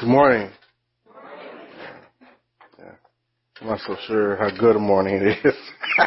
Good 0.00 0.08
morning. 0.08 0.50
Yeah. 2.78 2.92
I'm 3.60 3.66
not 3.66 3.80
so 3.86 3.96
sure 4.06 4.34
how 4.36 4.48
good 4.58 4.76
a 4.76 4.78
morning 4.78 5.16
it 5.16 5.44
is. 5.44 5.54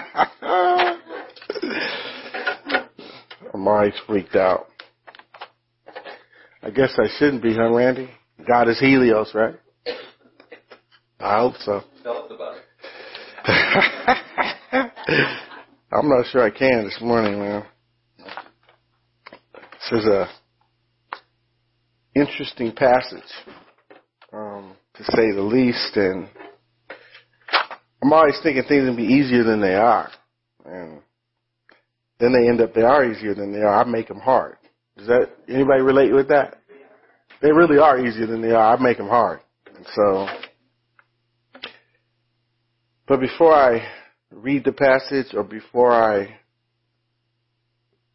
I'm 3.54 3.68
always 3.68 3.94
freaked 4.08 4.36
out. 4.36 4.66
I 6.64 6.72
guess 6.72 6.98
I 6.98 7.08
shouldn't 7.20 7.44
be, 7.44 7.54
huh, 7.54 7.72
Randy? 7.72 8.10
God 8.48 8.68
is 8.68 8.80
Helios, 8.80 9.32
right? 9.36 9.54
I 11.20 11.42
hope 11.42 11.54
so. 11.60 11.82
Tell 12.02 12.24
us 12.24 12.32
about 12.32 12.56
it. 13.46 14.92
I'm 15.92 16.10
not 16.10 16.26
sure 16.32 16.42
I 16.42 16.50
can 16.50 16.86
this 16.86 16.98
morning, 17.00 17.38
man. 17.40 17.64
This 19.92 20.00
is 20.02 20.06
a 20.08 20.28
interesting 22.16 22.72
passage 22.72 23.22
to 25.04 25.12
say 25.16 25.32
the 25.32 25.42
least. 25.42 25.96
And 25.96 26.28
I'm 28.02 28.14
always 28.14 28.40
thinking 28.44 28.64
things 28.68 28.88
will 28.88 28.96
be 28.96 29.04
easier 29.04 29.44
than 29.44 29.62
they 29.62 29.76
are. 29.76 30.10
And 30.66 31.02
then 32.20 32.34
they 32.34 32.48
end 32.48 32.62
up, 32.62 32.74
they 32.74 32.82
are 32.82 33.06
easier 33.06 33.36
than 33.36 33.52
they 33.52 33.62
are. 33.62 33.84
I 33.84 33.84
make 33.86 34.08
them 34.08 34.20
hard. 34.20 34.58
Does 34.98 35.08
that, 35.08 35.30
anybody 35.48 35.82
relate 35.82 36.14
with 36.14 36.30
that? 36.30 36.58
They 37.42 37.52
really 37.52 37.78
are 37.78 38.00
easier 38.00 38.28
than 38.28 38.42
they 38.42 38.52
are. 38.52 38.76
I 38.76 38.82
make 38.82 38.98
them 38.98 39.10
hard. 39.10 39.42
And 39.76 39.86
so, 39.96 40.28
but 43.08 43.20
before 43.20 43.54
I 43.54 43.86
read 44.32 44.64
the 44.64 44.72
passage 44.72 45.34
or 45.34 45.44
before 45.44 45.92
I 45.92 46.38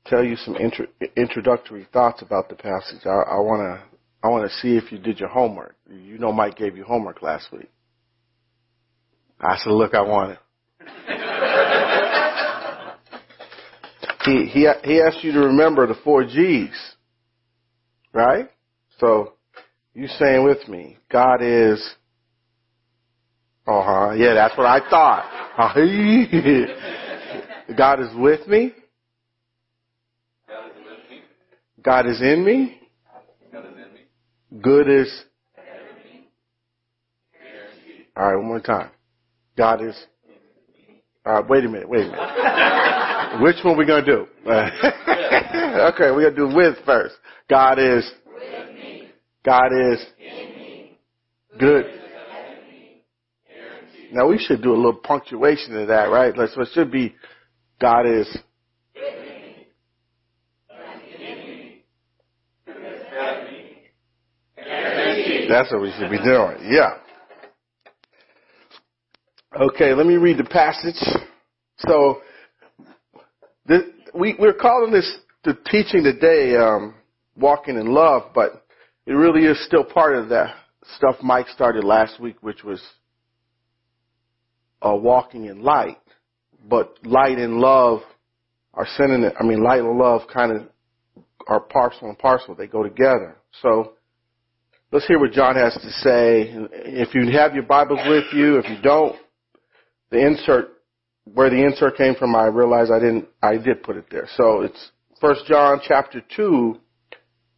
tell 0.06 0.25
you 0.25 0.36
some 0.36 0.56
intro, 0.56 0.86
introductory 1.16 1.86
thoughts 1.92 2.23
about 2.23 2.48
the 2.48 2.55
passage, 2.55 3.05
I, 3.05 3.09
I 3.11 3.36
want 3.41 3.61
to 3.61 3.88
I 4.22 4.28
want 4.28 4.50
to 4.50 4.56
see 4.58 4.77
if 4.77 4.90
you 4.90 4.98
did 4.98 5.20
your 5.20 5.28
homework. 5.28 5.77
You 5.88 6.18
know 6.18 6.32
Mike 6.32 6.56
gave 6.56 6.77
you 6.77 6.83
homework 6.84 7.22
last 7.22 7.52
week. 7.52 7.70
I 9.41 9.56
said, 9.58 9.70
look 9.70 9.94
I 9.94 10.02
wanted. 10.02 10.38
he, 14.25 14.47
he, 14.47 14.69
he 14.84 15.00
asked 15.00 15.22
you 15.22 15.30
to 15.33 15.41
remember 15.41 15.86
the 15.86 15.94
four 16.02 16.25
G's. 16.25 16.94
Right? 18.12 18.48
So, 18.98 19.34
you 19.94 20.08
saying 20.08 20.44
with 20.44 20.69
me, 20.69 20.98
God 21.10 21.41
is, 21.41 21.94
uh 23.66 23.82
huh, 23.82 24.10
yeah, 24.16 24.34
that's 24.34 24.58
what 24.58 24.66
I 24.66 24.80
thought. 24.91 25.25
God 27.77 28.00
is 28.00 28.08
with 28.16 28.48
me. 28.48 28.72
God 31.82 32.06
is 32.06 32.20
in 32.20 32.44
me. 32.44 32.78
Good 34.62 34.88
is. 34.88 35.24
All 38.16 38.27
right, 38.27 38.36
one 38.36 38.46
more 38.46 38.60
time. 38.60 38.91
God 39.56 39.82
is. 39.82 39.96
All 41.27 41.34
right, 41.34 41.48
wait 41.48 41.64
a 41.64 41.68
minute, 41.68 41.88
wait 41.88 42.06
a 42.06 42.10
minute. 42.10 43.42
Which 43.42 43.56
one 43.62 43.76
we 43.76 43.86
gonna 43.86 44.04
do? 44.04 44.26
okay, 44.46 46.10
we're 46.10 46.30
gonna 46.30 46.34
do 46.34 46.54
with 46.54 46.76
first. 46.86 47.14
God 47.48 47.78
is. 47.78 48.10
God 49.44 49.70
is. 49.72 50.04
Good. 51.58 51.84
Now 54.12 54.28
we 54.28 54.38
should 54.38 54.62
do 54.62 54.72
a 54.72 54.76
little 54.76 54.94
punctuation 54.94 55.74
to 55.74 55.86
that, 55.86 56.04
right? 56.04 56.36
Let's, 56.36 56.54
so 56.54 56.62
it 56.62 56.69
should 56.72 56.91
be 56.91 57.14
God 57.80 58.06
is 58.06 58.38
That's 65.48 65.72
what 65.72 65.82
we 65.82 65.92
should 65.98 66.10
be 66.10 66.18
doing. 66.18 66.70
Yeah. 66.70 66.98
Okay, 69.58 69.94
let 69.94 70.06
me 70.06 70.14
read 70.16 70.38
the 70.38 70.44
passage. 70.44 70.97
So, 71.78 72.20
we, 74.14 74.37
we're 74.38 74.53
calling 74.53 74.92
this 74.92 75.19
the 75.44 75.54
teaching 75.70 76.03
today, 76.03 76.56
um, 76.56 76.94
walking 77.37 77.76
in 77.76 77.87
love, 77.87 78.31
but 78.34 78.64
it 79.06 79.12
really 79.12 79.47
is 79.47 79.64
still 79.64 79.84
part 79.84 80.16
of 80.16 80.28
that 80.28 80.54
stuff 80.97 81.16
Mike 81.22 81.47
started 81.48 81.84
last 81.84 82.20
week, 82.20 82.37
which 82.42 82.62
was 82.64 82.82
uh, 84.82 84.94
walking 84.94 85.47
in 85.47 85.62
light. 85.62 85.98
But 86.69 86.98
light 87.04 87.38
and 87.38 87.58
love 87.58 88.00
are 88.75 88.87
synonym. 88.97 89.32
I 89.38 89.44
mean, 89.44 89.62
light 89.62 89.81
and 89.81 89.98
love 89.98 90.22
kind 90.32 90.53
of 90.53 90.69
are 91.47 91.60
parcel 91.60 92.08
and 92.08 92.19
parcel. 92.19 92.54
They 92.54 92.66
go 92.66 92.82
together. 92.82 93.37
So 93.62 93.94
Let's 94.91 95.06
hear 95.06 95.19
what 95.19 95.32
John 95.32 95.54
has 95.54 95.75
to 95.75 95.91
say. 95.91 96.50
If 96.72 97.15
you 97.15 97.31
have 97.37 97.53
your 97.53 97.65
Bibles 97.65 98.00
with 98.06 98.25
you, 98.32 98.56
if 98.56 98.66
you 98.71 98.81
don't, 98.82 99.16
the 100.10 100.26
insert, 100.26 100.69
where 101.25 101.50
the 101.50 101.62
insert 101.62 101.99
came 101.99 102.15
from, 102.15 102.34
I 102.34 102.47
realize 102.47 102.91
I 102.91 102.99
didn't, 102.99 103.28
I 103.43 103.59
did 103.59 103.82
put 103.82 103.99
it 103.99 104.06
there. 104.10 104.26
So 104.37 104.62
it's 104.62 104.93
1 105.21 105.37
John 105.47 105.82
chapter 105.87 106.22
2, 106.34 106.78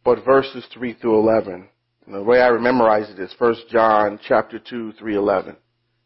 but 0.03 0.25
verses 0.25 0.65
3 0.73 0.93
through 0.95 1.19
11. 1.19 1.69
And 2.05 2.15
the 2.15 2.21
way 2.21 2.41
I 2.41 2.51
memorize 2.51 3.09
it 3.09 3.17
is 3.17 3.33
1 3.37 3.55
John 3.69 4.19
chapter 4.27 4.59
2, 4.59 4.91
3, 4.99 5.15
11, 5.15 5.55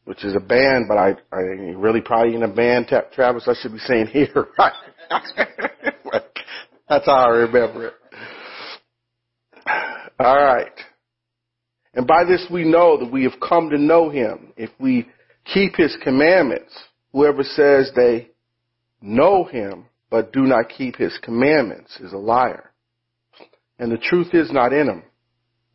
which 0.04 0.24
is 0.24 0.36
a 0.36 0.40
band, 0.40 0.86
but 0.88 1.00
I, 1.00 1.16
I 1.32 1.40
really 1.40 2.02
probably 2.02 2.36
in 2.36 2.44
a 2.44 2.48
band, 2.48 2.94
Travis, 3.14 3.48
I 3.48 3.56
should 3.60 3.74
be 3.74 3.80
saying 3.80 4.08
here, 4.08 4.46
right? 4.60 4.74
That's 6.88 7.06
how 7.08 7.14
I 7.14 7.30
remember 7.30 7.88
it. 7.88 7.94
All 10.20 10.36
right. 10.36 10.70
And 11.96 12.06
by 12.06 12.26
this 12.26 12.46
we 12.52 12.66
know 12.66 12.98
that 13.00 13.12
we 13.12 13.24
have 13.24 13.40
come 13.40 13.70
to 13.70 13.78
know 13.78 14.10
him 14.10 14.52
if 14.58 14.70
we 14.80 15.08
keep 15.46 15.76
his 15.78 15.98
commandments. 16.04 16.74
Whoever 17.14 17.44
says 17.44 17.92
they 17.96 18.30
know 19.02 19.46
him 19.46 19.86
but 20.10 20.34
do 20.34 20.42
not 20.42 20.70
keep 20.70 20.98
his 20.98 21.18
commandments 21.24 21.98
is 22.02 22.12
a 22.12 22.18
liar. 22.18 22.72
And 23.80 23.92
the 23.92 23.98
truth 23.98 24.34
is 24.34 24.52
not 24.52 24.74
in 24.74 24.88
him. 24.88 25.04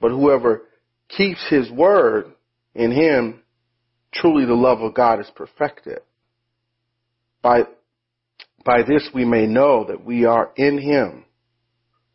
But 0.00 0.10
whoever 0.10 0.62
keeps 1.08 1.46
his 1.48 1.70
word 1.70 2.26
in 2.74 2.92
him, 2.92 3.42
truly 4.12 4.44
the 4.44 4.54
love 4.54 4.80
of 4.80 4.94
God 4.94 5.20
is 5.20 5.30
perfected. 5.34 6.00
By, 7.42 7.62
by 8.64 8.82
this 8.82 9.08
we 9.14 9.24
may 9.24 9.46
know 9.46 9.86
that 9.88 10.04
we 10.04 10.26
are 10.26 10.50
in 10.56 10.78
him. 10.78 11.24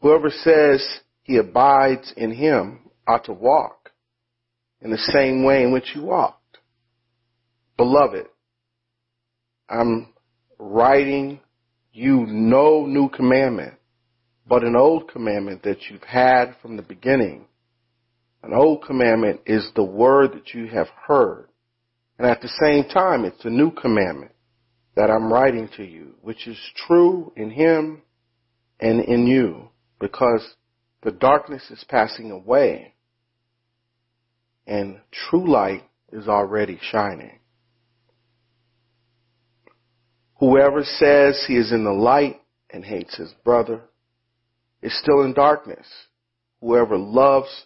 Whoever 0.01 0.29
says 0.29 0.87
he 1.23 1.37
abides 1.37 2.13
in 2.16 2.31
him 2.31 2.81
ought 3.07 3.25
to 3.25 3.33
walk 3.33 3.84
in 4.85 4.91
the 4.91 4.97
same 5.00 5.44
way 5.44 5.63
in 5.63 5.72
which 5.72 5.96
you 5.96 6.03
walked. 6.03 6.59
Beloved, 7.75 8.28
I'm 9.68 10.13
writing 10.59 11.40
you 11.91 12.28
no 12.28 12.85
new 12.85 13.09
commandment, 13.09 13.73
but 14.47 14.63
an 14.63 14.75
old 14.75 15.09
commandment 15.12 15.63
that 15.63 15.90
you've 15.90 16.03
had 16.03 16.56
from 16.62 16.78
the 16.78 16.84
beginning. 16.84 17.47
An 18.44 18.53
old 18.53 18.84
commandment 18.85 19.41
is 19.47 19.68
the 19.75 19.84
word 19.84 20.34
that 20.34 20.53
you 20.53 20.68
have 20.68 20.90
heard. 21.07 21.47
And 22.19 22.28
at 22.28 22.41
the 22.41 22.53
same 22.62 22.88
time, 22.88 23.25
it's 23.25 23.44
a 23.44 23.50
new 23.50 23.72
commandment 23.72 24.34
that 24.96 25.09
I'm 25.09 25.34
writing 25.34 25.67
to 25.78 25.84
you, 25.84 26.13
which 26.22 26.47
is 26.47 26.59
true 26.85 27.34
in 27.35 27.50
him 27.50 28.03
and 28.79 29.03
in 29.03 29.25
you, 29.25 29.69
because 30.00 30.47
the 31.02 31.12
darkness 31.12 31.72
is 31.72 31.84
passing 31.90 32.29
away 32.29 32.94
and 34.68 35.00
true 35.12 35.50
light 35.50 35.84
is 36.12 36.28
already 36.28 36.80
shining. 36.81 37.40
Whoever 40.40 40.84
says 40.84 41.46
he 41.48 41.56
is 41.56 41.72
in 41.72 41.84
the 41.84 41.92
light 41.92 42.42
and 42.70 42.84
hates 42.84 43.16
his 43.16 43.34
brother 43.44 43.81
is 44.81 44.98
still 45.00 45.24
in 45.24 45.34
darkness. 45.34 45.88
Whoever 46.62 46.97
loves 46.97 47.66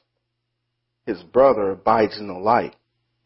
his 1.05 1.21
brother 1.23 1.71
abides 1.71 2.17
in 2.19 2.27
the 2.27 2.33
light, 2.33 2.75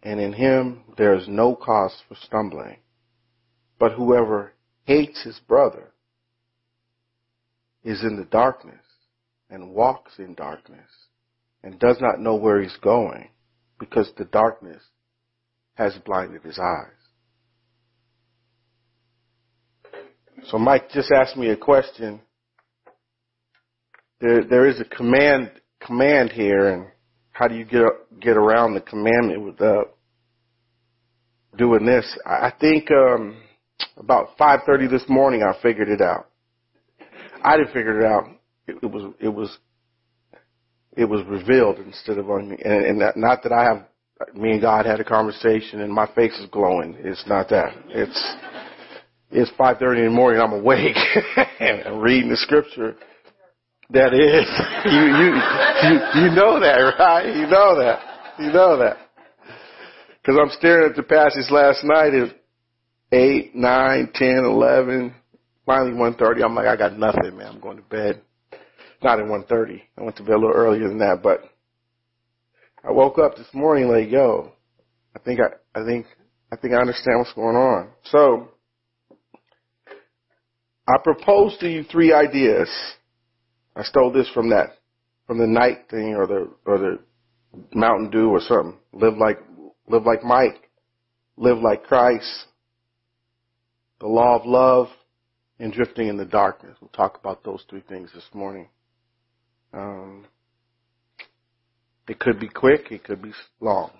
and 0.01 0.19
in 0.19 0.33
him 0.33 0.83
there 0.97 1.15
is 1.15 1.27
no 1.27 1.55
cause 1.55 1.95
for 2.07 2.15
stumbling. 2.15 2.77
But 3.79 3.93
whoever 3.93 4.53
hates 4.85 5.23
his 5.23 5.39
brother 5.39 5.91
is 7.83 8.01
in 8.01 8.15
the 8.15 8.25
darkness 8.25 8.85
and 9.49 9.73
walks 9.73 10.19
in 10.19 10.35
darkness 10.35 10.89
and 11.63 11.79
does 11.79 11.97
not 11.99 12.19
know 12.19 12.35
where 12.35 12.61
he's 12.61 12.77
going 12.77 13.29
because 13.89 14.11
the 14.17 14.25
darkness 14.25 14.81
has 15.75 15.93
blinded 16.05 16.43
his 16.43 16.59
eyes. 16.59 17.03
So 20.49 20.57
Mike 20.57 20.89
just 20.91 21.11
asked 21.11 21.37
me 21.37 21.49
a 21.49 21.57
question. 21.57 22.21
There, 24.19 24.43
there 24.43 24.67
is 24.67 24.79
a 24.79 24.85
command, 24.85 25.51
command 25.81 26.31
here, 26.31 26.67
and 26.67 26.87
how 27.31 27.47
do 27.47 27.55
you 27.55 27.65
get 27.65 27.83
get 28.19 28.37
around 28.37 28.73
the 28.73 28.81
commandment 28.81 29.43
without 29.43 29.95
doing 31.57 31.85
this? 31.85 32.05
I 32.25 32.51
think 32.59 32.89
um, 32.91 33.41
about 33.97 34.37
5:30 34.37 34.89
this 34.89 35.03
morning, 35.07 35.43
I 35.43 35.59
figured 35.61 35.89
it 35.89 36.01
out. 36.01 36.29
I 37.43 37.57
didn't 37.57 37.73
figure 37.73 38.01
it 38.01 38.05
out. 38.05 38.25
It, 38.67 38.77
it 38.81 38.91
was 38.91 39.13
it 39.19 39.29
was 39.29 39.57
it 40.95 41.05
was 41.05 41.25
revealed 41.27 41.79
instead 41.79 42.17
of 42.17 42.29
on 42.29 42.49
me. 42.49 42.57
And, 42.63 42.85
and 42.85 43.01
that, 43.01 43.17
not 43.17 43.43
that 43.43 43.51
I 43.51 43.63
have, 43.63 43.85
me 44.35 44.51
and 44.51 44.61
God 44.61 44.85
had 44.85 44.99
a 44.99 45.03
conversation 45.03 45.81
and 45.81 45.91
my 45.91 46.07
face 46.13 46.37
is 46.39 46.47
glowing. 46.51 46.95
It's 46.99 47.25
not 47.27 47.49
that. 47.49 47.73
It's, 47.89 48.35
it's 49.31 49.51
5.30 49.59 49.97
in 49.97 50.05
the 50.05 50.11
morning, 50.11 50.41
I'm 50.41 50.53
awake 50.53 50.95
and 51.59 52.01
reading 52.01 52.29
the 52.29 52.37
scripture. 52.37 52.95
That 53.89 54.13
is, 54.13 54.47
you, 54.85 55.01
you, 55.01 55.29
you, 55.89 56.29
you 56.29 56.35
know 56.35 56.59
that, 56.59 56.95
right? 56.99 57.25
You 57.25 57.47
know 57.47 57.77
that. 57.79 57.99
You 58.39 58.51
know 58.51 58.77
that. 58.77 58.97
Cause 60.25 60.35
I'm 60.39 60.49
staring 60.57 60.89
at 60.89 60.95
the 60.95 61.03
passage 61.03 61.51
last 61.51 61.83
night 61.83 62.13
at 62.13 62.29
8, 63.11 63.55
9, 63.55 64.11
10, 64.13 64.27
11, 64.45 65.13
finally 65.65 65.91
1.30. 65.91 66.43
I'm 66.43 66.55
like, 66.55 66.67
I 66.67 66.77
got 66.77 66.97
nothing, 66.97 67.37
man. 67.37 67.47
I'm 67.47 67.59
going 67.59 67.77
to 67.77 67.83
bed. 67.83 68.21
Not 69.03 69.19
at 69.19 69.25
1.30. 69.25 69.81
I 69.97 70.01
went 70.01 70.15
to 70.17 70.23
bed 70.23 70.35
a 70.35 70.37
little 70.37 70.55
earlier 70.55 70.87
than 70.87 70.99
that, 70.99 71.21
but 71.21 71.41
I 72.87 72.91
woke 72.91 73.17
up 73.19 73.35
this 73.35 73.47
morning 73.53 73.89
like, 73.89 74.09
yo, 74.09 74.53
I 75.13 75.19
think 75.19 75.41
I, 75.41 75.79
I 75.79 75.85
think, 75.85 76.05
I 76.51 76.55
think 76.55 76.73
I 76.73 76.77
understand 76.77 77.19
what's 77.19 77.33
going 77.33 77.57
on. 77.57 77.89
So, 78.05 78.49
I 80.87 80.97
propose 81.03 81.57
to 81.59 81.69
you 81.69 81.83
three 81.83 82.13
ideas. 82.13 82.69
I 83.75 83.83
stole 83.83 84.11
this 84.11 84.29
from 84.33 84.49
that, 84.51 84.77
from 85.27 85.37
the 85.37 85.47
night 85.47 85.89
thing 85.89 86.15
or 86.15 86.25
the, 86.25 86.49
or 86.65 86.77
the 86.77 86.99
Mountain 87.73 88.09
Dew 88.09 88.29
or 88.29 88.39
something. 88.39 88.77
Live 88.93 89.17
like, 89.17 89.39
live 89.87 90.03
like 90.05 90.23
Mike. 90.23 90.69
Live 91.35 91.57
like 91.57 91.83
Christ. 91.83 92.45
The 93.99 94.07
law 94.07 94.39
of 94.39 94.45
love 94.45 94.87
and 95.59 95.73
drifting 95.73 96.07
in 96.07 96.17
the 96.17 96.25
darkness. 96.25 96.77
We'll 96.79 96.89
talk 96.89 97.17
about 97.17 97.43
those 97.43 97.63
three 97.69 97.83
things 97.87 98.11
this 98.13 98.27
morning. 98.33 98.67
Um, 99.73 100.25
it 102.07 102.19
could 102.19 102.39
be 102.39 102.47
quick. 102.47 102.91
It 102.91 103.03
could 103.03 103.21
be 103.21 103.31
long. 103.59 103.91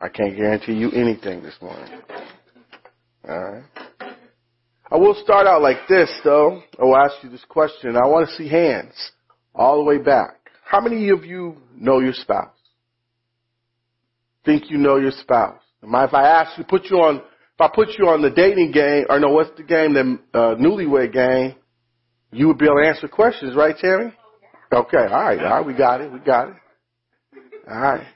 I 0.00 0.08
can't 0.08 0.36
guarantee 0.36 0.74
you 0.74 0.90
anything 0.90 1.42
this 1.42 1.56
morning. 1.60 2.00
All 3.28 3.38
right. 3.38 3.64
I 4.90 4.96
will 4.96 5.14
start 5.22 5.46
out 5.46 5.62
like 5.62 5.88
this 5.88 6.10
though. 6.22 6.62
I 6.80 6.84
will 6.84 6.96
ask 6.96 7.14
you 7.22 7.30
this 7.30 7.44
question. 7.48 7.96
I 7.96 8.06
want 8.06 8.28
to 8.28 8.34
see 8.36 8.48
hands 8.48 8.94
all 9.54 9.78
the 9.78 9.84
way 9.84 9.98
back. 9.98 10.36
How 10.64 10.80
many 10.80 11.08
of 11.10 11.24
you 11.24 11.56
know 11.76 12.00
your 12.00 12.12
spouse? 12.12 12.50
Think 14.44 14.70
you 14.70 14.78
know 14.78 14.96
your 14.96 15.10
spouse? 15.10 15.60
If 15.82 16.14
I 16.14 16.28
ask 16.28 16.58
you, 16.58 16.64
put 16.64 16.84
you 16.90 16.98
on, 16.98 17.16
if 17.16 17.60
I 17.60 17.68
put 17.72 17.88
you 17.98 18.08
on 18.08 18.22
the 18.22 18.30
dating 18.30 18.72
game, 18.72 19.06
or 19.08 19.18
no, 19.18 19.28
what's 19.28 19.56
the 19.56 19.62
game, 19.62 19.94
the 19.94 20.18
uh, 20.34 20.54
newlywed 20.56 21.12
game, 21.12 21.54
you 22.32 22.48
would 22.48 22.58
be 22.58 22.66
able 22.66 22.76
to 22.76 22.88
answer 22.88 23.08
questions, 23.08 23.56
right, 23.56 23.76
Tammy? 23.76 24.12
Okay, 24.72 24.96
all 24.98 25.22
right, 25.22 25.38
all 25.38 25.44
right, 25.44 25.66
we 25.66 25.74
got 25.74 26.00
it, 26.00 26.12
we 26.12 26.18
got 26.20 26.48
it. 26.48 26.54
All 27.70 27.78
right. 27.80 28.06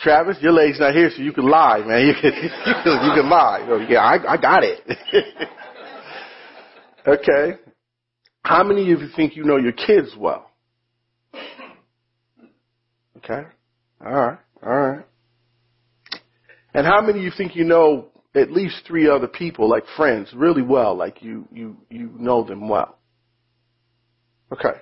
Travis, 0.00 0.36
your 0.40 0.52
leg's 0.52 0.80
not 0.80 0.94
here, 0.94 1.10
so 1.14 1.22
you 1.22 1.32
can 1.32 1.48
lie, 1.48 1.78
man. 1.80 2.06
You 2.06 2.14
can, 2.14 2.32
you 2.34 2.74
can, 2.84 3.04
you 3.04 3.22
can 3.22 3.28
lie. 3.30 3.66
Oh, 3.68 3.86
yeah, 3.88 4.00
I, 4.00 4.32
I 4.32 4.36
got 4.36 4.62
it. 4.64 4.80
Okay. 7.06 7.58
How 8.42 8.62
many 8.64 8.92
of 8.92 9.00
you 9.00 9.08
think 9.16 9.36
you 9.36 9.44
know 9.44 9.56
your 9.56 9.72
kids 9.72 10.10
well? 10.18 10.50
Okay. 13.18 13.42
All 14.04 14.12
right. 14.12 14.38
All 14.62 14.78
right. 14.78 15.04
And 16.74 16.86
how 16.86 17.00
many 17.00 17.18
of 17.18 17.24
you 17.24 17.32
think 17.36 17.56
you 17.56 17.64
know 17.64 18.08
at 18.34 18.50
least 18.50 18.82
three 18.86 19.08
other 19.08 19.26
people, 19.26 19.68
like 19.68 19.84
friends, 19.96 20.30
really 20.34 20.62
well, 20.62 20.94
like 20.94 21.22
you, 21.22 21.48
you, 21.52 21.76
you 21.88 22.10
know 22.18 22.44
them 22.44 22.68
well? 22.68 22.98
Okay. 24.52 24.78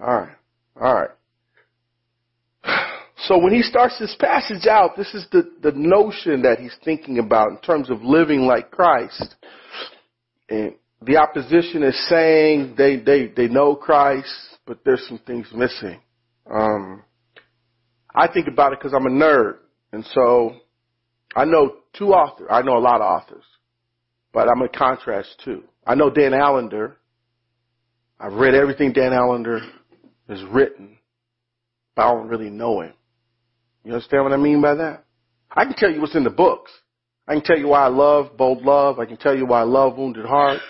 All 0.00 0.14
right. 0.14 0.37
All 0.80 0.94
right. 0.94 1.10
So 3.22 3.36
when 3.36 3.52
he 3.52 3.62
starts 3.62 3.98
this 3.98 4.14
passage 4.18 4.66
out, 4.66 4.96
this 4.96 5.12
is 5.12 5.26
the, 5.32 5.50
the 5.60 5.72
notion 5.72 6.42
that 6.42 6.60
he's 6.60 6.76
thinking 6.84 7.18
about 7.18 7.50
in 7.50 7.58
terms 7.58 7.90
of 7.90 8.02
living 8.02 8.42
like 8.42 8.70
Christ. 8.70 9.34
And 10.48 10.74
the 11.02 11.16
opposition 11.16 11.82
is 11.82 12.08
saying 12.08 12.74
they, 12.78 12.96
they, 12.96 13.26
they 13.26 13.48
know 13.48 13.74
Christ, 13.74 14.32
but 14.66 14.78
there's 14.84 15.04
some 15.08 15.18
things 15.26 15.48
missing. 15.52 16.00
Um, 16.48 17.02
I 18.14 18.28
think 18.32 18.46
about 18.46 18.72
it 18.72 18.78
because 18.78 18.94
I'm 18.94 19.06
a 19.06 19.10
nerd. 19.10 19.56
And 19.92 20.04
so 20.14 20.54
I 21.34 21.44
know 21.44 21.76
two 21.96 22.10
authors. 22.10 22.46
I 22.50 22.62
know 22.62 22.76
a 22.76 22.80
lot 22.80 23.00
of 23.00 23.22
authors, 23.22 23.44
but 24.32 24.48
I'm 24.48 24.62
a 24.62 24.68
contrast 24.68 25.42
too. 25.44 25.64
I 25.84 25.96
know 25.96 26.08
Dan 26.08 26.34
Allender. 26.34 26.96
I've 28.20 28.34
read 28.34 28.54
everything 28.54 28.92
Dan 28.92 29.12
Allender 29.12 29.60
has 30.28 30.42
written, 30.50 30.98
but 31.96 32.06
I 32.06 32.12
don't 32.12 32.28
really 32.28 32.50
know 32.50 32.80
him. 32.80 32.92
You 33.84 33.92
understand 33.92 34.24
what 34.24 34.32
I 34.32 34.36
mean 34.36 34.60
by 34.60 34.74
that? 34.74 35.04
I 35.50 35.64
can 35.64 35.74
tell 35.74 35.90
you 35.90 36.00
what's 36.00 36.14
in 36.14 36.24
the 36.24 36.30
books. 36.30 36.70
I 37.26 37.34
can 37.34 37.42
tell 37.42 37.58
you 37.58 37.68
why 37.68 37.84
I 37.84 37.88
love 37.88 38.36
Bold 38.36 38.62
Love. 38.62 38.98
I 38.98 39.06
can 39.06 39.16
tell 39.16 39.36
you 39.36 39.46
why 39.46 39.60
I 39.60 39.64
love 39.64 39.96
Wounded 39.96 40.26
Heart. 40.26 40.60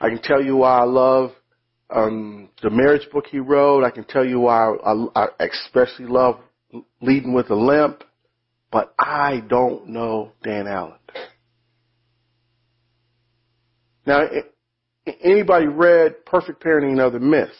I 0.00 0.08
can 0.08 0.20
tell 0.22 0.42
you 0.42 0.56
why 0.56 0.78
I 0.78 0.84
love 0.84 1.30
um, 1.90 2.48
the 2.62 2.70
marriage 2.70 3.08
book 3.12 3.26
he 3.30 3.38
wrote. 3.38 3.84
I 3.84 3.90
can 3.90 4.04
tell 4.04 4.24
you 4.24 4.40
why 4.40 4.74
I, 4.84 5.06
I 5.14 5.26
especially 5.40 6.06
love 6.06 6.40
Leading 7.00 7.32
with 7.32 7.50
a 7.50 7.54
Limp. 7.54 8.02
But 8.72 8.92
I 8.98 9.40
don't 9.48 9.88
know 9.88 10.32
Dan 10.42 10.66
Allender. 10.66 10.98
Now, 14.06 14.22
anybody 15.22 15.66
read 15.66 16.26
Perfect 16.26 16.62
Parenting 16.62 16.90
and 16.90 17.00
Other 17.00 17.20
Myths? 17.20 17.52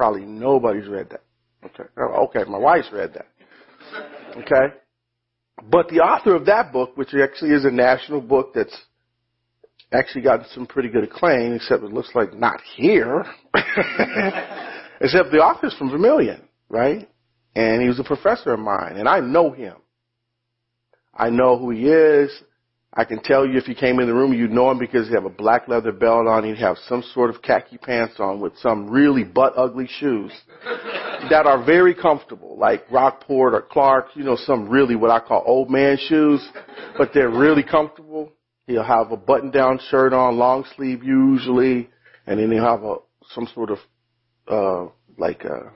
Probably 0.00 0.24
nobody's 0.24 0.88
read 0.88 1.10
that. 1.10 1.20
Okay. 1.62 1.86
Oh, 1.98 2.24
okay, 2.24 2.50
my 2.50 2.56
wife's 2.56 2.88
read 2.90 3.12
that. 3.12 3.26
Okay. 4.34 4.74
But 5.70 5.88
the 5.88 6.00
author 6.00 6.34
of 6.34 6.46
that 6.46 6.72
book, 6.72 6.96
which 6.96 7.10
actually 7.12 7.50
is 7.50 7.66
a 7.66 7.70
national 7.70 8.22
book 8.22 8.54
that's 8.54 8.74
actually 9.92 10.22
gotten 10.22 10.46
some 10.54 10.64
pretty 10.64 10.88
good 10.88 11.04
acclaim, 11.04 11.52
except 11.52 11.82
it 11.82 11.92
looks 11.92 12.12
like 12.14 12.32
not 12.32 12.62
here. 12.76 13.26
except 15.02 15.32
the 15.32 15.42
author's 15.44 15.74
from 15.74 15.90
Vermillion, 15.90 16.48
right? 16.70 17.06
And 17.54 17.82
he 17.82 17.88
was 17.88 18.00
a 18.00 18.04
professor 18.04 18.54
of 18.54 18.60
mine, 18.60 18.96
and 18.96 19.06
I 19.06 19.20
know 19.20 19.50
him. 19.50 19.76
I 21.12 21.28
know 21.28 21.58
who 21.58 21.72
he 21.72 21.88
is. 21.88 22.30
I 22.92 23.04
can 23.04 23.22
tell 23.22 23.46
you 23.46 23.56
if 23.56 23.66
he 23.66 23.74
came 23.74 24.00
in 24.00 24.08
the 24.08 24.14
room, 24.14 24.32
you'd 24.32 24.50
know 24.50 24.68
him 24.70 24.78
because 24.78 25.06
he'd 25.06 25.14
have 25.14 25.24
a 25.24 25.30
black 25.30 25.68
leather 25.68 25.92
belt 25.92 26.26
on. 26.26 26.42
He'd 26.42 26.58
have 26.58 26.76
some 26.88 27.04
sort 27.14 27.30
of 27.30 27.40
khaki 27.40 27.78
pants 27.78 28.14
on 28.18 28.40
with 28.40 28.56
some 28.58 28.90
really 28.90 29.22
butt 29.22 29.52
ugly 29.56 29.86
shoes 29.86 30.32
that 31.30 31.46
are 31.46 31.62
very 31.64 31.94
comfortable, 31.94 32.58
like 32.58 32.90
Rockport 32.90 33.54
or 33.54 33.62
Clark, 33.62 34.08
you 34.14 34.24
know, 34.24 34.36
some 34.36 34.68
really 34.68 34.96
what 34.96 35.10
I 35.10 35.20
call 35.20 35.44
old 35.46 35.70
man 35.70 35.98
shoes, 36.08 36.46
but 36.98 37.10
they're 37.14 37.30
really 37.30 37.62
comfortable. 37.62 38.32
He'll 38.66 38.82
have 38.82 39.12
a 39.12 39.16
button 39.16 39.52
down 39.52 39.78
shirt 39.88 40.12
on, 40.12 40.36
long 40.36 40.64
sleeve 40.76 41.04
usually, 41.04 41.90
and 42.26 42.40
then 42.40 42.50
he'll 42.50 42.64
have 42.64 42.82
a, 42.82 42.96
some 43.34 43.48
sort 43.54 43.70
of, 43.70 43.78
uh, 44.48 44.90
like 45.16 45.44
a, 45.44 45.72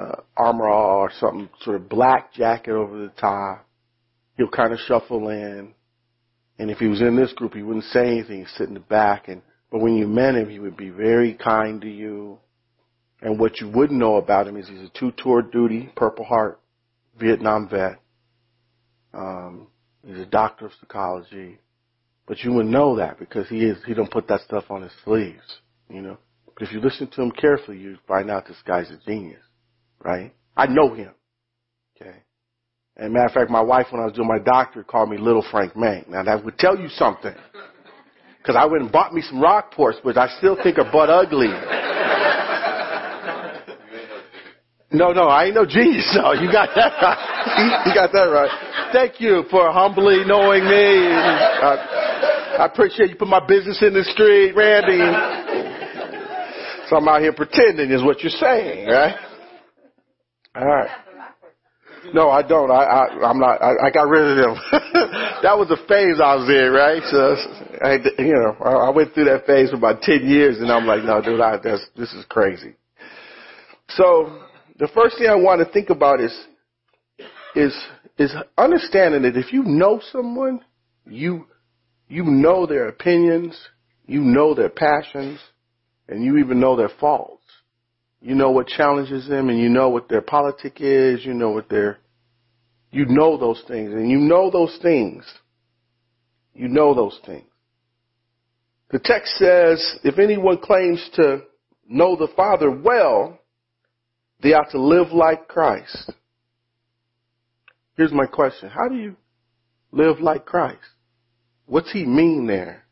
uh, 0.00 0.20
armor 0.36 0.68
or 0.68 1.10
something, 1.18 1.48
sort 1.60 1.76
of 1.76 1.88
black 1.90 2.32
jacket 2.32 2.72
over 2.72 2.98
the 2.98 3.12
top. 3.20 3.66
He'll 4.38 4.48
kind 4.48 4.72
of 4.72 4.78
shuffle 4.80 5.28
in. 5.28 5.74
And 6.58 6.70
if 6.70 6.78
he 6.78 6.86
was 6.86 7.00
in 7.00 7.16
this 7.16 7.32
group, 7.32 7.54
he 7.54 7.62
wouldn't 7.62 7.84
say 7.86 8.06
anything. 8.06 8.38
He'd 8.38 8.48
sit 8.56 8.68
in 8.68 8.74
the 8.74 8.80
back 8.80 9.28
and, 9.28 9.42
but 9.70 9.80
when 9.80 9.96
you 9.96 10.06
met 10.06 10.36
him, 10.36 10.48
he 10.48 10.58
would 10.58 10.76
be 10.76 10.90
very 10.90 11.34
kind 11.34 11.80
to 11.80 11.90
you. 11.90 12.38
And 13.20 13.38
what 13.38 13.60
you 13.60 13.68
wouldn't 13.68 13.98
know 13.98 14.16
about 14.16 14.46
him 14.46 14.56
is 14.56 14.68
he's 14.68 14.80
a 14.80 14.90
two-tour 14.98 15.42
duty, 15.42 15.90
Purple 15.96 16.24
Heart, 16.24 16.60
Vietnam 17.18 17.68
vet. 17.68 17.98
Um, 19.12 19.68
he's 20.06 20.18
a 20.18 20.26
doctor 20.26 20.66
of 20.66 20.72
psychology. 20.80 21.58
But 22.26 22.40
you 22.40 22.52
wouldn't 22.52 22.72
know 22.72 22.96
that 22.96 23.18
because 23.18 23.48
he 23.48 23.64
is, 23.64 23.78
he 23.86 23.94
don't 23.94 24.10
put 24.10 24.28
that 24.28 24.40
stuff 24.42 24.64
on 24.70 24.82
his 24.82 24.92
sleeves, 25.04 25.60
you 25.88 26.02
know. 26.02 26.18
But 26.54 26.68
if 26.68 26.72
you 26.72 26.80
listen 26.80 27.06
to 27.08 27.22
him 27.22 27.30
carefully, 27.30 27.78
you 27.78 27.98
find 28.08 28.30
out 28.30 28.46
this 28.46 28.56
guy's 28.66 28.90
a 28.90 28.98
genius, 29.06 29.42
right? 30.02 30.34
I 30.56 30.66
know 30.66 30.94
him. 30.94 31.12
Okay. 32.00 32.16
And 32.96 33.12
matter 33.12 33.26
of 33.26 33.32
fact, 33.32 33.50
my 33.50 33.60
wife, 33.60 33.86
when 33.90 34.00
I 34.00 34.06
was 34.06 34.14
doing 34.14 34.28
my 34.28 34.38
doctorate, 34.38 34.86
called 34.86 35.10
me 35.10 35.18
Little 35.18 35.44
Frank 35.50 35.76
Main. 35.76 36.04
Now 36.08 36.22
that 36.22 36.44
would 36.44 36.58
tell 36.58 36.78
you 36.78 36.88
something. 36.88 37.34
Cause 38.44 38.54
I 38.56 38.64
went 38.64 38.84
and 38.84 38.92
bought 38.92 39.12
me 39.12 39.22
some 39.22 39.40
Rockports, 39.40 40.04
which 40.04 40.16
I 40.16 40.28
still 40.38 40.56
think 40.62 40.78
are 40.78 40.90
butt 40.90 41.10
ugly. 41.10 41.48
No, 44.92 45.12
no, 45.12 45.26
I 45.26 45.46
ain't 45.46 45.56
no 45.56 45.66
genius. 45.66 46.16
No, 46.16 46.32
you 46.32 46.50
got 46.50 46.70
that 46.76 46.92
right. 47.02 47.82
you 47.86 47.92
got 47.92 48.12
that 48.12 48.30
right. 48.30 48.92
Thank 48.92 49.20
you 49.20 49.42
for 49.50 49.72
humbly 49.72 50.22
knowing 50.24 50.62
me. 50.64 51.10
I, 51.10 52.56
I 52.60 52.66
appreciate 52.66 53.10
you 53.10 53.16
put 53.16 53.26
my 53.26 53.44
business 53.44 53.82
in 53.82 53.92
the 53.92 54.04
street, 54.04 54.52
Randy. 54.54 55.02
So 56.88 56.96
I'm 56.96 57.08
out 57.08 57.20
here 57.20 57.32
pretending 57.32 57.90
is 57.90 58.04
what 58.04 58.22
you're 58.22 58.30
saying, 58.30 58.86
right? 58.88 59.16
All 60.54 60.64
right. 60.64 61.05
No, 62.14 62.30
I 62.30 62.42
don't. 62.42 62.70
I, 62.70 62.84
I 62.84 63.28
I'm 63.28 63.38
not. 63.38 63.62
I, 63.62 63.86
I 63.86 63.90
got 63.90 64.08
rid 64.08 64.30
of 64.30 64.36
them. 64.36 64.62
that 65.42 65.56
was 65.56 65.70
a 65.70 65.76
phase 65.88 66.20
I 66.22 66.34
was 66.36 66.48
in, 66.48 66.72
right? 66.72 67.02
So, 67.10 67.36
I, 67.82 67.98
you 68.22 68.34
know, 68.34 68.56
I, 68.64 68.88
I 68.88 68.90
went 68.90 69.14
through 69.14 69.26
that 69.26 69.46
phase 69.46 69.70
for 69.70 69.76
about 69.76 70.02
ten 70.02 70.26
years, 70.28 70.58
and 70.58 70.70
I'm 70.70 70.86
like, 70.86 71.04
no, 71.04 71.20
dude, 71.20 71.40
I, 71.40 71.58
that's, 71.62 71.84
this 71.96 72.12
is 72.12 72.24
crazy. 72.28 72.74
So 73.88 74.42
the 74.78 74.88
first 74.94 75.18
thing 75.18 75.28
I 75.28 75.36
want 75.36 75.66
to 75.66 75.72
think 75.72 75.90
about 75.90 76.20
is, 76.20 76.36
is, 77.54 77.74
is 78.18 78.34
understanding 78.58 79.22
that 79.22 79.36
if 79.36 79.52
you 79.52 79.62
know 79.62 80.00
someone, 80.12 80.60
you, 81.06 81.46
you 82.08 82.24
know 82.24 82.66
their 82.66 82.88
opinions, 82.88 83.58
you 84.06 84.20
know 84.20 84.54
their 84.54 84.68
passions, 84.68 85.40
and 86.08 86.22
you 86.22 86.38
even 86.38 86.60
know 86.60 86.76
their 86.76 86.90
faults. 87.00 87.35
You 88.26 88.34
know 88.34 88.50
what 88.50 88.66
challenges 88.66 89.28
them 89.28 89.50
and 89.50 89.60
you 89.60 89.68
know 89.68 89.88
what 89.88 90.08
their 90.08 90.20
politic 90.20 90.80
is, 90.80 91.24
you 91.24 91.32
know 91.32 91.50
what 91.50 91.68
their, 91.68 92.00
you 92.90 93.06
know 93.06 93.38
those 93.38 93.62
things 93.68 93.92
and 93.92 94.10
you 94.10 94.18
know 94.18 94.50
those 94.50 94.76
things. 94.82 95.24
You 96.52 96.66
know 96.66 96.92
those 96.92 97.16
things. 97.24 97.46
The 98.90 98.98
text 98.98 99.36
says, 99.36 100.00
if 100.02 100.18
anyone 100.18 100.58
claims 100.58 101.08
to 101.14 101.42
know 101.88 102.16
the 102.16 102.26
Father 102.34 102.68
well, 102.68 103.38
they 104.42 104.54
ought 104.54 104.72
to 104.72 104.82
live 104.82 105.12
like 105.12 105.46
Christ. 105.46 106.10
Here's 107.96 108.12
my 108.12 108.26
question. 108.26 108.70
How 108.70 108.88
do 108.88 108.96
you 108.96 109.14
live 109.92 110.18
like 110.18 110.46
Christ? 110.46 110.80
What's 111.66 111.92
he 111.92 112.04
mean 112.04 112.48
there? 112.48 112.86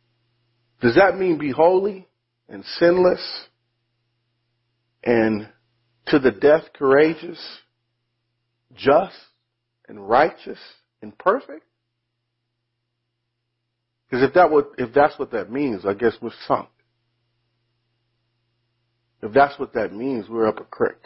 Does 0.80 0.94
that 0.94 1.18
mean 1.18 1.38
be 1.38 1.50
holy 1.50 2.06
and 2.48 2.64
sinless 2.78 3.48
and 5.04 5.48
to 6.06 6.18
the 6.18 6.30
death 6.30 6.64
courageous, 6.74 7.38
just 8.74 9.14
and 9.88 10.08
righteous 10.08 10.58
and 11.02 11.16
perfect? 11.18 11.64
Because 14.08 14.28
if 14.28 14.34
that 14.34 14.50
would, 14.50 14.66
if 14.78 14.92
that's 14.94 15.18
what 15.18 15.32
that 15.32 15.50
means, 15.50 15.84
I 15.86 15.94
guess 15.94 16.14
we're 16.20 16.30
sunk. 16.46 16.68
If 19.22 19.32
that's 19.32 19.58
what 19.58 19.72
that 19.74 19.92
means, 19.92 20.28
we're 20.28 20.46
up 20.46 20.60
a 20.60 20.64
creek 20.64 20.98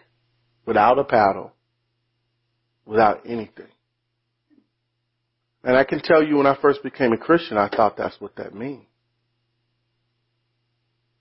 without 0.67 0.99
a 0.99 1.05
paddle, 1.05 1.53
without 2.85 3.23
anything. 3.25 3.69
And 5.65 5.77
I 5.77 5.85
can 5.85 6.01
tell 6.01 6.23
you 6.23 6.37
when 6.37 6.47
I 6.47 6.57
first 6.61 6.83
became 6.83 7.13
a 7.13 7.17
Christian, 7.17 7.57
I 7.57 7.69
thought 7.69 7.97
that's 7.97 8.21
what 8.21 8.37
that 8.37 8.55
means. 8.55 8.85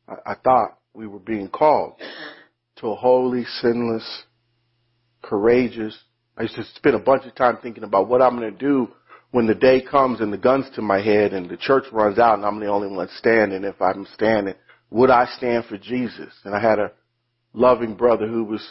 I, 0.08 0.32
I 0.32 0.36
thought 0.44 0.80
we 0.94 1.08
were 1.08 1.20
being 1.20 1.50
called 1.50 1.94
to 2.80 2.88
a 2.88 2.96
holy, 2.96 3.46
sinless, 3.62 4.24
courageous. 5.22 5.98
I 6.38 6.44
used 6.44 6.56
to 6.56 6.64
spend 6.76 6.96
a 6.96 7.00
bunch 7.00 7.26
of 7.26 7.36
time 7.36 7.58
thinking 7.62 7.84
about 7.84 8.08
what 8.08 8.22
I'm 8.22 8.38
going 8.38 8.52
to 8.52 8.58
do 8.58 8.90
when 9.32 9.48
the 9.48 9.56
day 9.56 9.82
comes 9.82 10.22
and 10.22 10.32
the 10.32 10.38
gun's 10.38 10.70
to 10.76 10.82
my 10.82 11.02
head 11.02 11.34
and 11.34 11.50
the 11.50 11.58
church 11.58 11.86
runs 11.92 12.20
out 12.20 12.36
and 12.36 12.46
I'm 12.46 12.60
the 12.60 12.68
only 12.68 12.88
one 12.88 13.10
standing. 13.18 13.64
If 13.64 13.82
I'm 13.82 14.08
standing, 14.14 14.56
would 14.90 15.10
I 15.10 15.26
stand 15.38 15.66
for 15.66 15.78
Jesus? 15.78 16.34
And 16.44 16.56
I 16.56 16.62
had 16.62 16.80
a 16.80 16.92
loving 17.54 17.96
brother 17.96 18.28
who 18.28 18.44
was 18.44 18.66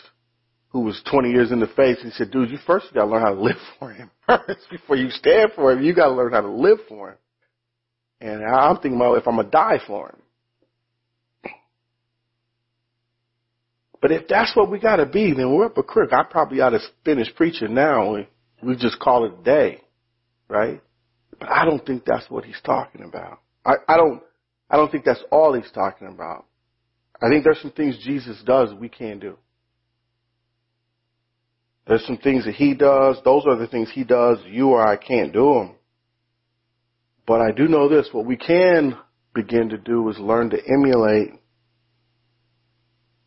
who 0.71 0.81
was 0.81 1.01
20 1.11 1.31
years 1.31 1.53
in 1.53 1.61
the 1.61 1.69
faith. 1.69 1.99
He 2.03 2.11
said, 2.11 2.31
dude, 2.31 2.51
you 2.51 2.59
first 2.67 2.93
got 2.93 3.05
to 3.05 3.11
learn 3.11 3.23
how 3.23 3.35
to 3.35 3.41
live 3.41 3.57
for 3.79 3.93
him 3.93 4.11
first 4.27 4.69
before 4.71 4.97
you 4.97 5.11
stand 5.11 5.53
for 5.55 5.73
him. 5.73 5.83
You 5.83 5.95
got 5.95 6.09
to 6.09 6.15
learn 6.15 6.33
how 6.33 6.43
to 6.43 6.51
live 6.51 6.79
for 6.89 7.11
him. 7.13 7.19
And 8.21 8.45
I'm 8.45 8.77
thinking 8.77 8.97
about 8.97 9.19
if 9.19 9.27
I'm 9.27 9.37
to 9.37 9.45
die 9.45 9.79
for 9.87 10.11
him. 10.11 10.23
But 14.07 14.15
if 14.15 14.29
that's 14.29 14.55
what 14.55 14.71
we 14.71 14.79
got 14.79 14.97
to 14.97 15.07
be, 15.07 15.33
then 15.33 15.53
we're 15.53 15.67
up 15.67 15.77
a 15.79 15.83
creek. 15.83 16.13
I 16.13 16.23
probably 16.23 16.61
ought 16.61 16.71
to 16.71 16.79
finish 17.05 17.27
preaching 17.35 17.75
now. 17.75 18.15
We, 18.15 18.29
we 18.63 18.77
just 18.77 19.01
call 19.01 19.25
it 19.25 19.33
a 19.41 19.43
day, 19.43 19.81
right? 20.47 20.81
But 21.41 21.51
I 21.51 21.65
don't 21.65 21.85
think 21.85 22.05
that's 22.05 22.31
what 22.31 22.45
he's 22.45 22.61
talking 22.65 23.03
about. 23.03 23.41
I, 23.65 23.73
I 23.89 23.97
don't, 23.97 24.23
I 24.71 24.77
don't 24.77 24.93
think 24.93 25.05
that's 25.05 25.25
all 25.33 25.55
he's 25.55 25.73
talking 25.73 26.07
about. 26.07 26.45
I 27.21 27.29
think 27.29 27.43
there's 27.43 27.61
some 27.61 27.73
things 27.73 27.99
Jesus 28.05 28.41
does 28.47 28.73
we 28.73 28.89
can't 28.89 29.19
do. 29.19 29.39
There's 31.89 32.07
some 32.07 32.19
things 32.19 32.45
that 32.45 32.55
he 32.55 32.75
does. 32.75 33.19
Those 33.25 33.43
are 33.45 33.57
the 33.57 33.67
things 33.67 33.91
he 33.93 34.05
does. 34.05 34.39
You 34.47 34.69
or 34.69 34.87
I 34.87 34.99
can't 34.99 35.33
do 35.33 35.53
them. 35.55 35.75
But 37.27 37.41
I 37.41 37.51
do 37.51 37.67
know 37.67 37.89
this. 37.89 38.09
What 38.13 38.25
we 38.25 38.37
can 38.37 38.97
begin 39.35 39.71
to 39.71 39.79
do 39.79 40.09
is 40.11 40.19
learn 40.21 40.51
to 40.51 40.59
emulate. 40.65 41.41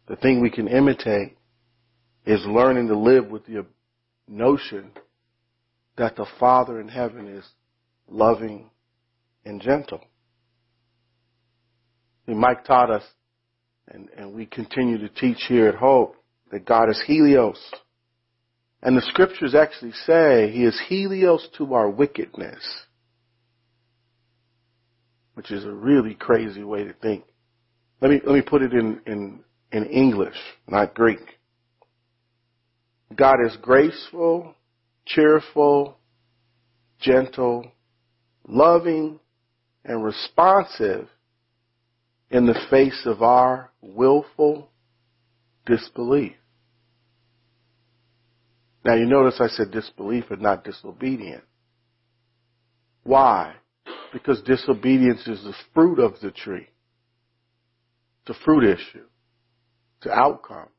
The 0.09 0.15
thing 0.15 0.41
we 0.41 0.49
can 0.49 0.67
imitate 0.67 1.37
is 2.25 2.43
learning 2.47 2.87
to 2.87 2.97
live 2.97 3.29
with 3.29 3.45
the 3.45 3.63
notion 4.27 4.91
that 5.97 6.15
the 6.15 6.25
Father 6.39 6.81
in 6.81 6.87
heaven 6.87 7.27
is 7.27 7.45
loving 8.09 8.71
and 9.45 9.61
gentle. 9.61 10.01
See, 12.25 12.33
Mike 12.33 12.65
taught 12.65 12.89
us, 12.89 13.03
and, 13.87 14.09
and 14.17 14.33
we 14.33 14.47
continue 14.47 14.97
to 14.97 15.09
teach 15.09 15.45
here 15.47 15.69
at 15.69 15.75
Hope, 15.75 16.15
that 16.51 16.65
God 16.65 16.89
is 16.89 17.01
Helios. 17.05 17.63
And 18.81 18.97
the 18.97 19.05
scriptures 19.09 19.53
actually 19.53 19.91
say 20.07 20.49
he 20.51 20.63
is 20.63 20.81
Helios 20.87 21.47
to 21.59 21.75
our 21.75 21.89
wickedness. 21.89 22.63
Which 25.35 25.51
is 25.51 25.65
a 25.65 25.71
really 25.71 26.15
crazy 26.15 26.63
way 26.63 26.85
to 26.85 26.93
think. 26.93 27.25
Let 28.01 28.09
me, 28.09 28.21
let 28.25 28.33
me 28.33 28.41
put 28.41 28.63
it 28.63 28.73
in, 28.73 29.01
in, 29.05 29.43
in 29.71 29.85
English, 29.85 30.37
not 30.67 30.93
Greek. 30.93 31.19
God 33.15 33.37
is 33.45 33.55
graceful, 33.61 34.55
cheerful, 35.05 35.97
gentle, 36.99 37.71
loving, 38.47 39.19
and 39.83 40.03
responsive 40.03 41.07
in 42.29 42.45
the 42.45 42.59
face 42.69 43.03
of 43.05 43.23
our 43.23 43.71
willful 43.81 44.69
disbelief. 45.65 46.33
Now 48.85 48.95
you 48.95 49.05
notice 49.05 49.39
I 49.39 49.47
said 49.47 49.71
disbelief 49.71 50.25
and 50.29 50.41
not 50.41 50.63
disobedient. 50.63 51.43
Why? 53.03 53.55
Because 54.13 54.41
disobedience 54.41 55.27
is 55.27 55.43
the 55.43 55.53
fruit 55.73 55.99
of 55.99 56.19
the 56.21 56.31
tree. 56.31 56.67
A 58.27 58.33
fruit 58.45 58.63
issue. 58.63 59.08
An 60.03 60.11
outcome. 60.13 60.69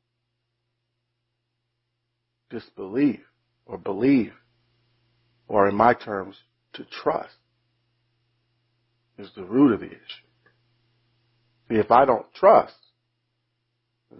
Disbelief 2.48 3.20
or 3.66 3.78
believe, 3.78 4.32
or 5.46 5.68
in 5.68 5.74
my 5.74 5.94
terms, 5.94 6.36
to 6.72 6.84
trust, 6.84 7.34
is 9.18 9.30
the 9.36 9.44
root 9.44 9.72
of 9.72 9.80
the 9.80 9.86
issue. 9.86 9.96
See, 11.68 11.76
if 11.76 11.90
I 11.90 12.04
don't 12.04 12.26
trust, 12.34 12.74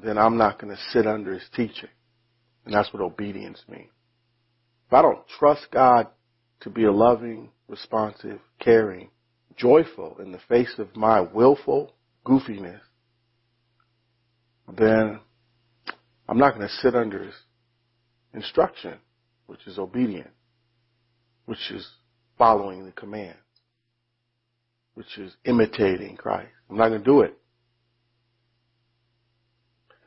then 0.04 0.18
I'm 0.18 0.36
not 0.36 0.60
going 0.60 0.74
to 0.74 0.82
sit 0.90 1.06
under 1.06 1.34
his 1.34 1.48
teaching. 1.54 1.88
And 2.64 2.74
that's 2.74 2.92
what 2.92 3.02
obedience 3.02 3.64
means. 3.68 3.90
If 4.86 4.92
I 4.92 5.02
don't 5.02 5.26
trust 5.38 5.66
God 5.72 6.08
to 6.60 6.70
be 6.70 6.84
a 6.84 6.92
loving, 6.92 7.50
responsive, 7.68 8.40
caring, 8.60 9.10
joyful 9.56 10.18
in 10.20 10.30
the 10.30 10.40
face 10.48 10.74
of 10.78 10.94
my 10.94 11.20
willful 11.20 11.94
goofiness, 12.24 12.80
then 14.76 15.20
I'm 16.28 16.38
not 16.38 16.54
going 16.54 16.66
to 16.66 16.74
sit 16.74 16.94
under 16.94 17.24
his 17.24 17.34
instruction, 18.34 18.94
which 19.46 19.66
is 19.66 19.78
obedience, 19.78 20.28
which 21.46 21.70
is 21.70 21.88
following 22.38 22.84
the 22.84 22.92
commands, 22.92 23.38
which 24.94 25.18
is 25.18 25.34
imitating 25.44 26.16
Christ. 26.16 26.50
I'm 26.68 26.76
not 26.76 26.88
going 26.88 27.00
to 27.00 27.04
do 27.04 27.20
it. 27.22 27.36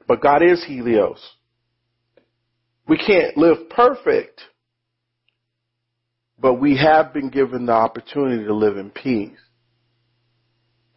But 0.08 0.22
God 0.22 0.41
is 0.43 0.63
Helios. 0.65 1.22
We 2.88 2.98
can't 2.98 3.38
live 3.38 3.70
perfect, 3.70 4.41
but 6.38 6.55
we 6.55 6.77
have 6.77 7.13
been 7.13 7.29
given 7.29 7.65
the 7.65 7.72
opportunity 7.72 8.43
to 8.43 8.53
live 8.53 8.77
in 8.77 8.89
peace. 8.89 9.38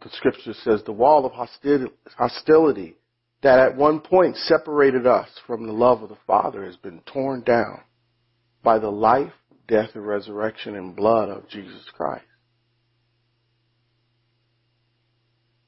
The 0.03 0.09
scripture 0.11 0.53
says 0.63 0.83
the 0.83 0.91
wall 0.91 1.25
of 1.25 1.31
hostility 1.33 2.96
that 3.43 3.59
at 3.59 3.77
one 3.77 3.99
point 3.99 4.35
separated 4.35 5.05
us 5.05 5.29
from 5.45 5.65
the 5.65 5.73
love 5.73 6.01
of 6.01 6.09
the 6.09 6.17
Father 6.25 6.65
has 6.65 6.75
been 6.77 7.01
torn 7.01 7.41
down 7.41 7.81
by 8.63 8.79
the 8.79 8.89
life, 8.89 9.33
death, 9.67 9.89
and 9.93 10.05
resurrection 10.05 10.75
and 10.75 10.95
blood 10.95 11.29
of 11.29 11.47
Jesus 11.49 11.83
Christ. 11.95 12.25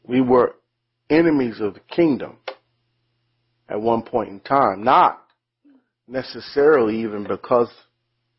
We 0.03 0.21
were 0.21 0.55
enemies 1.09 1.59
of 1.59 1.75
the 1.75 1.79
kingdom 1.81 2.37
at 3.69 3.79
one 3.79 4.01
point 4.01 4.29
in 4.29 4.39
time, 4.39 4.83
not 4.83 5.23
necessarily 6.07 7.01
even 7.01 7.27
because 7.27 7.69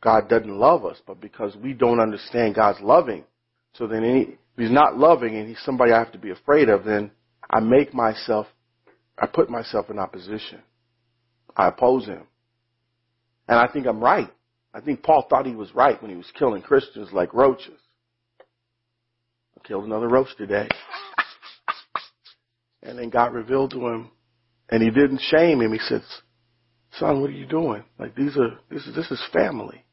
God 0.00 0.28
doesn't 0.28 0.58
love 0.58 0.84
us, 0.84 0.96
but 1.06 1.20
because 1.20 1.54
we 1.56 1.72
don't 1.72 2.00
understand 2.00 2.54
God's 2.54 2.80
loving. 2.80 3.24
So 3.74 3.86
then 3.86 4.02
any, 4.02 4.20
if 4.22 4.38
he's 4.56 4.70
not 4.70 4.98
loving 4.98 5.36
and 5.36 5.48
he's 5.48 5.62
somebody 5.64 5.92
I 5.92 5.98
have 5.98 6.12
to 6.12 6.18
be 6.18 6.30
afraid 6.30 6.68
of, 6.68 6.84
then 6.84 7.12
I 7.48 7.60
make 7.60 7.94
myself, 7.94 8.46
I 9.20 9.26
put 9.26 9.50
myself 9.50 9.90
in 9.90 9.98
opposition. 9.98 10.62
I 11.54 11.68
oppose 11.68 12.06
him. 12.06 12.22
And 13.46 13.58
I 13.58 13.68
think 13.70 13.86
I'm 13.86 14.02
right. 14.02 14.30
I 14.72 14.80
think 14.80 15.02
Paul 15.02 15.26
thought 15.28 15.46
he 15.46 15.54
was 15.54 15.74
right 15.74 16.00
when 16.00 16.10
he 16.10 16.16
was 16.16 16.30
killing 16.38 16.62
Christians 16.62 17.10
like 17.12 17.34
roaches. 17.34 17.78
I 19.58 19.66
killed 19.66 19.84
another 19.84 20.08
roach 20.08 20.34
today. 20.36 20.68
And 22.82 22.98
then 22.98 23.10
God 23.10 23.34
revealed 23.34 23.72
to 23.72 23.86
him, 23.88 24.10
and 24.70 24.82
he 24.82 24.88
didn't 24.88 25.20
shame 25.20 25.60
him. 25.60 25.70
He 25.70 25.78
says, 25.80 26.00
son, 26.98 27.20
what 27.20 27.28
are 27.28 27.34
you 27.34 27.44
doing? 27.44 27.84
Like 27.98 28.14
these 28.14 28.38
are 28.38 28.58
this 28.70 28.86
is 28.86 28.94
this 28.94 29.10
is 29.10 29.22
family. 29.34 29.84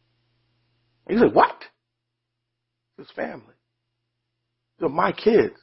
And 1.05 1.17
he's 1.17 1.21
like, 1.21 1.35
what? 1.35 1.63
Is 2.97 3.07
family. 3.13 3.53
These 4.79 4.85
are 4.85 4.89
my 4.89 5.11
kids. 5.11 5.55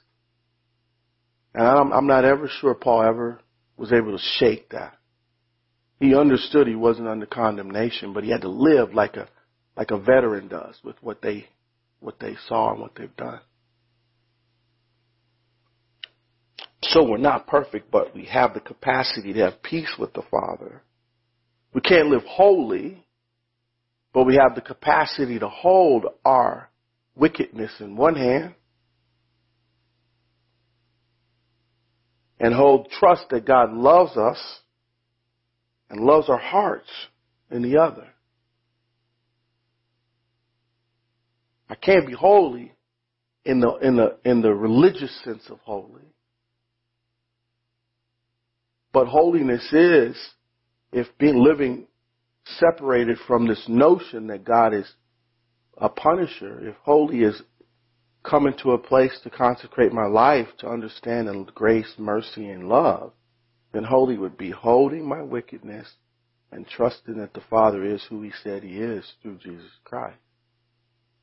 And 1.54 1.66
I'm, 1.66 1.92
I'm 1.92 2.06
not 2.06 2.26
ever 2.26 2.48
sure 2.60 2.74
Paul 2.74 3.02
ever 3.02 3.40
was 3.76 3.92
able 3.92 4.16
to 4.16 4.22
shake 4.38 4.70
that. 4.70 4.96
He 6.00 6.14
understood 6.14 6.66
he 6.66 6.74
wasn't 6.74 7.08
under 7.08 7.26
condemnation, 7.26 8.12
but 8.12 8.24
he 8.24 8.30
had 8.30 8.42
to 8.42 8.48
live 8.48 8.94
like 8.94 9.16
a 9.16 9.28
like 9.76 9.90
a 9.90 9.98
veteran 9.98 10.48
does 10.48 10.78
with 10.84 10.96
what 11.00 11.22
they 11.22 11.46
what 12.00 12.18
they 12.20 12.36
saw 12.48 12.72
and 12.72 12.80
what 12.80 12.94
they've 12.96 13.16
done. 13.16 13.40
So 16.82 17.02
we're 17.02 17.16
not 17.16 17.46
perfect, 17.46 17.90
but 17.90 18.14
we 18.14 18.26
have 18.26 18.54
the 18.54 18.60
capacity 18.60 19.32
to 19.32 19.40
have 19.40 19.62
peace 19.62 19.94
with 19.98 20.12
the 20.12 20.22
Father. 20.30 20.82
We 21.72 21.80
can't 21.80 22.08
live 22.08 22.24
holy, 22.24 23.04
but 24.12 24.26
we 24.26 24.36
have 24.36 24.54
the 24.54 24.60
capacity 24.60 25.38
to 25.38 25.48
hold 25.48 26.04
our 26.24 26.70
wickedness 27.16 27.72
in 27.80 27.96
one 27.96 28.16
hand 28.16 28.54
and 32.40 32.54
hold 32.54 32.88
trust 32.90 33.26
that 33.30 33.46
God 33.46 33.72
loves 33.72 34.16
us 34.16 34.38
and 35.90 36.00
loves 36.00 36.28
our 36.28 36.38
hearts 36.38 36.88
in 37.50 37.62
the 37.62 37.80
other. 37.80 38.08
I 41.68 41.74
can't 41.74 42.06
be 42.06 42.12
holy 42.12 42.72
in 43.44 43.60
the 43.60 43.76
in 43.76 43.96
the 43.96 44.16
in 44.24 44.42
the 44.42 44.52
religious 44.52 45.22
sense 45.24 45.42
of 45.48 45.58
holy. 45.60 46.02
But 48.92 49.08
holiness 49.08 49.66
is 49.72 50.16
if 50.92 51.06
being 51.18 51.42
living 51.42 51.86
separated 52.58 53.18
from 53.26 53.48
this 53.48 53.62
notion 53.66 54.28
that 54.28 54.44
God 54.44 54.74
is 54.74 54.90
a 55.76 55.88
punisher, 55.88 56.68
if 56.68 56.76
holy 56.84 57.20
is 57.20 57.40
coming 58.24 58.54
to 58.62 58.72
a 58.72 58.78
place 58.78 59.18
to 59.22 59.30
consecrate 59.30 59.92
my 59.92 60.06
life 60.06 60.48
to 60.58 60.68
understand 60.68 61.28
and 61.28 61.46
grace, 61.54 61.94
mercy, 61.98 62.48
and 62.48 62.68
love, 62.68 63.12
then 63.72 63.84
holy 63.84 64.16
would 64.16 64.36
be 64.36 64.50
holding 64.50 65.06
my 65.06 65.22
wickedness 65.22 65.92
and 66.50 66.66
trusting 66.66 67.18
that 67.18 67.34
the 67.34 67.42
Father 67.50 67.84
is 67.84 68.04
who 68.08 68.22
He 68.22 68.32
said 68.42 68.62
He 68.62 68.78
is 68.78 69.04
through 69.22 69.38
Jesus 69.38 69.70
Christ 69.84 70.18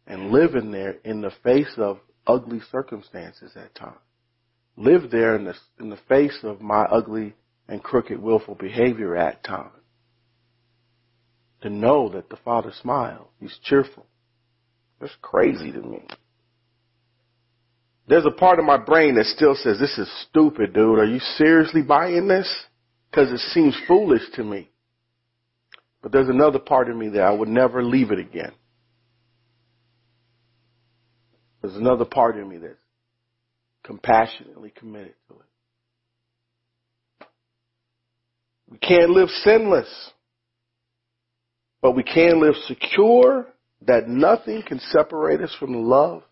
and 0.07 0.31
living 0.31 0.71
there 0.71 0.97
in 1.03 1.21
the 1.21 1.31
face 1.43 1.73
of 1.77 1.99
ugly 2.27 2.59
circumstances 2.71 3.53
at 3.55 3.73
times. 3.75 3.97
Live 4.77 5.11
there 5.11 5.35
in 5.35 5.45
the, 5.45 5.53
in 5.79 5.89
the 5.89 5.99
face 6.07 6.39
of 6.43 6.61
my 6.61 6.83
ugly 6.83 7.35
and 7.67 7.83
crooked 7.83 8.19
willful 8.21 8.55
behavior 8.55 9.15
at 9.15 9.43
times. 9.43 9.71
To 11.61 11.69
know 11.69 12.09
that 12.09 12.29
the 12.29 12.37
Father 12.37 12.71
smiles. 12.81 13.27
He's 13.39 13.57
cheerful. 13.63 14.05
That's 14.99 15.15
crazy 15.21 15.71
to 15.71 15.81
me. 15.81 16.03
There's 18.11 18.25
a 18.25 18.31
part 18.31 18.59
of 18.59 18.65
my 18.65 18.75
brain 18.75 19.15
that 19.15 19.25
still 19.27 19.55
says, 19.55 19.79
this 19.79 19.97
is 19.97 20.11
stupid, 20.27 20.73
dude. 20.73 20.99
Are 20.99 21.05
you 21.05 21.21
seriously 21.37 21.81
buying 21.81 22.27
this? 22.27 22.53
Because 23.09 23.31
it 23.31 23.39
seems 23.53 23.73
foolish 23.87 24.23
to 24.33 24.43
me. 24.43 24.69
But 26.01 26.11
there's 26.11 26.27
another 26.27 26.59
part 26.59 26.89
of 26.89 26.97
me 26.97 27.07
that 27.07 27.21
I 27.21 27.31
would 27.31 27.47
never 27.47 27.81
leave 27.81 28.11
it 28.11 28.19
again. 28.19 28.51
There's 31.61 31.77
another 31.77 32.03
part 32.03 32.37
of 32.37 32.45
me 32.45 32.57
that's 32.57 32.73
compassionately 33.83 34.73
committed 34.75 35.13
to 35.29 35.35
it. 35.35 37.27
We 38.71 38.77
can't 38.79 39.11
live 39.11 39.29
sinless, 39.29 39.87
but 41.81 41.93
we 41.93 42.03
can 42.03 42.41
live 42.41 42.55
secure 42.67 43.47
that 43.87 44.09
nothing 44.09 44.63
can 44.67 44.81
separate 44.81 45.39
us 45.39 45.55
from 45.57 45.71
the 45.71 45.79
love 45.79 46.23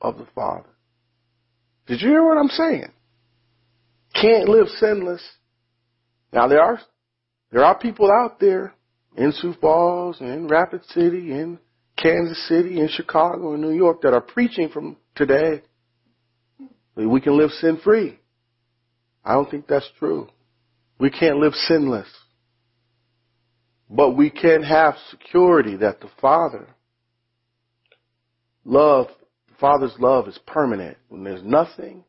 of 0.00 0.16
the 0.16 0.26
Father. 0.34 0.71
Did 1.92 2.00
you 2.00 2.08
hear 2.08 2.24
what 2.24 2.38
I'm 2.38 2.48
saying? 2.48 2.90
Can't 4.14 4.48
live 4.48 4.66
sinless. 4.78 5.22
Now 6.32 6.48
there 6.48 6.62
are 6.62 6.80
there 7.50 7.66
are 7.66 7.78
people 7.78 8.10
out 8.10 8.40
there 8.40 8.72
in 9.14 9.30
Sioux 9.32 9.54
Falls, 9.60 10.18
in 10.22 10.48
Rapid 10.48 10.86
City, 10.86 11.32
in 11.32 11.58
Kansas 12.02 12.48
City 12.48 12.80
and 12.80 12.88
Chicago 12.88 13.52
and 13.52 13.60
New 13.60 13.74
York 13.74 14.00
that 14.00 14.14
are 14.14 14.22
preaching 14.22 14.70
from 14.70 14.96
today. 15.14 15.60
We 16.96 17.20
can 17.20 17.36
live 17.36 17.50
sin 17.50 17.78
free. 17.84 18.18
I 19.22 19.34
don't 19.34 19.50
think 19.50 19.66
that's 19.66 19.90
true. 19.98 20.28
We 20.98 21.10
can't 21.10 21.40
live 21.40 21.52
sinless. 21.52 22.08
But 23.90 24.16
we 24.16 24.30
can 24.30 24.62
have 24.62 24.94
security 25.10 25.76
that 25.76 26.00
the 26.00 26.08
Father 26.22 26.68
love, 28.64 29.08
Father's 29.62 29.94
love 30.00 30.26
is 30.26 30.38
permanent. 30.44 30.98
When 31.08 31.22
there's 31.22 31.44
nothing, 31.44 32.02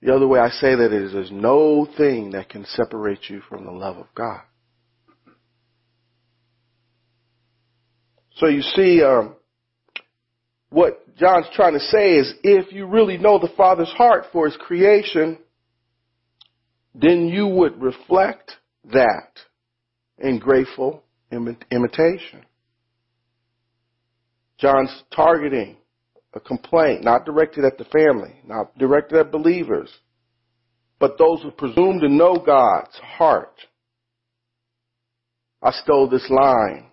the 0.00 0.14
other 0.14 0.26
way 0.26 0.40
I 0.40 0.48
say 0.48 0.74
that 0.74 0.92
is 0.94 1.12
there's 1.12 1.30
no 1.30 1.86
thing 1.98 2.30
that 2.30 2.48
can 2.48 2.64
separate 2.64 3.28
you 3.28 3.42
from 3.50 3.66
the 3.66 3.70
love 3.70 3.98
of 3.98 4.06
God. 4.14 4.40
So 8.36 8.46
you 8.46 8.62
see, 8.62 9.02
um, 9.02 9.36
what 10.70 11.14
John's 11.16 11.46
trying 11.54 11.74
to 11.74 11.80
say 11.80 12.14
is 12.14 12.32
if 12.42 12.72
you 12.72 12.86
really 12.86 13.18
know 13.18 13.38
the 13.38 13.52
Father's 13.58 13.92
heart 13.96 14.24
for 14.32 14.46
his 14.46 14.56
creation, 14.56 15.38
then 16.94 17.28
you 17.28 17.46
would 17.46 17.80
reflect 17.80 18.52
that 18.92 19.28
in 20.18 20.38
grateful 20.38 21.02
imitation. 21.30 22.42
John's 24.58 25.02
targeting 25.14 25.76
a 26.36 26.40
complaint, 26.40 27.02
not 27.02 27.24
directed 27.24 27.64
at 27.64 27.78
the 27.78 27.84
family, 27.86 28.34
not 28.46 28.76
directed 28.78 29.18
at 29.18 29.32
believers, 29.32 29.90
but 31.00 31.16
those 31.18 31.42
who 31.42 31.50
presume 31.50 31.98
to 32.00 32.08
know 32.08 32.36
God's 32.36 32.94
heart. 32.98 33.58
I 35.62 35.72
stole 35.72 36.08
this 36.08 36.28
line 36.30 36.90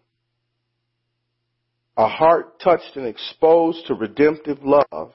a 1.95 2.07
heart 2.07 2.59
touched 2.59 2.95
and 2.95 3.05
exposed 3.05 3.85
to 3.85 3.93
redemptive 3.93 4.57
love 4.63 5.13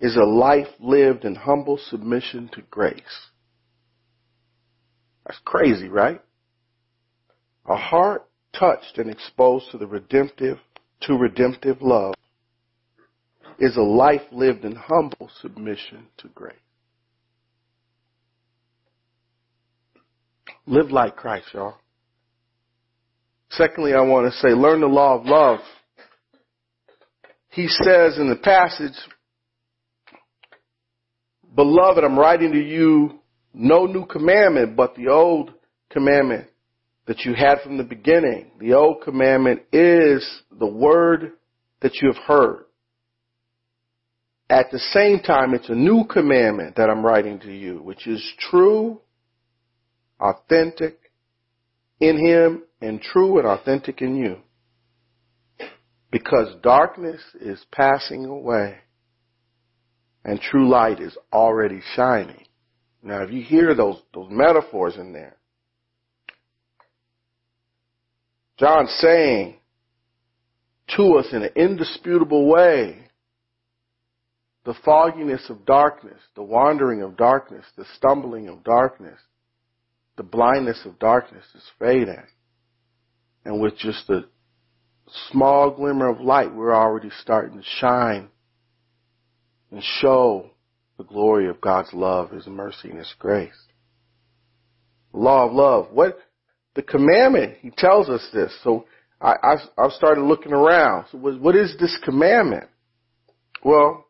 is 0.00 0.16
a 0.16 0.24
life 0.24 0.68
lived 0.80 1.26
in 1.26 1.34
humble 1.34 1.76
submission 1.76 2.48
to 2.54 2.62
grace. 2.70 3.28
That's 5.26 5.40
crazy, 5.44 5.88
right? 5.88 6.22
A 7.68 7.76
heart 7.76 8.26
touched 8.58 8.96
and 8.96 9.10
exposed 9.10 9.70
to 9.72 9.78
the 9.78 9.86
redemptive, 9.86 10.58
to 11.02 11.14
redemptive 11.14 11.82
love 11.82 12.14
is 13.58 13.76
a 13.76 13.82
life 13.82 14.22
lived 14.32 14.64
in 14.64 14.74
humble 14.74 15.30
submission 15.40 16.06
to 16.18 16.28
grace. 16.28 16.54
Live 20.66 20.90
like 20.90 21.16
Christ, 21.16 21.46
y'all. 21.54 21.76
Secondly, 23.50 23.94
I 23.94 24.00
want 24.00 24.30
to 24.30 24.38
say, 24.38 24.48
learn 24.48 24.80
the 24.80 24.86
law 24.86 25.18
of 25.18 25.24
love. 25.24 25.60
He 27.50 27.68
says 27.68 28.18
in 28.18 28.28
the 28.28 28.36
passage, 28.36 28.96
Beloved, 31.54 32.04
I'm 32.04 32.18
writing 32.18 32.52
to 32.52 32.60
you 32.60 33.20
no 33.54 33.86
new 33.86 34.04
commandment, 34.04 34.76
but 34.76 34.94
the 34.94 35.08
old 35.08 35.52
commandment 35.90 36.48
that 37.06 37.20
you 37.20 37.32
had 37.32 37.60
from 37.62 37.78
the 37.78 37.84
beginning. 37.84 38.50
The 38.60 38.74
old 38.74 39.02
commandment 39.02 39.62
is 39.72 40.42
the 40.50 40.66
word 40.66 41.32
that 41.80 41.94
you 42.02 42.12
have 42.12 42.22
heard. 42.24 42.65
At 44.48 44.70
the 44.70 44.78
same 44.78 45.20
time, 45.20 45.54
it's 45.54 45.68
a 45.68 45.74
new 45.74 46.04
commandment 46.04 46.76
that 46.76 46.88
I'm 46.88 47.04
writing 47.04 47.40
to 47.40 47.52
you, 47.52 47.82
which 47.82 48.06
is 48.06 48.24
true, 48.38 49.00
authentic 50.20 50.98
in 51.98 52.24
Him, 52.24 52.62
and 52.80 53.00
true 53.00 53.38
and 53.38 53.48
authentic 53.48 54.02
in 54.02 54.16
you. 54.16 54.36
Because 56.10 56.54
darkness 56.62 57.20
is 57.40 57.64
passing 57.72 58.26
away 58.26 58.76
and 60.24 60.40
true 60.40 60.68
light 60.68 61.00
is 61.00 61.16
already 61.32 61.80
shining. 61.94 62.44
Now 63.02 63.22
if 63.22 63.30
you 63.30 63.42
hear 63.42 63.74
those, 63.74 64.00
those 64.12 64.28
metaphors 64.30 64.96
in 64.96 65.12
there, 65.12 65.36
John's 68.58 68.94
saying 69.00 69.56
to 70.96 71.16
us 71.18 71.26
in 71.32 71.42
an 71.42 71.50
indisputable 71.54 72.46
way, 72.46 73.05
the 74.66 74.74
fogginess 74.84 75.48
of 75.48 75.64
darkness, 75.64 76.20
the 76.34 76.42
wandering 76.42 77.00
of 77.00 77.16
darkness, 77.16 77.64
the 77.78 77.86
stumbling 77.96 78.48
of 78.48 78.62
darkness, 78.64 79.18
the 80.18 80.22
blindness 80.22 80.82
of 80.84 80.98
darkness 80.98 81.44
is 81.54 81.62
fading 81.78 82.22
and 83.46 83.60
with 83.60 83.76
just 83.78 84.10
a 84.10 84.24
small 85.30 85.70
glimmer 85.70 86.10
of 86.10 86.20
light, 86.20 86.52
we're 86.52 86.74
already 86.74 87.10
starting 87.20 87.56
to 87.56 87.64
shine 87.78 88.28
and 89.70 89.80
show 90.00 90.50
the 90.98 91.04
glory 91.04 91.48
of 91.48 91.60
God's 91.60 91.92
love, 91.92 92.32
His 92.32 92.46
mercy, 92.48 92.90
and 92.90 92.98
His 92.98 93.14
grace. 93.18 93.54
law 95.12 95.46
of 95.46 95.52
love. 95.52 95.88
What, 95.92 96.18
the 96.74 96.82
commandment, 96.82 97.58
he 97.60 97.70
tells 97.70 98.08
us 98.10 98.28
this. 98.34 98.52
So 98.64 98.86
I, 99.20 99.34
I, 99.42 99.54
I 99.78 99.88
started 99.90 100.22
looking 100.22 100.52
around. 100.52 101.06
So 101.12 101.18
what, 101.18 101.40
what 101.40 101.54
is 101.54 101.76
this 101.78 101.96
commandment? 102.04 102.68
Well, 103.64 104.05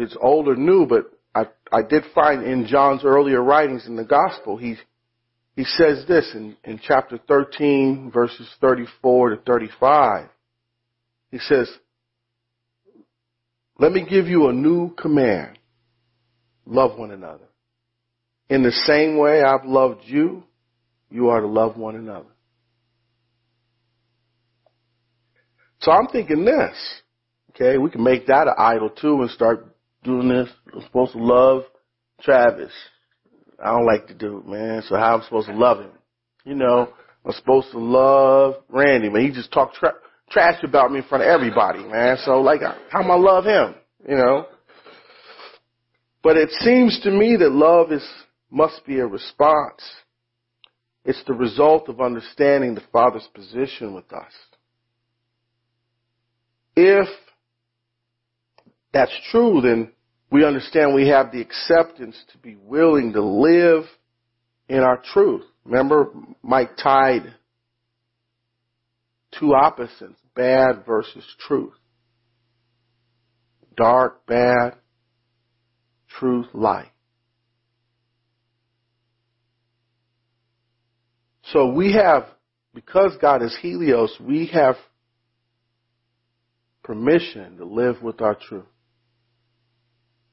it's 0.00 0.16
old 0.20 0.48
or 0.48 0.56
new, 0.56 0.86
but 0.86 1.12
I, 1.34 1.46
I 1.72 1.82
did 1.82 2.04
find 2.14 2.42
in 2.44 2.66
John's 2.66 3.04
earlier 3.04 3.42
writings 3.42 3.86
in 3.86 3.96
the 3.96 4.04
gospel, 4.04 4.56
he, 4.56 4.76
he 5.56 5.64
says 5.64 6.04
this 6.08 6.30
in, 6.34 6.56
in 6.64 6.80
chapter 6.82 7.18
13 7.28 8.10
verses 8.12 8.48
34 8.60 9.30
to 9.30 9.36
35. 9.36 10.28
He 11.30 11.38
says, 11.38 11.70
let 13.78 13.92
me 13.92 14.06
give 14.08 14.26
you 14.26 14.48
a 14.48 14.52
new 14.52 14.94
command. 14.94 15.58
Love 16.66 16.98
one 16.98 17.10
another. 17.10 17.46
In 18.48 18.62
the 18.62 18.72
same 18.72 19.16
way 19.16 19.42
I've 19.42 19.64
loved 19.64 20.02
you, 20.04 20.42
you 21.08 21.30
are 21.30 21.40
to 21.40 21.46
love 21.46 21.76
one 21.76 21.96
another. 21.96 22.28
So 25.80 25.92
I'm 25.92 26.08
thinking 26.08 26.44
this. 26.44 26.76
Okay, 27.50 27.78
we 27.78 27.90
can 27.90 28.02
make 28.02 28.26
that 28.26 28.48
an 28.48 28.54
idol 28.58 28.90
too 28.90 29.22
and 29.22 29.30
start 29.30 29.66
doing 30.02 30.28
this. 30.28 30.48
I'm 30.74 30.82
supposed 30.82 31.12
to 31.12 31.18
love 31.18 31.62
Travis. 32.20 32.72
I 33.62 33.72
don't 33.72 33.86
like 33.86 34.08
the 34.08 34.14
dude, 34.14 34.46
man. 34.46 34.82
So 34.88 34.96
how 34.96 35.16
I'm 35.16 35.22
supposed 35.22 35.48
to 35.48 35.54
love 35.54 35.80
him? 35.80 35.90
You 36.44 36.54
know, 36.54 36.88
I'm 37.24 37.32
supposed 37.32 37.70
to 37.72 37.78
love 37.78 38.54
Randy, 38.68 39.10
man. 39.10 39.22
He 39.22 39.30
just 39.30 39.52
talked 39.52 39.76
tra- 39.76 39.94
trash 40.30 40.62
about 40.62 40.90
me 40.90 40.98
in 40.98 41.04
front 41.04 41.24
of 41.24 41.28
everybody, 41.28 41.84
man. 41.84 42.16
So 42.24 42.40
like, 42.40 42.60
how 42.62 43.02
am 43.02 43.10
I 43.10 43.16
love 43.16 43.44
him? 43.44 43.74
You 44.08 44.16
know. 44.16 44.46
But 46.22 46.36
it 46.36 46.50
seems 46.50 47.00
to 47.00 47.10
me 47.10 47.36
that 47.36 47.50
love 47.50 47.92
is 47.92 48.06
must 48.50 48.84
be 48.86 48.98
a 48.98 49.06
response. 49.06 49.82
It's 51.04 51.22
the 51.26 51.34
result 51.34 51.88
of 51.88 52.00
understanding 52.00 52.74
the 52.74 52.82
Father's 52.92 53.28
position 53.34 53.94
with 53.94 54.12
us. 54.12 54.32
If 56.76 57.08
that's 58.92 59.12
true, 59.30 59.60
then 59.60 59.92
we 60.30 60.44
understand 60.44 60.94
we 60.94 61.08
have 61.08 61.32
the 61.32 61.40
acceptance 61.40 62.16
to 62.32 62.38
be 62.38 62.56
willing 62.56 63.12
to 63.12 63.22
live 63.22 63.84
in 64.68 64.78
our 64.78 65.02
truth. 65.12 65.42
Remember, 65.64 66.10
Mike 66.42 66.76
tied 66.76 67.34
two 69.38 69.54
opposites, 69.54 70.18
bad 70.34 70.84
versus 70.86 71.24
truth. 71.46 71.74
Dark, 73.76 74.26
bad, 74.26 74.76
truth, 76.18 76.46
light. 76.52 76.90
So 81.52 81.72
we 81.72 81.94
have, 81.94 82.26
because 82.74 83.16
God 83.20 83.42
is 83.42 83.56
Helios, 83.60 84.16
we 84.20 84.46
have 84.52 84.76
permission 86.84 87.56
to 87.56 87.64
live 87.64 88.02
with 88.02 88.20
our 88.20 88.36
truth. 88.36 88.66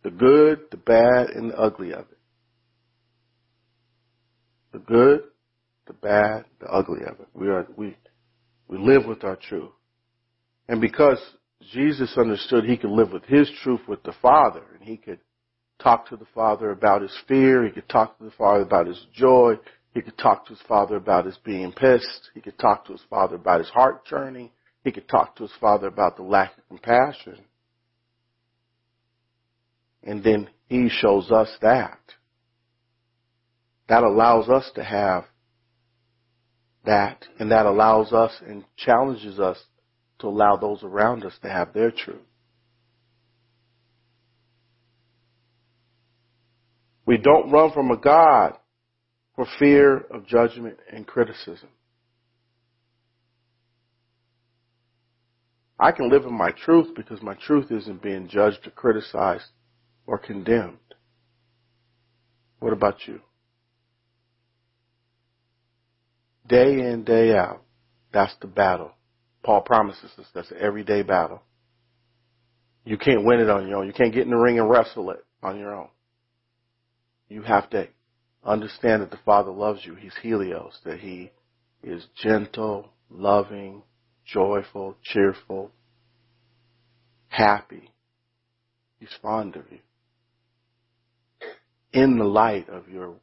The 0.07 0.11
good, 0.11 0.59
the 0.71 0.77
bad, 0.77 1.31
and 1.31 1.51
the 1.51 1.59
ugly 1.59 1.91
of 1.91 1.99
it. 1.99 2.17
The 4.71 4.79
good, 4.79 5.23
the 5.85 5.91
bad, 5.91 6.45
the 6.61 6.67
ugly 6.67 7.01
of 7.01 7.19
it. 7.19 7.27
We 7.33 7.49
are, 7.49 7.67
we, 7.75 7.97
we 8.69 8.77
live 8.77 9.05
with 9.05 9.25
our 9.25 9.35
truth. 9.35 9.73
And 10.69 10.79
because 10.79 11.19
Jesus 11.73 12.17
understood 12.17 12.63
he 12.63 12.77
could 12.77 12.91
live 12.91 13.11
with 13.11 13.25
his 13.25 13.51
truth 13.61 13.81
with 13.85 14.01
the 14.03 14.13
Father, 14.21 14.63
and 14.79 14.87
he 14.87 14.95
could 14.95 15.19
talk 15.77 16.07
to 16.07 16.15
the 16.15 16.27
Father 16.33 16.71
about 16.71 17.01
his 17.01 17.13
fear, 17.27 17.65
he 17.65 17.71
could 17.73 17.89
talk 17.89 18.17
to 18.17 18.23
the 18.23 18.31
Father 18.31 18.61
about 18.61 18.87
his 18.87 19.05
joy, 19.13 19.55
he 19.93 20.01
could 20.01 20.17
talk 20.17 20.45
to 20.45 20.53
his 20.53 20.63
Father 20.69 20.95
about 20.95 21.25
his 21.25 21.37
being 21.43 21.73
pissed, 21.73 22.29
he 22.33 22.39
could 22.39 22.57
talk 22.57 22.85
to 22.85 22.93
his 22.93 23.03
Father 23.09 23.35
about 23.35 23.59
his 23.59 23.69
heart 23.71 24.05
churning, 24.05 24.51
he 24.85 24.91
could 24.93 25.09
talk 25.09 25.35
to 25.35 25.43
his 25.43 25.51
Father 25.59 25.87
about 25.87 26.15
the 26.15 26.23
lack 26.23 26.57
of 26.57 26.65
compassion. 26.69 27.39
And 30.07 30.23
then 30.23 30.49
he 30.67 30.87
shows 30.89 31.29
us 31.31 31.49
that. 31.61 31.99
That 33.89 34.03
allows 34.03 34.47
us 34.47 34.71
to 34.75 34.83
have 34.83 35.25
that, 36.85 37.25
and 37.37 37.51
that 37.51 37.65
allows 37.65 38.13
us 38.13 38.31
and 38.47 38.63
challenges 38.77 39.37
us 39.37 39.57
to 40.19 40.27
allow 40.27 40.55
those 40.55 40.81
around 40.81 41.25
us 41.25 41.33
to 41.41 41.49
have 41.49 41.73
their 41.73 41.91
truth. 41.91 42.21
We 47.05 47.17
don't 47.17 47.51
run 47.51 47.73
from 47.73 47.91
a 47.91 47.97
God 47.97 48.53
for 49.35 49.45
fear 49.59 49.97
of 49.97 50.25
judgment 50.25 50.77
and 50.91 51.05
criticism. 51.05 51.69
I 55.77 55.91
can 55.91 56.09
live 56.09 56.23
in 56.23 56.33
my 56.33 56.51
truth 56.51 56.95
because 56.95 57.21
my 57.21 57.35
truth 57.45 57.71
isn't 57.71 58.01
being 58.01 58.29
judged 58.29 58.65
or 58.65 58.71
criticized 58.71 59.43
or 60.07 60.17
condemned. 60.17 60.77
What 62.59 62.73
about 62.73 63.07
you? 63.07 63.19
Day 66.47 66.79
in, 66.79 67.03
day 67.03 67.35
out, 67.35 67.61
that's 68.13 68.33
the 68.41 68.47
battle. 68.47 68.93
Paul 69.43 69.61
promises 69.61 70.11
us 70.17 70.25
that's 70.33 70.49
an 70.51 70.57
everyday 70.59 71.03
battle. 71.03 71.43
You 72.85 72.97
can't 72.97 73.25
win 73.25 73.41
it 73.41 73.49
on 73.49 73.67
your 73.67 73.79
own. 73.79 73.87
You 73.87 73.93
can't 73.93 74.13
get 74.13 74.23
in 74.23 74.29
the 74.29 74.37
ring 74.37 74.57
and 74.59 74.69
wrestle 74.69 75.11
it 75.11 75.23
on 75.43 75.59
your 75.59 75.75
own. 75.75 75.89
You 77.27 77.41
have 77.41 77.69
to 77.71 77.89
understand 78.45 79.01
that 79.01 79.11
the 79.11 79.19
Father 79.25 79.51
loves 79.51 79.81
you. 79.85 79.95
He's 79.95 80.15
Helios, 80.21 80.79
that 80.85 80.99
He 80.99 81.31
is 81.83 82.05
gentle, 82.23 82.89
loving, 83.09 83.83
joyful, 84.25 84.95
cheerful, 85.03 85.71
happy. 87.27 87.91
He's 88.99 89.13
fond 89.21 89.57
of 89.57 89.63
you. 89.69 89.79
In 91.93 92.17
the 92.17 92.25
light 92.25 92.69
of 92.69 92.89
your 92.89 93.15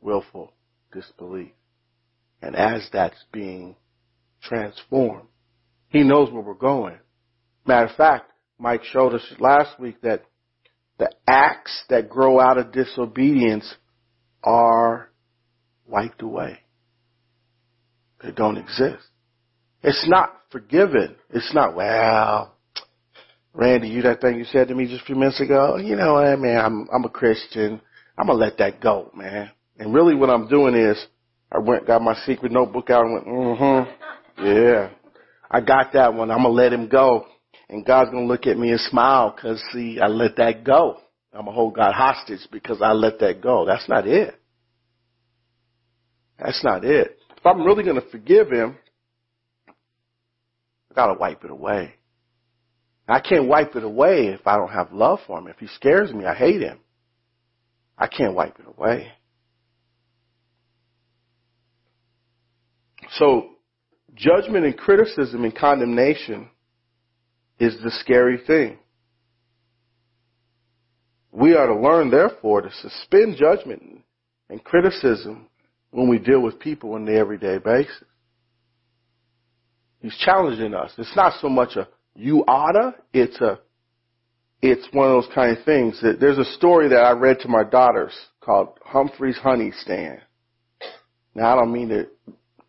willful 0.00 0.52
disbelief. 0.92 1.52
And 2.42 2.56
as 2.56 2.88
that's 2.92 3.22
being 3.32 3.76
transformed, 4.42 5.28
He 5.88 6.02
knows 6.02 6.32
where 6.32 6.42
we're 6.42 6.54
going. 6.54 6.98
Matter 7.66 7.86
of 7.86 7.96
fact, 7.96 8.32
Mike 8.58 8.84
showed 8.84 9.14
us 9.14 9.22
last 9.38 9.78
week 9.78 10.00
that 10.02 10.24
the 10.98 11.10
acts 11.26 11.84
that 11.88 12.10
grow 12.10 12.40
out 12.40 12.58
of 12.58 12.72
disobedience 12.72 13.74
are 14.42 15.10
wiped 15.86 16.22
away. 16.22 16.58
They 18.22 18.32
don't 18.32 18.58
exist. 18.58 19.02
It's 19.82 20.06
not 20.08 20.34
forgiven. 20.50 21.16
It's 21.30 21.54
not, 21.54 21.74
well, 21.74 22.54
Randy, 23.52 23.88
you 23.88 24.02
that 24.02 24.20
thing 24.20 24.38
you 24.38 24.44
said 24.44 24.68
to 24.68 24.74
me 24.74 24.86
just 24.86 25.02
a 25.02 25.06
few 25.06 25.16
minutes 25.16 25.40
ago, 25.40 25.76
you 25.76 25.96
know 25.96 26.14
what, 26.14 26.38
man, 26.38 26.64
I'm, 26.64 26.88
I'm 26.92 27.04
a 27.04 27.08
Christian. 27.08 27.80
I'm 28.16 28.26
gonna 28.26 28.38
let 28.38 28.58
that 28.58 28.80
go, 28.80 29.10
man. 29.14 29.50
And 29.78 29.92
really 29.92 30.14
what 30.14 30.30
I'm 30.30 30.46
doing 30.48 30.74
is, 30.74 31.04
I 31.50 31.58
went, 31.58 31.86
got 31.86 32.00
my 32.00 32.14
secret 32.26 32.52
notebook 32.52 32.90
out 32.90 33.06
and 33.06 33.14
went, 33.14 33.26
mm-hmm, 33.26 34.44
yeah. 34.46 34.90
I 35.50 35.60
got 35.60 35.92
that 35.94 36.14
one. 36.14 36.30
I'm 36.30 36.38
gonna 36.38 36.50
let 36.50 36.72
him 36.72 36.88
go. 36.88 37.26
And 37.68 37.84
God's 37.84 38.10
gonna 38.10 38.26
look 38.26 38.46
at 38.46 38.56
me 38.56 38.70
and 38.70 38.80
smile 38.80 39.36
cause 39.40 39.60
see, 39.72 39.98
I 40.00 40.06
let 40.06 40.36
that 40.36 40.64
go. 40.64 40.98
I'm 41.32 41.44
gonna 41.44 41.52
hold 41.52 41.74
God 41.74 41.92
hostage 41.92 42.46
because 42.52 42.80
I 42.82 42.92
let 42.92 43.18
that 43.20 43.40
go. 43.40 43.64
That's 43.66 43.88
not 43.88 44.06
it. 44.06 44.34
That's 46.38 46.62
not 46.62 46.84
it. 46.84 47.18
If 47.36 47.44
I'm 47.44 47.62
really 47.62 47.84
gonna 47.84 48.00
forgive 48.12 48.50
him, 48.50 48.76
I 50.90 50.94
gotta 50.94 51.18
wipe 51.18 51.44
it 51.44 51.50
away. 51.50 51.94
I 53.08 53.20
can't 53.20 53.48
wipe 53.48 53.74
it 53.74 53.84
away 53.84 54.28
if 54.28 54.46
I 54.46 54.56
don't 54.56 54.70
have 54.70 54.92
love 54.92 55.20
for 55.26 55.38
him. 55.38 55.48
If 55.48 55.58
he 55.58 55.66
scares 55.66 56.12
me, 56.12 56.24
I 56.24 56.34
hate 56.34 56.60
him. 56.60 56.78
I 57.98 58.06
can't 58.06 58.34
wipe 58.34 58.58
it 58.58 58.66
away. 58.66 59.08
So, 63.14 63.50
judgment 64.14 64.64
and 64.64 64.76
criticism 64.76 65.44
and 65.44 65.54
condemnation 65.54 66.48
is 67.58 67.76
the 67.82 67.90
scary 67.90 68.38
thing. 68.46 68.78
We 71.32 71.54
are 71.54 71.66
to 71.66 71.76
learn, 71.76 72.10
therefore, 72.10 72.62
to 72.62 72.70
suspend 72.72 73.36
judgment 73.36 74.02
and 74.48 74.62
criticism 74.64 75.48
when 75.90 76.08
we 76.08 76.18
deal 76.18 76.40
with 76.40 76.58
people 76.58 76.94
on 76.94 77.04
the 77.04 77.16
everyday 77.16 77.58
basis. 77.58 78.04
He's 80.00 80.16
challenging 80.18 80.74
us. 80.74 80.92
It's 80.96 81.14
not 81.14 81.34
so 81.40 81.48
much 81.48 81.76
a 81.76 81.88
you 82.14 82.44
oughta, 82.46 82.94
it's 83.12 83.40
a, 83.40 83.60
it's 84.62 84.86
one 84.92 85.08
of 85.08 85.22
those 85.22 85.34
kind 85.34 85.56
of 85.56 85.64
things 85.64 86.00
that 86.02 86.20
there's 86.20 86.38
a 86.38 86.44
story 86.56 86.88
that 86.88 87.00
I 87.00 87.12
read 87.12 87.40
to 87.40 87.48
my 87.48 87.64
daughters 87.64 88.12
called 88.40 88.78
Humphrey's 88.84 89.38
Honey 89.38 89.72
Stand. 89.82 90.20
Now 91.34 91.52
I 91.52 91.56
don't 91.56 91.72
mean 91.72 91.88
to 91.90 92.06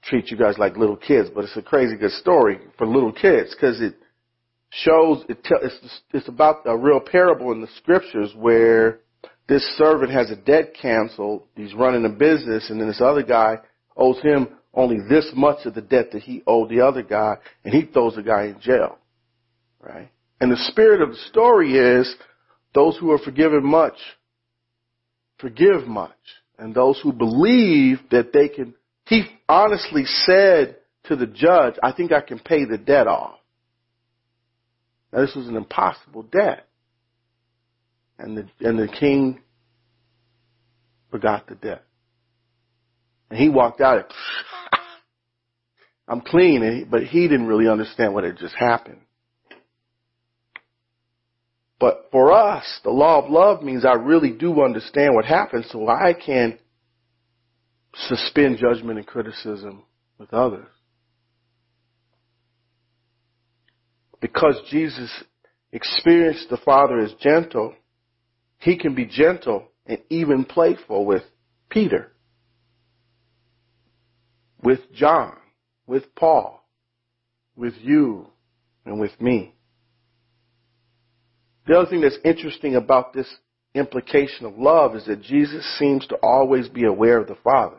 treat 0.04 0.32
you 0.32 0.38
guys 0.38 0.58
like 0.58 0.78
little 0.78 0.96
kids, 0.96 1.30
but 1.34 1.44
it's 1.44 1.58
a 1.58 1.62
crazy 1.62 1.96
good 1.96 2.12
story 2.12 2.60
for 2.78 2.88
little 2.88 3.12
kids 3.12 3.54
because 3.54 3.82
it 3.82 3.96
shows 4.70 5.24
it 5.28 5.44
tell, 5.44 5.60
it's 5.62 6.02
it's 6.14 6.28
about 6.28 6.62
a 6.66 6.78
real 6.78 7.00
parable 7.00 7.52
in 7.52 7.62
the 7.62 7.68
scriptures 7.78 8.34
where 8.36 9.00
this 9.48 9.64
servant 9.78 10.12
has 10.12 10.32
a 10.32 10.36
debt 10.36 10.74
canceled. 10.80 11.44
He's 11.56 11.74
running 11.74 12.06
a 12.06 12.10
business, 12.10 12.70
and 12.70 12.80
then 12.80 12.88
this 12.88 13.02
other 13.02 13.24
guy 13.24 13.58
owes 13.98 14.22
him 14.22 14.48
only 14.74 14.98
this 15.10 15.30
much 15.36 15.66
of 15.66 15.74
the 15.74 15.82
debt 15.82 16.12
that 16.14 16.22
he 16.22 16.42
owed 16.48 16.70
the 16.70 16.80
other 16.80 17.04
guy, 17.04 17.36
and 17.66 17.74
he 17.74 17.82
throws 17.82 18.16
the 18.16 18.24
guy 18.24 18.46
in 18.46 18.60
jail. 18.62 18.98
Right? 19.82 20.12
And 20.40 20.52
the 20.52 20.58
spirit 20.58 21.02
of 21.02 21.10
the 21.10 21.22
story 21.30 21.74
is 21.74 22.14
those 22.74 22.98
who 22.98 23.12
are 23.12 23.20
forgiven 23.20 23.64
much 23.64 23.98
forgive 25.42 25.88
much. 25.88 26.12
And 26.58 26.74
those 26.74 27.00
who 27.02 27.12
believe 27.12 28.00
that 28.12 28.32
they 28.32 28.48
can, 28.48 28.76
he 29.08 29.24
honestly 29.50 30.06
said 30.06 30.78
to 31.06 31.16
the 31.16 31.26
judge, 31.26 31.74
I 31.84 31.92
think 31.92 32.12
I 32.12 32.22
can 32.22 32.40
pay 32.40 32.66
the 32.66 32.78
debt 32.78 33.08
off. 33.08 33.40
Now 35.12 35.22
this 35.22 35.36
was 35.36 35.48
an 35.48 35.58
impossible 35.58 36.24
debt. 36.24 36.68
And 38.20 38.38
the, 38.38 38.48
and 38.60 38.78
the 38.78 38.88
king 38.88 39.42
forgot 41.10 41.48
the 41.48 41.56
debt. 41.56 41.84
And 43.32 43.40
he 43.40 43.50
walked 43.50 43.82
out, 43.82 44.14
I'm 46.08 46.22
clean, 46.22 46.64
eh? 46.64 46.86
but 46.90 47.04
he 47.04 47.28
didn't 47.28 47.48
really 47.48 47.68
understand 47.68 48.14
what 48.14 48.24
had 48.24 48.38
just 48.38 48.56
happened. 48.56 49.02
But 51.82 52.10
for 52.12 52.32
us, 52.32 52.64
the 52.84 52.92
law 52.92 53.24
of 53.24 53.32
love 53.32 53.64
means 53.64 53.86
I 53.86 53.94
really 53.94 54.30
do 54.30 54.62
understand 54.62 55.16
what 55.16 55.26
happened 55.26 55.66
so 55.68 55.88
I 55.88 56.14
can 56.14 56.60
suspend 57.96 58.60
judgment 58.60 59.00
and 59.00 59.08
criticism 59.08 59.82
with 60.20 60.32
others. 60.32 60.68
Because 64.20 64.62
Jesus 64.70 65.12
experienced 65.72 66.52
the 66.52 66.58
Father 66.58 67.00
as 67.00 67.14
gentle, 67.20 67.74
he 68.60 68.78
can 68.78 68.94
be 68.94 69.08
gentle 69.08 69.68
and 69.88 69.98
even 70.12 70.46
playful 70.46 71.04
with 71.04 71.24
Peter, 71.72 72.12
with 74.62 74.82
John, 74.94 75.36
with 75.88 76.14
Paul, 76.14 76.64
with 77.56 77.74
you, 77.82 78.28
and 78.86 79.00
with 79.00 79.20
me. 79.20 79.56
The 81.68 81.78
other 81.78 81.90
thing 81.90 82.02
that's 82.02 82.18
interesting 82.24 82.76
about 82.76 83.14
this 83.14 83.28
implication 83.74 84.46
of 84.46 84.58
love 84.58 84.96
is 84.96 85.06
that 85.06 85.22
Jesus 85.22 85.66
seems 85.78 86.06
to 86.08 86.16
always 86.16 86.68
be 86.68 86.86
aware 86.86 87.20
of 87.20 87.28
the 87.28 87.38
Father. 87.44 87.78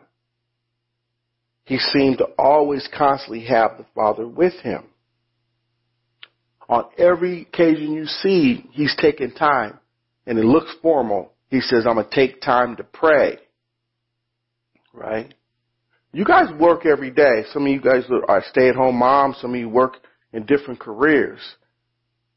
He 1.65 1.77
seemed 1.77 2.17
to 2.17 2.27
always 2.37 2.87
constantly 2.95 3.45
have 3.45 3.77
the 3.77 3.85
Father 3.95 4.27
with 4.27 4.53
him. 4.61 4.83
On 6.69 6.85
every 6.97 7.41
occasion 7.41 7.93
you 7.93 8.05
see, 8.05 8.65
he's 8.71 8.95
taking 8.99 9.31
time 9.31 9.79
and 10.25 10.39
it 10.39 10.45
looks 10.45 10.73
formal. 10.81 11.31
He 11.49 11.61
says, 11.61 11.85
I'm 11.85 11.95
going 11.95 12.09
to 12.09 12.15
take 12.15 12.41
time 12.41 12.77
to 12.77 12.83
pray. 12.83 13.37
Right? 14.93 15.33
You 16.11 16.25
guys 16.25 16.47
work 16.59 16.85
every 16.85 17.11
day. 17.11 17.43
Some 17.51 17.65
of 17.65 17.71
you 17.71 17.81
guys 17.81 18.03
are 18.27 18.43
stay 18.49 18.69
at 18.69 18.75
home 18.75 18.95
moms. 18.95 19.37
Some 19.41 19.53
of 19.53 19.59
you 19.59 19.69
work 19.69 19.97
in 20.31 20.45
different 20.45 20.79
careers. 20.79 21.39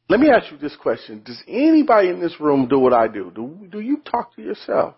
Let 0.08 0.20
me 0.20 0.30
ask 0.30 0.52
you 0.52 0.58
this 0.58 0.76
question. 0.76 1.22
Does 1.24 1.42
anybody 1.48 2.10
in 2.10 2.20
this 2.20 2.38
room 2.38 2.68
do 2.68 2.78
what 2.78 2.92
I 2.92 3.08
do? 3.08 3.32
Do, 3.34 3.66
do 3.70 3.80
you 3.80 3.98
talk 3.98 4.34
to 4.36 4.42
yourself? 4.42 4.94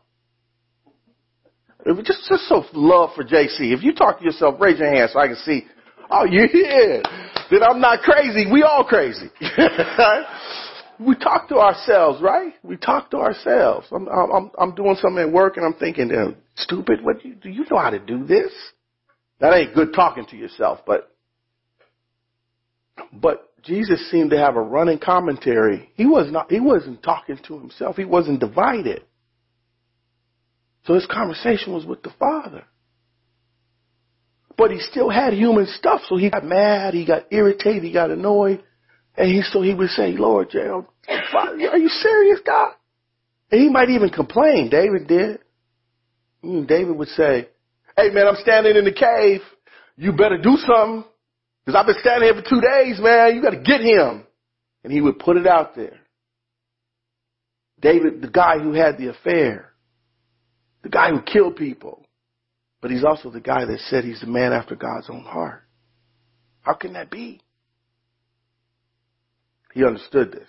Just, 1.87 2.29
just 2.29 2.49
so 2.49 2.65
love 2.75 3.11
for 3.15 3.25
JC. 3.25 3.73
If 3.73 3.83
you 3.83 3.95
talk 3.95 4.19
to 4.19 4.25
yourself, 4.25 4.61
raise 4.61 4.79
your 4.79 4.93
hand 4.93 5.11
so 5.13 5.21
I 5.21 5.29
can 5.29 5.37
see. 5.37 5.65
Oh, 6.11 6.25
yeah. 6.25 7.01
Then 7.51 7.63
I'm 7.63 7.81
not 7.81 8.01
crazy. 8.01 8.51
We 8.51 8.63
all 8.63 8.85
crazy. 8.85 9.31
we 10.99 11.15
talk 11.15 11.49
to 11.49 11.57
ourselves, 11.57 12.21
right? 12.21 12.53
We 12.63 12.77
talk 12.77 13.11
to 13.13 13.19
ourselves. 13.19 13.87
I'm, 13.91 14.09
I'm, 14.09 14.51
I'm 14.59 14.75
doing 14.75 14.97
something 15.01 15.23
at 15.23 15.33
work 15.33 15.57
and 15.57 15.65
I'm 15.65 15.75
thinking, 15.75 16.11
stupid, 16.57 17.03
what 17.03 17.23
do 17.23 17.29
you, 17.29 17.35
do 17.35 17.49
you 17.49 17.65
know 17.71 17.79
how 17.79 17.91
to 17.91 17.99
do 17.99 18.27
this? 18.27 18.53
That 19.41 19.55
ain't 19.55 19.75
good 19.75 19.95
talking 19.95 20.27
to 20.27 20.37
yourself, 20.37 20.81
but, 20.87 21.11
but 23.13 23.48
Jesus 23.69 24.11
seemed 24.11 24.31
to 24.31 24.39
have 24.39 24.57
a 24.57 24.61
running 24.61 24.99
commentary. 24.99 25.91
He 25.95 26.07
was 26.07 26.33
not, 26.33 26.51
he 26.51 26.59
wasn't 26.59 27.03
talking 27.03 27.39
to 27.47 27.59
himself. 27.59 27.97
He 27.97 28.05
wasn't 28.05 28.41
divided. 28.41 29.03
So 30.87 30.95
his 30.95 31.07
conversation 31.07 31.75
was 31.75 31.85
with 31.85 32.03
the 32.03 32.11
Father. 32.19 32.65
But 34.57 34.71
he 34.71 34.81
still 34.81 35.11
had 35.11 35.35
human 35.35 35.67
stuff, 35.67 36.01
so 36.09 36.17
he 36.17 36.31
got 36.31 36.45
mad, 36.45 36.95
he 36.95 37.07
got 37.07 37.27
irritated, 37.31 37.85
he 37.85 37.93
got 37.93 38.11
annoyed. 38.11 38.65
And 39.17 39.31
he, 39.31 39.43
so 39.43 39.63
he 39.63 39.75
would 39.75 39.91
say, 39.91 40.13
Lord, 40.13 40.53
are 40.55 41.79
you 41.79 41.89
serious, 41.89 42.41
God? 42.45 42.73
And 43.51 43.61
he 43.61 43.69
might 43.69 43.91
even 43.91 44.09
complain. 44.09 44.71
David 44.71 45.07
did. 45.07 45.41
Hmm, 46.43 46.65
David 46.65 46.97
would 46.97 47.09
say, 47.09 47.49
hey 47.97 48.11
man, 48.11 48.27
I'm 48.27 48.37
standing 48.43 48.77
in 48.77 48.85
the 48.85 48.93
cave. 48.93 49.41
You 49.97 50.13
better 50.13 50.39
do 50.39 50.57
something. 50.57 51.05
Cause 51.69 51.75
I've 51.75 51.85
been 51.85 51.97
standing 52.01 52.33
here 52.33 52.43
for 52.43 52.49
two 52.49 52.63
days, 52.63 52.99
man. 52.99 53.37
You 53.37 53.43
gotta 53.43 53.61
get 53.61 53.83
him. 53.83 54.27
And 54.83 54.91
he 54.91 55.03
would 55.03 55.19
put 55.19 55.37
it 55.37 55.47
out 55.47 55.77
there. 55.77 55.99
David, 57.79 58.23
the 58.23 58.31
guy 58.31 58.59
who 58.59 58.73
had 58.73 58.97
the 58.97 59.11
affair, 59.11 59.75
the 60.83 60.89
guy 60.89 61.11
who 61.11 61.21
killed 61.21 61.57
people, 61.57 62.07
but 62.81 62.91
he's 62.91 63.05
also 63.05 63.31
the 63.31 63.43
guy 63.43 63.67
that 63.67 63.81
said 63.81 64.05
he's 64.05 64.23
the 64.23 64.27
man 64.27 64.55
after 64.55 64.77
God's 64.77 65.11
own 65.11 65.25
heart. 65.25 65.63
How 66.63 66.73
can 66.73 66.95
that 66.95 67.11
be? 67.11 67.43
He 69.75 69.85
understood 69.85 70.33
this. 70.33 70.49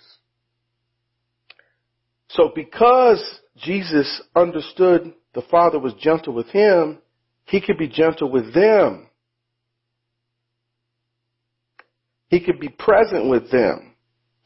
So 2.28 2.50
because 2.54 3.22
Jesus 3.58 4.22
understood 4.34 5.12
the 5.34 5.42
Father 5.50 5.78
was 5.78 5.92
gentle 6.00 6.32
with 6.32 6.46
him, 6.46 6.96
he 7.44 7.60
could 7.60 7.76
be 7.76 7.88
gentle 7.88 8.30
with 8.30 8.54
them. 8.54 9.09
He 12.30 12.40
could 12.40 12.60
be 12.60 12.68
present 12.68 13.28
with 13.28 13.50
them, 13.50 13.94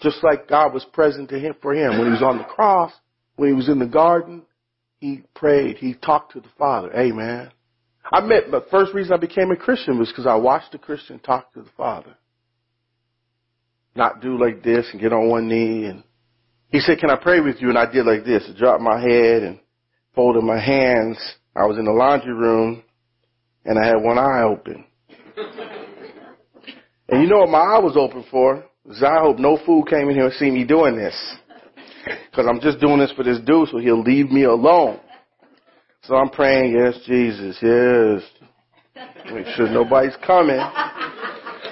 just 0.00 0.24
like 0.24 0.48
God 0.48 0.72
was 0.72 0.84
present 0.92 1.28
to 1.28 1.38
him 1.38 1.54
for 1.62 1.74
him 1.74 1.98
when 1.98 2.06
he 2.06 2.12
was 2.12 2.22
on 2.22 2.38
the 2.38 2.44
cross, 2.44 2.92
when 3.36 3.50
he 3.50 3.54
was 3.54 3.68
in 3.68 3.78
the 3.78 3.86
garden. 3.86 4.42
He 4.98 5.22
prayed. 5.34 5.76
He 5.76 5.94
talked 5.94 6.32
to 6.32 6.40
the 6.40 6.48
Father. 6.58 6.90
Amen. 6.96 7.52
I 8.10 8.20
met, 8.20 8.50
the 8.50 8.64
first 8.70 8.94
reason 8.94 9.12
I 9.12 9.18
became 9.18 9.50
a 9.50 9.56
Christian 9.56 9.98
was 9.98 10.08
because 10.08 10.26
I 10.26 10.34
watched 10.34 10.74
a 10.74 10.78
Christian 10.78 11.18
talk 11.18 11.52
to 11.52 11.62
the 11.62 11.70
Father. 11.76 12.14
Not 13.94 14.22
do 14.22 14.38
like 14.38 14.62
this 14.62 14.88
and 14.92 15.00
get 15.00 15.12
on 15.12 15.28
one 15.28 15.48
knee 15.48 15.84
and 15.84 16.02
he 16.70 16.80
said, 16.80 16.98
can 16.98 17.10
I 17.10 17.16
pray 17.16 17.38
with 17.38 17.60
you? 17.60 17.68
And 17.68 17.78
I 17.78 17.90
did 17.90 18.04
like 18.04 18.24
this. 18.24 18.42
I 18.48 18.58
dropped 18.58 18.82
my 18.82 19.00
head 19.00 19.42
and 19.42 19.60
folded 20.14 20.42
my 20.42 20.58
hands. 20.58 21.18
I 21.54 21.66
was 21.66 21.78
in 21.78 21.84
the 21.84 21.92
laundry 21.92 22.34
room 22.34 22.82
and 23.64 23.78
I 23.78 23.86
had 23.86 24.02
one 24.02 24.18
eye 24.18 24.42
open. 24.42 24.84
And 27.08 27.22
you 27.22 27.28
know 27.28 27.38
what 27.38 27.50
my 27.50 27.58
eye 27.58 27.78
was 27.78 27.96
open 27.96 28.24
for? 28.30 28.64
Is 28.88 29.02
I 29.02 29.20
hope 29.20 29.38
no 29.38 29.58
fool 29.64 29.84
came 29.84 30.08
in 30.08 30.14
here 30.14 30.26
and 30.26 30.34
see 30.34 30.50
me 30.50 30.64
doing 30.64 30.96
this. 30.96 31.14
Cause 32.34 32.46
I'm 32.48 32.60
just 32.60 32.80
doing 32.80 32.98
this 32.98 33.12
for 33.12 33.24
this 33.24 33.38
dude 33.40 33.68
so 33.68 33.78
he'll 33.78 34.02
leave 34.02 34.30
me 34.30 34.44
alone. 34.44 35.00
So 36.02 36.16
I'm 36.16 36.28
praying, 36.28 36.76
yes, 36.76 36.98
Jesus, 37.06 37.56
yes. 37.62 38.22
Make 39.32 39.46
sure 39.56 39.70
nobody's 39.70 40.16
coming. 40.26 40.60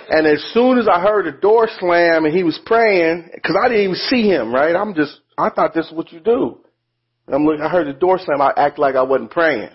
And 0.09 0.27
as 0.27 0.43
soon 0.55 0.79
as 0.79 0.89
I 0.89 1.01
heard 1.01 1.27
the 1.27 1.39
door 1.39 1.69
slam 1.79 2.25
and 2.25 2.35
he 2.35 2.43
was 2.43 2.59
praying, 2.65 3.29
cause 3.45 3.57
I 3.63 3.69
didn't 3.69 3.85
even 3.85 3.97
see 3.97 4.29
him, 4.29 4.55
right? 4.55 4.75
I'm 4.75 4.95
just, 4.95 5.21
I 5.37 5.51
thought 5.51 5.75
this 5.75 5.87
is 5.87 5.93
what 5.93 6.13
you 6.13 6.21
do. 6.21 6.61
And 7.27 7.37
I'm 7.37 7.45
looking, 7.45 7.63
I 7.63 7.69
heard 7.69 7.87
the 7.87 7.99
door 7.99 8.19
slam, 8.19 8.41
I 8.41 8.53
act 8.57 8.79
like 8.79 8.95
I 8.95 9.03
wasn't 9.03 9.31
praying. 9.31 9.71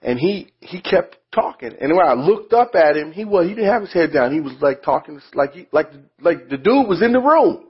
And 0.00 0.18
he, 0.18 0.52
he 0.60 0.80
kept 0.80 1.16
talking. 1.34 1.72
And 1.80 1.96
when 1.96 2.06
I 2.06 2.14
looked 2.14 2.52
up 2.52 2.74
at 2.74 2.96
him, 2.96 3.12
he 3.12 3.24
was, 3.24 3.48
he 3.48 3.54
didn't 3.54 3.70
have 3.70 3.82
his 3.82 3.92
head 3.92 4.12
down. 4.12 4.32
He 4.32 4.40
was 4.40 4.54
like 4.60 4.82
talking, 4.82 5.20
like 5.34 5.52
he, 5.52 5.66
like, 5.72 5.90
like 6.20 6.48
the 6.48 6.56
dude 6.56 6.88
was 6.88 7.02
in 7.02 7.12
the 7.12 7.20
room. 7.20 7.66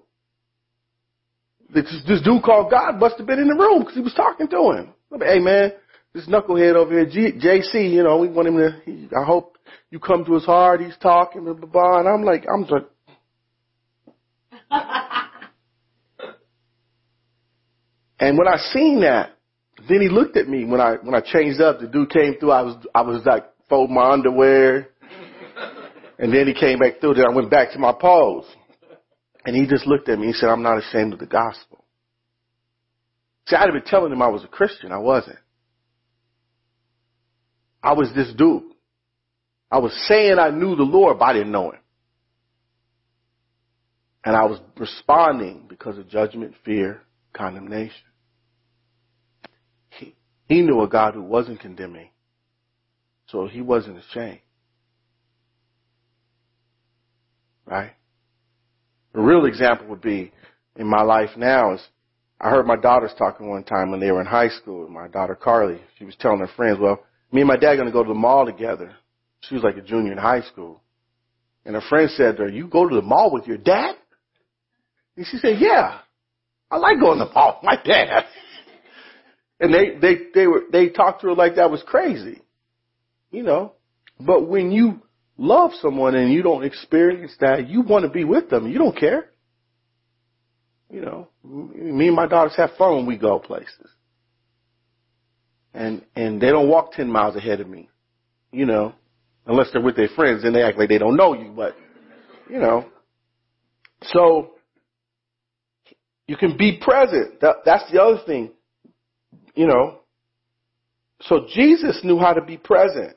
This, 1.73 1.85
this 2.07 2.23
dude 2.23 2.43
called 2.43 2.71
God 2.71 2.99
must 2.99 3.19
have 3.19 3.27
been 3.27 3.39
in 3.39 3.49
the 3.49 3.55
room 3.55 3.81
because 3.81 3.95
he 3.95 4.01
was 4.01 4.15
talking 4.15 4.49
to 4.49 4.73
him. 4.73 4.95
Hey 5.21 5.39
man, 5.39 5.73
this 6.15 6.27
knucklehead 6.27 6.75
over 6.75 6.93
here, 6.93 7.07
G, 7.07 7.33
JC, 7.39 7.93
you 7.93 8.03
know, 8.03 8.19
we 8.19 8.29
want 8.29 8.49
him 8.49 8.57
to, 8.57 8.81
he, 8.85 9.09
I 9.17 9.25
hope 9.25 9.59
you 9.91 9.99
come 9.99 10.25
to 10.25 10.35
his 10.35 10.45
heart, 10.45 10.81
he's 10.81 10.97
talking, 11.01 11.45
blah, 11.45 11.55
blah, 11.55 11.69
blah. 11.69 12.01
And 12.01 12.09
I'm 12.09 12.23
like, 12.25 12.47
I'm 12.53 12.65
just, 12.65 12.87
and 18.21 18.39
when 18.39 18.49
I 18.49 18.57
seen 18.73 19.01
that, 19.01 19.38
then 19.89 20.01
he 20.01 20.09
looked 20.09 20.37
at 20.37 20.49
me 20.49 20.65
when 20.65 20.81
I 20.81 20.97
when 21.03 21.15
I 21.15 21.21
changed 21.21 21.61
up. 21.61 21.81
The 21.81 21.87
dude 21.87 22.11
came 22.11 22.35
through. 22.39 22.53
I 22.53 22.63
was 22.63 22.87
I 22.95 23.03
was 23.03 23.25
like 23.25 23.45
folding 23.69 23.95
my 23.95 24.13
underwear, 24.13 24.89
and 26.19 26.33
then 26.33 26.47
he 26.47 26.55
came 26.55 26.79
back 26.79 27.01
through. 27.01 27.15
Then 27.15 27.27
I 27.27 27.35
went 27.35 27.51
back 27.51 27.73
to 27.73 27.79
my 27.79 27.93
pose, 27.93 28.45
and 29.45 29.57
he 29.57 29.67
just 29.67 29.87
looked 29.87 30.09
at 30.09 30.19
me. 30.19 30.29
He 30.29 30.33
said, 30.33 30.49
"I'm 30.49 30.63
not 30.63 30.79
ashamed 30.79 31.15
of 31.15 31.19
the 31.19 31.27
gospel." 31.27 31.85
See, 33.47 33.57
I'd 33.57 33.65
have 33.65 33.73
been 33.73 33.83
telling 33.83 34.13
him 34.13 34.21
I 34.21 34.29
was 34.29 34.45
a 34.45 34.49
Christian. 34.49 34.93
I 34.93 34.99
wasn't. 34.99 35.39
I 37.83 37.95
was 37.95 38.11
this 38.15 38.33
dude. 38.35 38.65
I 39.71 39.79
was 39.79 39.93
saying 40.07 40.39
I 40.39 40.51
knew 40.51 40.77
the 40.77 40.83
Lord, 40.83 41.19
but 41.19 41.27
I 41.27 41.33
didn't 41.33 41.53
know 41.53 41.71
him. 41.71 41.81
And 44.25 44.37
I 44.37 44.45
was 44.45 44.59
responding 44.77 45.67
because 45.69 45.97
of 45.97 46.09
judgment, 46.09 46.55
fear, 46.65 47.01
condemnation. 47.33 48.08
He 50.49 50.63
knew 50.63 50.81
a 50.81 50.89
God 50.89 51.15
who 51.15 51.23
wasn't 51.23 51.61
condemning. 51.61 52.09
So 53.27 53.47
he 53.47 53.61
wasn't 53.61 53.99
ashamed. 53.99 54.41
Right? 57.67 57.93
A 59.15 59.21
real 59.21 59.45
example 59.45 59.87
would 59.89 60.01
be 60.01 60.33
in 60.77 60.87
my 60.87 61.03
life 61.03 61.31
now 61.37 61.75
is 61.75 61.87
I 62.41 62.51
heard 62.51 62.67
my 62.67 62.77
daughters 62.77 63.13
talking 63.19 63.49
one 63.49 63.65
time 63.65 63.91
when 63.91 64.01
they 64.01 64.11
were 64.11 64.21
in 64.21 64.27
high 64.27 64.49
school. 64.49 64.89
My 64.89 65.09
daughter 65.09 65.35
Carly, 65.35 65.81
she 65.99 66.05
was 66.05 66.17
telling 66.19 66.39
her 66.39 66.49
friends, 66.57 66.79
well, 66.81 67.05
me 67.33 67.43
and 67.43 67.49
my 67.49 67.57
dad 67.57 67.73
are 67.73 67.77
going 67.77 67.89
to 67.89 67.93
go 67.93 68.05
to 68.05 68.09
the 68.09 68.15
mall 68.15 68.47
together. 68.47 68.95
She 69.41 69.55
was 69.55 69.65
like 69.65 69.77
a 69.77 69.83
junior 69.83 70.13
in 70.13 70.19
high 70.19 70.43
school. 70.43 70.81
And 71.67 71.75
her 71.75 71.83
friend 71.89 72.09
said 72.11 72.37
to 72.37 72.45
her, 72.45 72.49
you 72.49 72.69
go 72.69 72.89
to 72.89 72.95
the 72.95 73.03
mall 73.03 73.31
with 73.31 73.47
your 73.47 73.59
dad? 73.59 73.97
And 75.17 75.27
she 75.27 75.37
said, 75.39 75.57
yeah, 75.59 75.99
I 76.71 76.79
like 76.79 77.01
going 77.01 77.19
to 77.19 77.27
the 77.27 77.33
mall 77.33 77.59
with 77.61 77.65
my 77.65 77.77
dad. 77.85 78.25
and 79.61 79.75
they, 79.75 79.99
they, 80.01 80.15
they 80.35 80.47
were, 80.47 80.63
they 80.71 80.89
talked 80.89 81.23
to 81.23 81.29
her 81.29 81.35
like 81.35 81.57
that 81.57 81.71
was 81.71 81.83
crazy. 81.87 82.43
You 83.31 83.43
know, 83.43 83.73
but 84.19 84.49
when 84.49 84.73
you 84.73 85.03
love 85.37 85.73
someone 85.81 86.15
and 86.15 86.33
you 86.33 86.43
don't 86.43 86.65
experience 86.65 87.37
that, 87.41 87.69
you 87.69 87.83
want 87.83 88.05
to 88.05 88.11
be 88.11 88.25
with 88.25 88.49
them. 88.49 88.69
You 88.69 88.79
don't 88.79 88.97
care. 88.97 89.31
You 90.91 91.03
know, 91.03 91.29
me 91.45 92.07
and 92.07 92.17
my 92.17 92.27
daughters 92.27 92.57
have 92.57 92.71
fun 92.79 92.97
when 92.97 93.07
we 93.07 93.19
go 93.19 93.39
places. 93.39 93.91
And, 95.75 96.03
and 96.17 96.41
they 96.41 96.49
don't 96.49 96.69
walk 96.69 96.93
10 96.93 97.11
miles 97.11 97.37
ahead 97.37 97.61
of 97.61 97.69
me. 97.69 97.91
You 98.51 98.65
know, 98.65 98.95
unless 99.47 99.69
they're 99.73 99.83
with 99.83 99.97
their 99.97 100.09
friends 100.09 100.45
and 100.45 100.55
they 100.55 100.63
act 100.63 100.79
like 100.79 100.89
they 100.89 100.99
don't 100.99 101.17
know 101.17 101.35
you, 101.35 101.53
but, 101.55 101.77
you 102.51 102.59
know. 102.59 102.87
So, 104.03 104.53
you 106.27 106.37
can 106.37 106.57
be 106.57 106.79
present. 106.81 107.41
That, 107.41 107.57
that's 107.65 107.91
the 107.93 108.01
other 108.01 108.21
thing. 108.25 108.53
You 109.59 109.67
know. 109.67 109.99
So 111.23 111.47
Jesus 111.53 112.03
knew 112.05 112.17
how 112.17 112.33
to 112.33 112.41
be 112.41 112.57
present. 112.57 113.17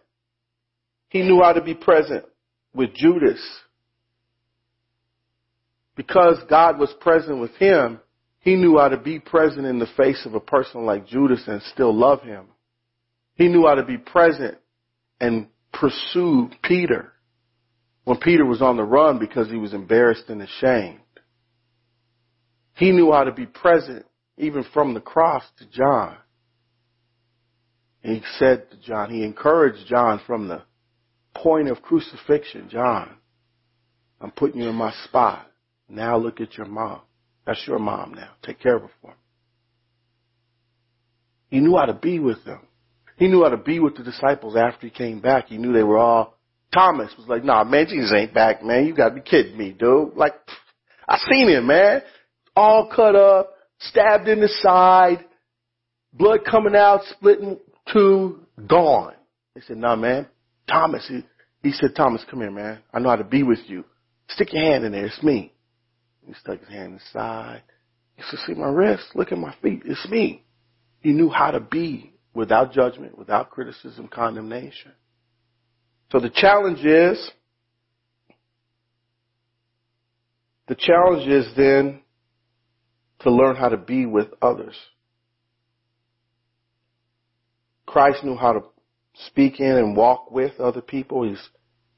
He 1.09 1.21
knew 1.21 1.39
how 1.39 1.53
to 1.53 1.61
be 1.61 1.75
present 1.75 2.25
with 2.73 2.95
Judas. 2.95 3.39
Because 5.95 6.37
God 6.49 6.79
was 6.79 6.91
present 6.99 7.39
with 7.39 7.51
him, 7.57 7.99
he 8.39 8.55
knew 8.55 8.79
how 8.79 8.87
to 8.87 8.97
be 8.97 9.19
present 9.19 9.67
in 9.67 9.77
the 9.77 9.85
face 9.95 10.25
of 10.25 10.33
a 10.33 10.39
person 10.39 10.83
like 10.83 11.05
Judas 11.05 11.43
and 11.45 11.61
still 11.61 11.95
love 11.95 12.23
him. 12.23 12.45
He 13.35 13.47
knew 13.47 13.67
how 13.67 13.75
to 13.75 13.85
be 13.85 13.99
present 13.99 14.57
and 15.19 15.45
pursue 15.71 16.49
Peter 16.63 17.13
when 18.05 18.17
Peter 18.17 18.45
was 18.45 18.63
on 18.63 18.77
the 18.77 18.83
run 18.83 19.19
because 19.19 19.47
he 19.51 19.57
was 19.57 19.75
embarrassed 19.75 20.25
and 20.27 20.41
ashamed. 20.41 21.01
He 22.77 22.89
knew 22.89 23.11
how 23.11 23.25
to 23.25 23.31
be 23.31 23.45
present 23.45 24.07
even 24.37 24.65
from 24.73 24.95
the 24.95 25.01
cross 25.01 25.43
to 25.59 25.65
John. 25.69 26.17
He 28.01 28.21
said 28.39 28.69
to 28.71 28.77
John, 28.77 29.11
he 29.11 29.23
encouraged 29.23 29.87
John 29.87 30.21
from 30.25 30.47
the 30.47 30.63
point 31.35 31.69
of 31.69 31.81
crucifixion, 31.81 32.69
John, 32.69 33.15
I'm 34.19 34.31
putting 34.31 34.61
you 34.61 34.69
in 34.69 34.75
my 34.75 34.93
spot. 35.05 35.47
Now 35.89 36.17
look 36.17 36.39
at 36.39 36.57
your 36.57 36.67
mom. 36.67 37.01
That's 37.45 37.63
your 37.67 37.79
mom 37.79 38.13
now. 38.13 38.31
Take 38.43 38.59
care 38.59 38.75
of 38.75 38.83
her 38.83 38.89
for 39.01 39.07
me. 39.07 39.13
He 41.49 41.59
knew 41.59 41.75
how 41.75 41.85
to 41.85 41.93
be 41.93 42.19
with 42.19 42.43
them. 42.45 42.61
He 43.17 43.27
knew 43.27 43.43
how 43.43 43.49
to 43.49 43.57
be 43.57 43.79
with 43.79 43.97
the 43.97 44.03
disciples 44.03 44.55
after 44.55 44.87
he 44.87 44.89
came 44.89 45.19
back. 45.19 45.47
He 45.47 45.57
knew 45.57 45.73
they 45.73 45.83
were 45.83 45.97
all, 45.97 46.37
Thomas 46.73 47.11
was 47.17 47.27
like, 47.27 47.43
nah, 47.43 47.63
man, 47.63 47.87
Jesus 47.87 48.13
ain't 48.13 48.33
back, 48.33 48.63
man. 48.63 48.85
You 48.85 48.95
gotta 48.95 49.15
be 49.15 49.21
kidding 49.21 49.57
me, 49.57 49.75
dude. 49.77 50.15
Like, 50.15 50.33
I 51.07 51.17
seen 51.29 51.49
him, 51.49 51.67
man. 51.67 52.01
All 52.55 52.89
cut 52.93 53.15
up, 53.15 53.53
stabbed 53.79 54.27
in 54.27 54.39
the 54.39 54.47
side, 54.47 55.25
blood 56.13 56.39
coming 56.49 56.75
out, 56.75 57.01
splitting 57.11 57.59
two, 57.91 58.39
gone. 58.67 59.13
They 59.55 59.61
said, 59.61 59.77
nah, 59.77 59.95
man. 59.95 60.27
Thomas, 60.67 61.05
he, 61.07 61.25
he 61.63 61.71
said, 61.73 61.95
Thomas, 61.95 62.23
come 62.29 62.39
here, 62.39 62.51
man. 62.51 62.79
I 62.93 62.99
know 62.99 63.09
how 63.09 63.15
to 63.17 63.23
be 63.23 63.43
with 63.43 63.59
you. 63.67 63.83
Stick 64.29 64.53
your 64.53 64.63
hand 64.63 64.85
in 64.85 64.91
there. 64.93 65.05
It's 65.05 65.21
me. 65.23 65.53
He 66.25 66.33
stuck 66.35 66.59
his 66.59 66.69
hand 66.69 66.93
inside. 66.93 67.63
He 68.15 68.23
said, 68.23 68.39
see 68.45 68.53
my 68.53 68.67
wrist? 68.67 69.03
Look 69.15 69.31
at 69.31 69.37
my 69.37 69.53
feet. 69.61 69.81
It's 69.85 70.07
me. 70.09 70.45
He 71.01 71.11
knew 71.11 71.29
how 71.29 71.51
to 71.51 71.59
be 71.59 72.13
without 72.33 72.71
judgment, 72.71 73.17
without 73.17 73.49
criticism, 73.49 74.07
condemnation. 74.07 74.91
So 76.11 76.19
the 76.19 76.29
challenge 76.29 76.85
is, 76.85 77.31
the 80.67 80.75
challenge 80.75 81.27
is 81.27 81.47
then 81.57 82.01
to 83.21 83.31
learn 83.31 83.55
how 83.55 83.69
to 83.69 83.77
be 83.77 84.05
with 84.05 84.27
others. 84.41 84.75
Christ 87.91 88.23
knew 88.23 88.37
how 88.37 88.53
to 88.53 88.61
speak 89.27 89.59
in 89.59 89.75
and 89.75 89.97
walk 89.97 90.31
with 90.31 90.57
other 90.61 90.81
people. 90.81 91.27
He's 91.27 91.49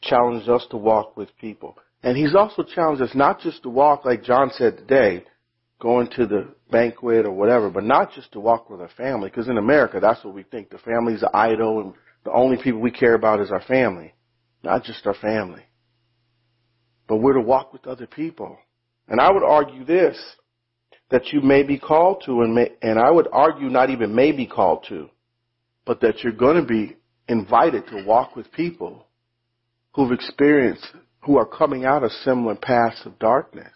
challenged 0.02 0.50
us 0.50 0.66
to 0.72 0.78
walk 0.78 1.16
with 1.16 1.30
people. 1.38 1.78
And 2.02 2.18
he's 2.18 2.34
also 2.34 2.64
challenged 2.64 3.04
us 3.04 3.14
not 3.14 3.40
just 3.40 3.62
to 3.62 3.70
walk 3.70 4.04
like 4.04 4.24
John 4.24 4.50
said 4.52 4.78
today, 4.78 5.24
going 5.80 6.08
to 6.16 6.26
the 6.26 6.48
banquet 6.72 7.28
or 7.28 7.32
whatever, 7.32 7.70
but 7.70 7.84
not 7.84 8.12
just 8.12 8.32
to 8.32 8.40
walk 8.40 8.72
with 8.72 8.82
our 8.82 8.90
family, 8.98 9.30
because 9.30 9.48
in 9.48 9.60
America, 9.60 10.00
that's 10.02 10.24
what 10.26 10.34
we 10.34 10.42
think. 10.42 10.72
The 10.72 10.80
family's 10.80 11.20
the 11.20 11.30
idol 11.32 11.82
and 11.82 11.94
the 12.24 12.32
only 12.32 12.58
people 12.58 12.82
we 12.82 12.90
care 12.90 13.14
about 13.14 13.40
is 13.40 13.52
our 13.52 13.62
family, 13.62 14.16
not 14.64 14.84
just 14.84 15.06
our 15.06 15.14
family. 15.14 15.62
But 17.08 17.18
we're 17.18 17.34
to 17.34 17.42
walk 17.42 17.72
with 17.72 17.86
other 17.86 18.08
people. 18.08 18.58
And 19.08 19.22
I 19.22 19.32
would 19.32 19.44
argue 19.44 19.86
this, 19.86 20.18
that 21.12 21.28
you 21.34 21.42
may 21.42 21.62
be 21.62 21.78
called 21.78 22.24
to, 22.26 22.42
and, 22.42 22.56
may, 22.56 22.72
and 22.82 22.98
I 22.98 23.12
would 23.12 23.28
argue 23.32 23.70
not 23.70 23.92
even 23.92 24.16
may 24.16 24.32
be 24.32 24.48
called 24.48 24.86
to, 24.90 25.10
but 25.86 26.02
that 26.02 26.24
you're 26.24 26.34
going 26.34 26.56
to 26.62 26.68
be 26.68 26.96
invited 27.28 27.88
to 27.88 28.06
walk 28.06 28.36
with 28.36 28.52
people 28.52 29.08
who've 29.94 30.12
experienced, 30.12 30.88
who 31.22 31.38
are 31.38 31.46
coming 31.46 31.86
out 31.86 32.04
of 32.04 32.12
similar 32.12 32.56
paths 32.56 33.02
of 33.06 33.18
darkness. 33.20 33.72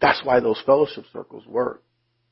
That's 0.00 0.20
why 0.24 0.40
those 0.40 0.62
fellowship 0.64 1.04
circles 1.12 1.46
work. 1.46 1.82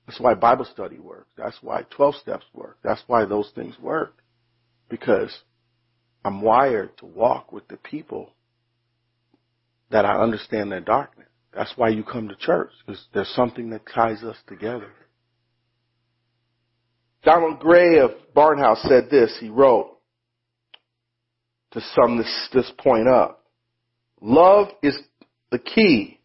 That's 0.06 0.20
why 0.20 0.34
Bible 0.34 0.66
study 0.66 0.98
works. 0.98 1.28
That's 1.36 1.56
why 1.62 1.82
12 1.90 2.16
steps 2.16 2.44
work. 2.52 2.78
That's 2.82 3.02
why 3.06 3.24
those 3.24 3.50
things 3.54 3.74
work. 3.80 4.16
Because 4.88 5.34
I'm 6.24 6.42
wired 6.42 6.96
to 6.98 7.06
walk 7.06 7.52
with 7.52 7.66
the 7.68 7.76
people 7.76 8.30
that 9.90 10.04
I 10.04 10.20
understand 10.20 10.72
their 10.72 10.80
darkness. 10.80 11.28
That's 11.54 11.72
why 11.76 11.90
you 11.90 12.02
come 12.02 12.28
to 12.28 12.36
church, 12.36 12.70
because 12.84 13.06
there's 13.14 13.32
something 13.34 13.70
that 13.70 13.82
ties 13.94 14.22
us 14.24 14.36
together. 14.46 14.90
Donald 17.24 17.58
Grey 17.58 17.98
of 17.98 18.10
Barnhouse 18.36 18.82
said 18.88 19.08
this, 19.10 19.36
he 19.40 19.48
wrote, 19.48 19.90
to 21.72 21.80
sum 21.94 22.18
this, 22.18 22.48
this 22.52 22.70
point 22.78 23.08
up. 23.08 23.44
Love 24.20 24.68
is 24.82 24.96
the 25.50 25.58
key 25.58 26.20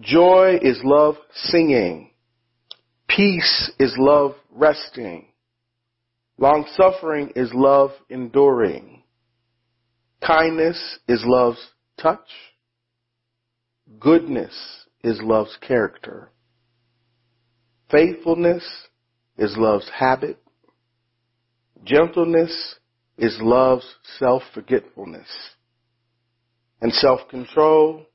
Joy 0.00 0.58
is 0.60 0.78
love 0.84 1.16
singing. 1.32 2.10
Peace 3.08 3.72
is 3.78 3.94
love 3.96 4.34
resting. 4.50 5.28
Long 6.38 6.66
suffering 6.76 7.32
is 7.34 7.50
love 7.54 7.92
enduring. 8.10 9.04
Kindness 10.20 10.98
is 11.08 11.22
love's 11.24 11.66
touch. 11.98 12.28
Goodness 13.98 14.54
is 15.02 15.20
love's 15.22 15.56
character. 15.66 16.30
Faithfulness 17.90 18.64
is 19.38 19.56
love's 19.56 19.90
habit. 19.94 20.38
Gentleness 21.84 22.76
is 23.18 23.38
love's 23.40 23.86
self-forgetfulness. 24.18 25.28
And 26.80 26.92
self-control 26.92 28.06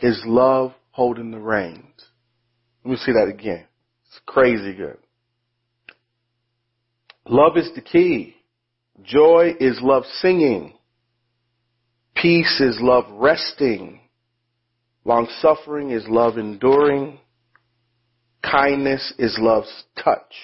is 0.00 0.22
love 0.26 0.72
holding 0.90 1.30
the 1.30 1.38
reins. 1.38 1.82
Let 2.84 2.90
me 2.92 2.96
see 2.96 3.12
that 3.12 3.28
again. 3.28 3.66
It's 4.06 4.20
crazy 4.26 4.74
good. 4.74 4.98
Love 7.26 7.56
is 7.56 7.70
the 7.74 7.80
key. 7.80 8.36
Joy 9.02 9.54
is 9.58 9.80
love 9.82 10.04
singing. 10.20 10.74
Peace 12.14 12.60
is 12.60 12.78
love 12.80 13.04
resting. 13.10 14.00
Long 15.04 15.26
suffering 15.40 15.90
is 15.90 16.04
love 16.08 16.38
enduring. 16.38 17.18
Kindness 18.50 19.14
is 19.18 19.36
love's 19.40 19.84
touch. 20.02 20.34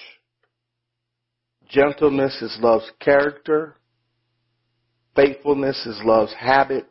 Gentleness 1.69 2.41
is 2.41 2.57
love's 2.59 2.91
character. 2.99 3.75
Faithfulness 5.15 5.85
is 5.85 6.01
love's 6.03 6.33
habit. 6.33 6.85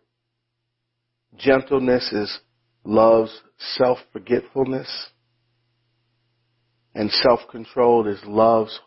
Gentleness 1.36 2.12
is 2.12 2.38
love's 2.84 3.42
self-forgetfulness 3.58 5.10
and 6.94 7.10
self-control 7.10 8.08
is 8.08 8.18
love's 8.26 8.78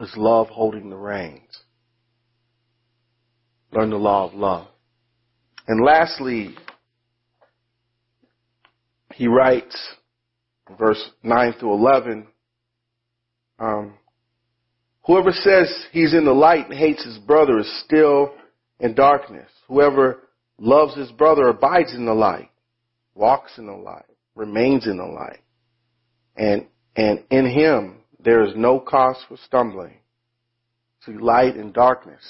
is 0.00 0.12
love 0.16 0.48
holding 0.48 0.88
the 0.88 0.96
reins. 0.96 1.62
Learn 3.72 3.90
the 3.90 3.96
law 3.96 4.26
of 4.26 4.34
love. 4.34 4.66
And 5.68 5.84
lastly, 5.84 6.54
he 9.14 9.28
writes, 9.28 9.76
verse 10.76 11.10
9 11.22 11.54
through 11.58 11.72
11, 11.74 12.26
um, 13.58 13.94
Whoever 15.06 15.32
says 15.32 15.86
he's 15.92 16.14
in 16.14 16.24
the 16.24 16.32
light 16.32 16.66
and 16.68 16.78
hates 16.78 17.04
his 17.04 17.18
brother 17.18 17.58
is 17.58 17.82
still 17.84 18.32
in 18.78 18.94
darkness. 18.94 19.50
Whoever 19.66 20.28
loves 20.58 20.94
his 20.94 21.10
brother 21.10 21.48
abides 21.48 21.94
in 21.94 22.04
the 22.04 22.14
light, 22.14 22.50
walks 23.14 23.58
in 23.58 23.66
the 23.66 23.72
light, 23.72 24.04
remains 24.34 24.86
in 24.86 24.98
the 24.98 25.04
light. 25.04 25.40
And, 26.36 26.66
and 26.94 27.24
in 27.30 27.46
him 27.46 27.96
there 28.22 28.42
is 28.42 28.52
no 28.54 28.78
cause 28.78 29.16
for 29.26 29.36
stumbling. 29.44 29.96
See, 31.06 31.12
light 31.12 31.56
and 31.56 31.72
darkness. 31.72 32.22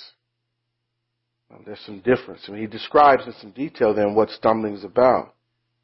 Well, 1.51 1.61
there's 1.67 1.81
some 1.85 2.01
difference. 2.01 2.47
And 2.47 2.57
he 2.57 2.67
describes 2.67 3.27
in 3.27 3.35
some 3.41 3.51
detail 3.51 3.93
then 3.93 4.15
what 4.15 4.31
stumbling 4.31 4.75
is 4.75 4.85
about. 4.85 5.35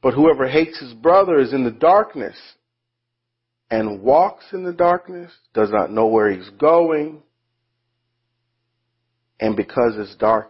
But 0.02 0.14
whoever 0.14 0.46
hates 0.48 0.78
his 0.78 0.94
brother 0.94 1.38
is 1.38 1.52
in 1.52 1.64
the 1.64 1.70
darkness 1.70 2.36
and 3.70 4.02
walks 4.02 4.44
in 4.52 4.62
the 4.62 4.72
darkness, 4.72 5.32
does 5.52 5.70
not 5.70 5.90
know 5.90 6.06
where 6.06 6.30
he's 6.30 6.50
going, 6.50 7.22
and 9.40 9.56
because 9.56 9.94
it's 9.96 10.14
dark, 10.16 10.48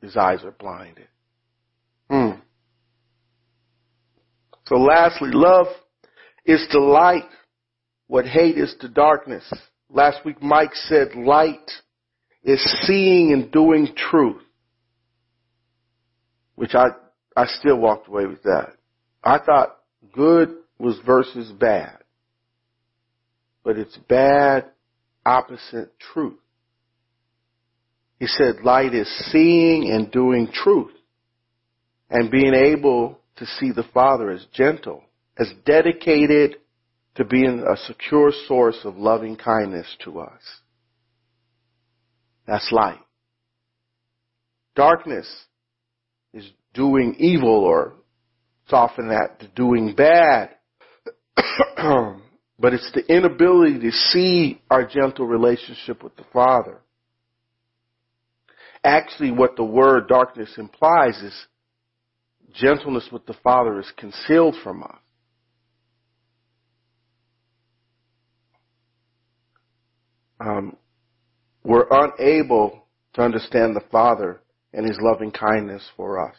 his 0.00 0.16
eyes 0.16 0.44
are 0.44 0.52
blinded. 0.52 1.08
Hmm. 2.08 2.40
So 4.66 4.76
lastly, 4.76 5.30
love 5.32 5.66
is 6.44 6.66
to 6.70 6.80
light 6.80 7.28
what 8.06 8.26
hate 8.26 8.58
is 8.58 8.74
to 8.80 8.88
darkness. 8.88 9.50
Last 9.90 10.24
week 10.24 10.42
Mike 10.42 10.74
said 10.74 11.14
light 11.14 11.70
is 12.44 12.62
seeing 12.86 13.32
and 13.32 13.50
doing 13.50 13.88
truth. 13.96 14.42
Which 16.54 16.74
I, 16.74 16.88
I 17.36 17.46
still 17.46 17.78
walked 17.78 18.08
away 18.08 18.26
with 18.26 18.42
that. 18.42 18.74
I 19.22 19.38
thought 19.38 19.78
good 20.12 20.56
was 20.78 20.98
versus 21.06 21.50
bad. 21.52 21.98
But 23.64 23.78
it's 23.78 23.96
bad 24.08 24.66
opposite 25.24 25.92
truth. 26.12 26.38
He 28.18 28.26
said 28.26 28.64
light 28.64 28.94
is 28.94 29.08
seeing 29.30 29.90
and 29.90 30.10
doing 30.10 30.48
truth 30.52 30.92
and 32.10 32.30
being 32.30 32.54
able 32.54 33.18
to 33.36 33.46
see 33.46 33.72
the 33.72 33.84
Father 33.94 34.30
as 34.30 34.44
gentle, 34.52 35.02
as 35.38 35.52
dedicated 35.64 36.56
to 37.14 37.24
being 37.24 37.64
a 37.68 37.76
secure 37.76 38.32
source 38.46 38.78
of 38.84 38.96
loving 38.96 39.36
kindness 39.36 39.86
to 40.04 40.20
us. 40.20 40.40
That's 42.46 42.70
light. 42.72 43.00
Darkness 44.74 45.28
is 46.32 46.48
doing 46.74 47.16
evil 47.18 47.64
or 47.64 47.94
soften 48.72 49.08
that 49.08 49.38
to 49.40 49.48
doing 49.48 49.94
bad. 49.94 50.56
but 52.58 52.72
it's 52.72 52.90
the 52.94 53.04
inability 53.08 53.78
to 53.80 53.90
see 53.92 54.62
our 54.70 54.86
gentle 54.86 55.26
relationship 55.26 56.02
with 56.02 56.16
the 56.16 56.24
Father. 56.32 56.80
Actually, 58.82 59.30
what 59.30 59.56
the 59.56 59.64
word 59.64 60.08
darkness 60.08 60.54
implies 60.56 61.16
is 61.18 61.46
gentleness 62.54 63.08
with 63.12 63.26
the 63.26 63.34
Father 63.44 63.78
is 63.78 63.92
concealed 63.98 64.56
from 64.64 64.82
us. 64.82 64.96
Um, 70.40 70.76
we're 71.62 71.86
unable 71.90 72.86
to 73.14 73.22
understand 73.22 73.76
the 73.76 73.84
Father 73.92 74.40
and 74.72 74.88
His 74.88 74.98
loving 75.00 75.30
kindness 75.30 75.86
for 75.94 76.26
us. 76.26 76.36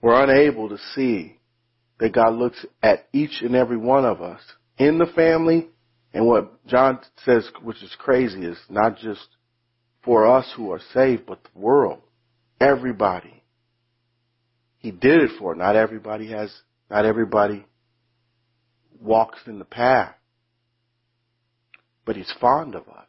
We're 0.00 0.22
unable 0.22 0.68
to 0.68 0.78
see 0.94 1.38
that 1.98 2.12
God 2.12 2.34
looks 2.34 2.64
at 2.82 3.08
each 3.12 3.42
and 3.42 3.54
every 3.54 3.76
one 3.76 4.04
of 4.04 4.20
us 4.20 4.40
in 4.78 4.98
the 4.98 5.06
family 5.06 5.68
and 6.12 6.26
what 6.26 6.66
John 6.66 7.00
says, 7.24 7.48
which 7.62 7.82
is 7.82 7.94
crazy, 7.98 8.44
is 8.44 8.58
not 8.68 8.96
just 8.98 9.26
for 10.04 10.26
us 10.26 10.50
who 10.56 10.70
are 10.72 10.80
saved, 10.94 11.26
but 11.26 11.42
the 11.42 11.58
world. 11.58 12.00
Everybody. 12.60 13.42
He 14.78 14.90
did 14.90 15.20
it 15.20 15.32
for. 15.38 15.54
Not 15.54 15.76
everybody 15.76 16.30
has, 16.30 16.54
not 16.90 17.04
everybody 17.04 17.66
walks 19.00 19.40
in 19.46 19.58
the 19.58 19.64
path. 19.64 20.14
But 22.04 22.16
he's 22.16 22.32
fond 22.40 22.74
of 22.74 22.88
us. 22.88 23.06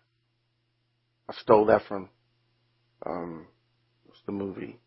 I 1.29 1.33
stole 1.41 1.67
that 1.67 1.83
from, 1.87 2.09
um, 3.05 3.47
what's 4.05 4.21
the 4.25 4.31
movie? 4.31 4.79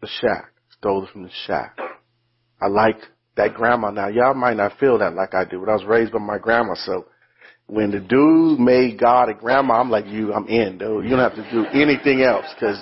The 0.00 0.08
Shack. 0.20 0.53
Stole 0.84 1.08
from 1.10 1.22
the 1.22 1.30
Shack. 1.46 1.78
I 2.60 2.68
liked 2.68 3.06
that 3.38 3.54
grandma. 3.54 3.90
Now 3.90 4.08
y'all 4.08 4.34
might 4.34 4.58
not 4.58 4.78
feel 4.78 4.98
that 4.98 5.14
like 5.14 5.32
I 5.32 5.46
do, 5.46 5.58
but 5.60 5.70
I 5.70 5.76
was 5.76 5.84
raised 5.86 6.12
by 6.12 6.18
my 6.18 6.36
grandma, 6.36 6.74
so 6.74 7.06
when 7.66 7.90
the 7.90 8.00
dude 8.00 8.60
made 8.60 9.00
God 9.00 9.30
a 9.30 9.34
grandma, 9.34 9.80
I'm 9.80 9.90
like, 9.90 10.06
you, 10.06 10.34
I'm 10.34 10.46
in, 10.46 10.76
dude. 10.76 11.04
You 11.04 11.10
don't 11.16 11.20
have 11.20 11.36
to 11.36 11.50
do 11.50 11.64
anything 11.72 12.20
else, 12.20 12.44
cause 12.60 12.76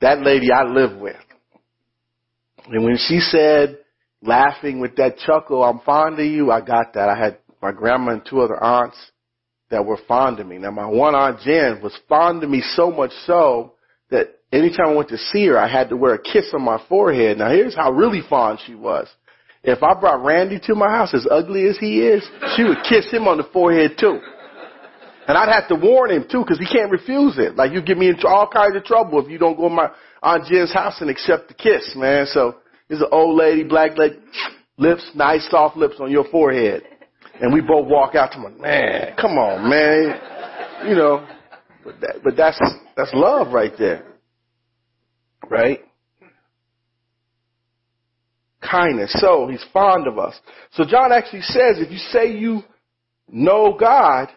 that 0.00 0.20
lady 0.20 0.52
I 0.52 0.62
live 0.62 1.00
with. 1.00 1.16
And 2.68 2.84
when 2.84 2.96
she 2.96 3.18
said, 3.18 3.78
laughing 4.22 4.78
with 4.78 4.94
that 4.94 5.18
chuckle, 5.18 5.64
I'm 5.64 5.80
fond 5.80 6.20
of 6.20 6.26
you, 6.26 6.52
I 6.52 6.60
got 6.60 6.94
that. 6.94 7.08
I 7.08 7.18
had 7.18 7.38
my 7.60 7.72
grandma 7.72 8.12
and 8.12 8.22
two 8.24 8.40
other 8.40 8.62
aunts 8.62 8.98
that 9.70 9.84
were 9.84 9.98
fond 10.06 10.38
of 10.38 10.46
me. 10.46 10.58
Now 10.58 10.70
my 10.70 10.86
one 10.86 11.16
aunt 11.16 11.40
Jen 11.40 11.80
was 11.82 11.98
fond 12.08 12.44
of 12.44 12.50
me 12.50 12.62
so 12.76 12.92
much 12.92 13.10
so 13.26 13.72
that 14.10 14.35
anytime 14.52 14.88
I 14.88 14.94
went 14.94 15.08
to 15.10 15.18
see 15.18 15.46
her, 15.46 15.58
I 15.58 15.68
had 15.68 15.88
to 15.90 15.96
wear 15.96 16.14
a 16.14 16.22
kiss 16.22 16.52
on 16.54 16.62
my 16.62 16.82
forehead. 16.88 17.38
Now 17.38 17.50
here's 17.50 17.74
how 17.74 17.92
really 17.92 18.22
fond 18.28 18.60
she 18.66 18.74
was. 18.74 19.08
If 19.62 19.82
I 19.82 19.98
brought 19.98 20.24
Randy 20.24 20.60
to 20.66 20.74
my 20.74 20.88
house, 20.88 21.12
as 21.12 21.26
ugly 21.28 21.66
as 21.68 21.76
he 21.78 22.00
is, 22.00 22.22
she 22.54 22.62
would 22.62 22.78
kiss 22.88 23.10
him 23.10 23.26
on 23.26 23.38
the 23.38 23.48
forehead 23.52 23.96
too. 23.98 24.20
And 25.26 25.36
I'd 25.36 25.52
have 25.52 25.68
to 25.68 25.74
warn 25.74 26.12
him 26.12 26.24
too, 26.30 26.42
because 26.42 26.60
he 26.60 26.66
can't 26.66 26.90
refuse 26.90 27.36
it. 27.36 27.56
Like 27.56 27.72
you 27.72 27.82
get 27.82 27.98
me 27.98 28.08
into 28.08 28.28
all 28.28 28.48
kinds 28.48 28.76
of 28.76 28.84
trouble 28.84 29.20
if 29.20 29.28
you 29.28 29.38
don't 29.38 29.56
go 29.56 29.68
to 29.68 29.74
my 29.74 29.90
Aunt 30.22 30.44
Jen's 30.46 30.72
house 30.72 31.00
and 31.00 31.10
accept 31.10 31.48
the 31.48 31.54
kiss, 31.54 31.94
man. 31.96 32.26
So 32.26 32.56
there's 32.88 33.00
an 33.00 33.08
old 33.10 33.36
lady, 33.36 33.64
black 33.64 33.98
lady, 33.98 34.18
lips, 34.76 35.10
nice 35.16 35.48
soft 35.50 35.76
lips 35.76 35.96
on 36.00 36.12
your 36.12 36.24
forehead. 36.30 36.84
And 37.40 37.52
we 37.52 37.60
both 37.60 37.88
walk 37.88 38.14
out 38.14 38.32
to 38.32 38.38
my 38.38 38.50
man, 38.50 39.14
come 39.20 39.32
on, 39.32 39.68
man. 39.68 40.88
You 40.88 40.94
know, 40.94 41.26
but 41.84 42.00
that, 42.00 42.14
but 42.22 42.36
that's, 42.36 42.60
that's 42.96 43.10
love 43.12 43.52
right 43.52 43.72
there. 43.76 44.04
Right? 45.48 45.80
kindness. 48.68 49.14
So 49.20 49.48
he's 49.48 49.64
fond 49.72 50.06
of 50.06 50.18
us. 50.18 50.34
So 50.72 50.84
John 50.84 51.12
actually 51.12 51.42
says 51.42 51.78
if 51.78 51.90
you 51.90 51.98
say 51.98 52.32
you 52.36 52.62
know 53.28 53.76
God, 53.78 54.28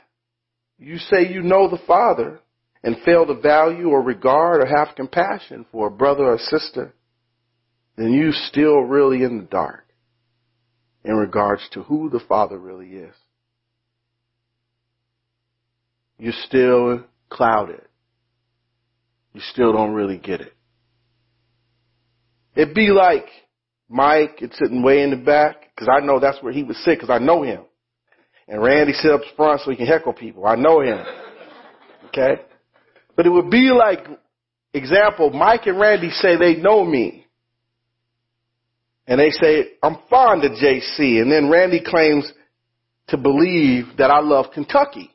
you 0.77 0.97
say 0.97 1.27
you 1.29 1.41
know 1.41 1.69
the 1.69 1.81
Father 1.85 2.39
and 2.83 2.97
fail 3.03 3.25
to 3.25 3.35
value 3.35 3.89
or 3.89 4.01
regard 4.01 4.61
or 4.61 4.65
have 4.65 4.95
compassion 4.95 5.65
for 5.71 5.87
a 5.87 5.91
brother 5.91 6.23
or 6.23 6.37
sister, 6.37 6.93
then 7.97 8.13
you 8.13 8.31
still 8.31 8.79
really 8.81 9.23
in 9.23 9.37
the 9.37 9.43
dark 9.43 9.85
in 11.03 11.15
regards 11.15 11.67
to 11.71 11.83
who 11.83 12.09
the 12.09 12.21
Father 12.27 12.57
really 12.57 12.89
is. 12.89 13.15
You're 16.17 16.33
still 16.45 17.03
clouded. 17.29 17.81
You 19.33 19.41
still 19.51 19.71
don't 19.71 19.93
really 19.93 20.17
get 20.17 20.41
it. 20.41 20.53
It'd 22.59 22.75
be 22.75 22.89
like 22.89 23.23
Mike 23.87 24.39
is 24.41 24.51
sitting 24.61 24.83
way 24.83 25.01
in 25.01 25.11
the 25.11 25.15
back 25.15 25.61
because 25.73 25.87
I 25.89 26.05
know 26.05 26.19
that's 26.19 26.43
where 26.43 26.51
he 26.51 26.61
would 26.61 26.75
sit 26.75 26.99
because 26.99 27.09
I 27.09 27.17
know 27.17 27.41
him. 27.41 27.61
And 28.49 28.61
Randy 28.61 28.91
sit 28.91 29.11
up 29.11 29.21
front 29.37 29.61
so 29.61 29.71
he 29.71 29.77
can 29.77 29.85
heckle 29.85 30.11
people. 30.11 30.45
I 30.45 30.55
know 30.55 30.81
him. 30.81 30.99
Okay? 32.07 32.41
But 33.15 33.27
it 33.27 33.29
would 33.29 33.49
be 33.49 33.71
like, 33.71 34.05
example, 34.73 35.29
Mike 35.29 35.67
and 35.67 35.79
Randy 35.79 36.09
say 36.09 36.35
they 36.35 36.57
know 36.57 36.83
me. 36.83 37.25
And 39.07 39.21
they 39.21 39.29
say, 39.29 39.69
I'm 39.81 39.95
fond 40.09 40.43
of 40.43 40.51
JC. 40.51 41.21
And 41.21 41.31
then 41.31 41.49
Randy 41.49 41.81
claims 41.81 42.29
to 43.07 43.15
believe 43.15 43.85
that 43.99 44.11
I 44.11 44.19
love 44.19 44.47
Kentucky. 44.53 45.11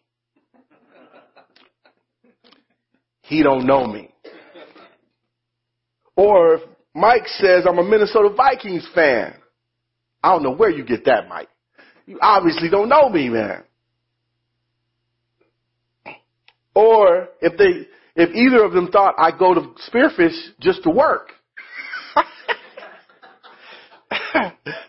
He 3.21 3.43
don't 3.43 3.67
know 3.67 3.87
me. 3.87 4.15
Or 6.17 6.55
if 6.55 6.74
Mike 6.95 7.27
says, 7.27 7.65
I'm 7.69 7.79
a 7.79 7.83
Minnesota 7.83 8.33
Vikings 8.35 8.89
fan. 8.95 9.35
I 10.23 10.31
don't 10.31 10.43
know 10.43 10.55
where 10.55 10.71
you 10.71 10.85
get 10.85 11.05
that, 11.07 11.29
Mike. 11.29 11.49
You 12.07 12.19
obviously 12.23 12.71
don't 12.71 12.89
know 12.89 13.09
me, 13.09 13.29
man. 13.29 13.65
Or 16.75 17.29
if 17.41 17.57
they, 17.57 17.89
if 18.17 18.35
either 18.35 18.65
of 18.65 18.73
them 18.73 18.91
thought 18.91 19.15
I 19.19 19.37
go 19.37 19.55
to 19.55 19.75
Spearfish 19.91 20.37
just 20.61 20.83
to 20.85 20.91
work. 20.91 21.31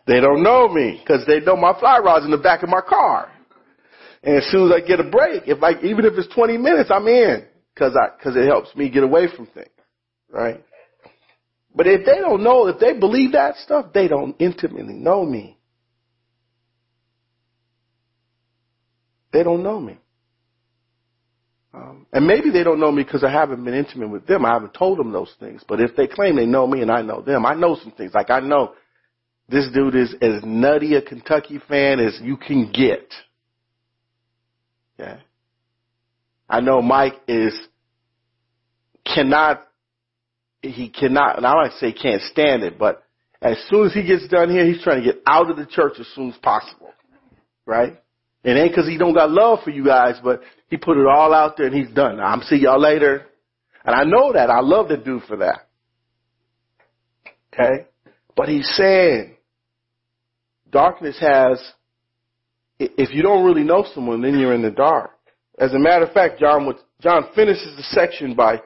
they 0.08 0.20
don't 0.20 0.44
know 0.44 0.68
me 0.68 1.02
because 1.02 1.26
they 1.26 1.40
know 1.40 1.56
my 1.56 1.78
fly 1.80 2.00
rod's 2.00 2.26
in 2.26 2.32
the 2.32 2.38
back 2.38 2.64
of 2.64 2.70
my 2.70 2.82
car. 2.88 3.32
And 4.24 4.38
as 4.38 4.46
soon 4.52 4.72
as 4.72 4.76
I 4.76 4.86
get 4.86 5.00
a 5.00 5.04
break, 5.04 5.44
if 5.48 5.62
I, 5.62 5.72
even 5.84 6.06
if 6.06 6.14
it's 6.18 6.34
20 6.34 6.58
minutes, 6.58 6.90
I'm 6.92 7.08
in 7.08 7.46
because 7.74 7.96
I, 7.96 8.16
because 8.18 8.36
it 8.36 8.48
helps 8.48 8.76
me 8.76 8.90
get 8.90 9.04
away 9.04 9.28
from 9.36 9.46
things, 9.48 9.70
right? 10.32 10.64
But 11.76 11.88
if 11.88 12.06
they 12.06 12.20
don't 12.20 12.42
know, 12.42 12.68
if 12.68 12.80
they 12.80 12.94
believe 12.98 13.34
that 13.34 13.58
stuff, 13.58 13.88
they 13.94 14.08
don't 14.08 14.36
intimately 14.40 14.94
know 14.94 15.26
me. 15.26 15.58
They 19.34 19.44
don't 19.44 19.62
know 19.62 19.82
me. 19.82 20.00
Um, 21.74 22.08
and 22.14 22.26
maybe 22.26 22.52
they 22.52 22.64
don't 22.64 22.80
know 22.80 22.92
me 22.92 23.04
because 23.04 23.26
I 23.26 23.30
haven't 23.30 23.66
been 23.66 23.74
intimate 23.74 24.10
with 24.10 24.26
them. 24.26 24.46
I 24.46 24.54
haven't 24.54 24.74
told 24.74 24.98
them 24.98 25.12
those 25.12 25.34
things. 25.42 25.62
But 25.68 25.82
if 25.82 25.94
they 25.98 26.08
claim 26.08 26.38
they 26.38 26.46
know 26.46 26.66
me 26.66 26.82
and 26.82 26.90
I 26.90 27.02
know 27.02 27.22
them, 27.22 27.46
I 27.46 27.54
know 27.54 27.76
some 27.76 27.92
things. 27.92 28.14
Like 28.14 28.30
I 28.30 28.40
know 28.40 28.76
this 29.50 29.68
dude 29.74 29.96
is 29.96 30.16
as 30.22 30.42
nutty 30.46 30.96
a 30.96 31.02
Kentucky 31.02 31.60
fan 31.68 32.00
as 32.00 32.18
you 32.24 32.38
can 32.38 32.72
get. 32.72 33.14
Okay. 34.98 35.22
I 36.50 36.62
know 36.62 36.82
Mike 36.82 37.16
is 37.28 37.54
cannot 39.06 39.68
he 40.72 40.90
cannot 40.90 41.38
and 41.38 41.46
I 41.46 41.54
might 41.54 41.74
say 41.74 41.92
can't 41.92 42.22
stand 42.22 42.64
it, 42.64 42.78
but 42.78 43.04
as 43.42 43.58
soon 43.70 43.86
as 43.86 43.94
he 43.94 44.04
gets 44.04 44.28
done 44.28 44.50
here, 44.50 44.66
he's 44.66 44.82
trying 44.84 45.04
to 45.04 45.06
get 45.06 45.22
out 45.28 45.50
of 45.50 45.58
the 45.58 45.66
church 45.66 45.94
as 46.00 46.08
soon 46.16 46.32
as 46.32 46.38
possible. 46.38 46.92
Right? 47.66 48.00
It 48.44 48.52
ain't 48.52 48.76
cause 48.76 48.88
he 48.88 48.98
don't 48.98 49.14
got 49.14 49.32
love 49.32 49.60
for 49.64 49.72
you 49.72 49.84
guys, 49.84 50.16
but 50.24 50.42
he 50.70 50.78
put 50.78 50.98
it 50.98 51.08
all 51.08 51.34
out 51.34 51.58
there 51.58 51.68
and 51.68 51.76
he's 51.76 51.94
done. 51.94 52.20
I'm 52.20 52.42
see 52.42 52.58
y'all 52.58 52.80
later. 52.80 53.26
And 53.84 53.96
I 53.96 54.04
know 54.04 54.34
that. 54.34 54.50
I 54.50 54.62
love 54.62 54.88
the 54.88 54.98
dude 54.98 55.24
for 55.24 55.38
that. 55.38 55.68
Okay? 57.54 57.86
But 58.36 58.50
he's 58.50 58.68
saying 58.76 59.36
darkness 60.70 61.18
has, 61.20 61.62
if 62.80 63.14
you 63.14 63.22
don't 63.22 63.46
really 63.46 63.64
know 63.64 63.86
someone, 63.94 64.22
then 64.22 64.38
you're 64.38 64.54
in 64.54 64.62
the 64.62 64.72
dark. 64.72 65.12
As 65.58 65.74
a 65.74 65.80
matter 65.80 66.06
of 66.06 66.14
fact, 66.14 66.40
John, 66.40 66.74
John 67.02 67.30
finishes 67.34 67.76
the 67.78 67.84
section 67.84 68.36
by 68.36 68.62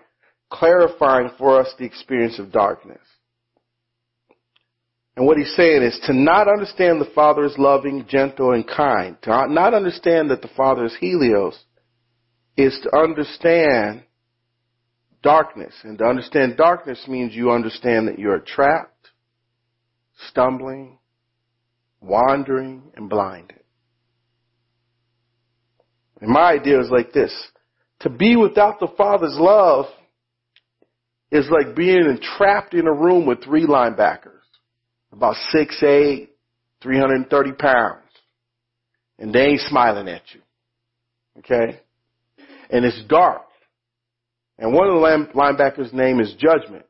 clarifying 0.49 1.31
for 1.37 1.59
us 1.59 1.73
the 1.77 1.85
experience 1.85 2.39
of 2.39 2.51
darkness. 2.51 2.99
And 5.15 5.27
what 5.27 5.37
he's 5.37 5.53
saying 5.55 5.83
is 5.83 5.99
to 6.05 6.13
not 6.13 6.47
understand 6.47 7.01
the 7.01 7.11
Father 7.13 7.43
is 7.43 7.57
loving, 7.57 8.05
gentle, 8.07 8.53
and 8.53 8.65
kind, 8.65 9.17
to 9.23 9.47
not 9.49 9.73
understand 9.73 10.29
that 10.31 10.41
the 10.41 10.49
Father 10.55 10.85
is 10.85 10.95
Helios, 10.99 11.61
is 12.55 12.79
to 12.83 12.97
understand 12.97 14.03
darkness. 15.21 15.73
And 15.83 15.97
to 15.97 16.05
understand 16.05 16.57
darkness 16.57 17.03
means 17.07 17.33
you 17.33 17.51
understand 17.51 18.07
that 18.07 18.19
you're 18.19 18.39
trapped, 18.39 19.09
stumbling, 20.29 20.99
wandering, 22.01 22.83
and 22.95 23.09
blinded. 23.09 23.59
And 26.21 26.31
my 26.31 26.53
idea 26.53 26.79
is 26.79 26.89
like 26.89 27.13
this. 27.13 27.33
To 28.01 28.09
be 28.09 28.35
without 28.35 28.79
the 28.79 28.87
Father's 28.97 29.35
love 29.37 29.85
is 31.31 31.49
like 31.49 31.75
being 31.75 32.17
trapped 32.37 32.73
in 32.73 32.87
a 32.87 32.93
room 32.93 33.25
with 33.25 33.43
three 33.43 33.65
linebackers 33.65 34.39
about 35.11 35.35
six 35.51 35.81
eight, 35.83 36.31
330 36.81 37.51
pounds. 37.53 38.03
And 39.17 39.33
they 39.33 39.47
ain't 39.47 39.61
smiling 39.61 40.07
at 40.07 40.21
you. 40.33 40.41
Okay? 41.39 41.79
And 42.69 42.85
it's 42.85 43.01
dark. 43.07 43.41
And 44.57 44.73
one 44.73 44.87
of 44.87 44.93
the 44.95 45.33
linebackers' 45.35 45.93
name 45.93 46.19
is 46.19 46.33
Judgment. 46.37 46.85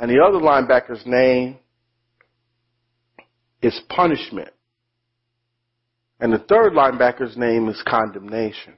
And 0.00 0.10
the 0.10 0.22
other 0.22 0.38
linebacker's 0.38 1.04
name 1.04 1.58
is 3.60 3.78
Punishment. 3.88 4.50
And 6.20 6.32
the 6.32 6.38
third 6.38 6.72
linebacker's 6.72 7.36
name 7.36 7.68
is 7.68 7.80
Condemnation. 7.86 8.74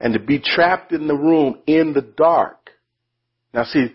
And 0.00 0.12
to 0.12 0.20
be 0.20 0.38
trapped 0.38 0.92
in 0.92 1.06
the 1.08 1.14
room 1.14 1.58
in 1.66 1.92
the 1.92 2.02
dark. 2.02 2.70
Now 3.54 3.64
see, 3.64 3.94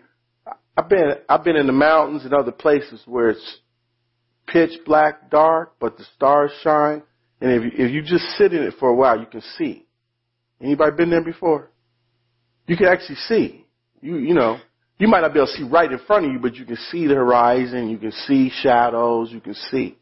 I've 0.76 0.90
been 0.90 1.14
I've 1.30 1.44
been 1.44 1.56
in 1.56 1.68
the 1.68 1.74
mountains 1.74 2.26
and 2.26 2.34
other 2.34 2.52
places 2.52 3.02
where 3.06 3.30
it's 3.30 3.58
pitch 4.48 4.72
black 4.86 5.30
dark, 5.30 5.74
but 5.80 5.98
the 5.98 6.06
stars 6.16 6.52
shine. 6.64 7.04
And 7.40 7.52
if 7.52 7.64
you, 7.64 7.86
if 7.86 7.92
you 7.92 8.02
just 8.02 8.26
sit 8.38 8.54
in 8.54 8.64
it 8.64 8.76
for 8.80 8.90
a 8.90 8.96
while, 8.96 9.20
you 9.20 9.26
can 9.26 9.42
see. 9.58 9.86
Anybody 10.60 10.96
been 10.96 11.10
there 11.10 11.24
before? 11.24 11.70
You 12.68 12.78
can 12.78 12.88
actually 12.88 13.16
see. 13.16 13.66
You 14.02 14.18
you 14.18 14.34
know 14.34 14.58
you 15.02 15.08
might 15.08 15.22
not 15.22 15.34
be 15.34 15.40
able 15.40 15.48
to 15.48 15.54
see 15.54 15.64
right 15.64 15.92
in 15.92 16.00
front 16.06 16.26
of 16.26 16.32
you, 16.32 16.40
but 16.40 16.56
you 16.56 16.66
can 16.66 16.78
see 16.92 17.08
the 17.08 17.16
horizon. 17.16 17.90
You 17.90 17.98
can 17.98 18.12
see 18.12 18.52
shadows. 18.62 19.32
You 19.32 19.42
can 19.42 19.56
see. 19.56 19.98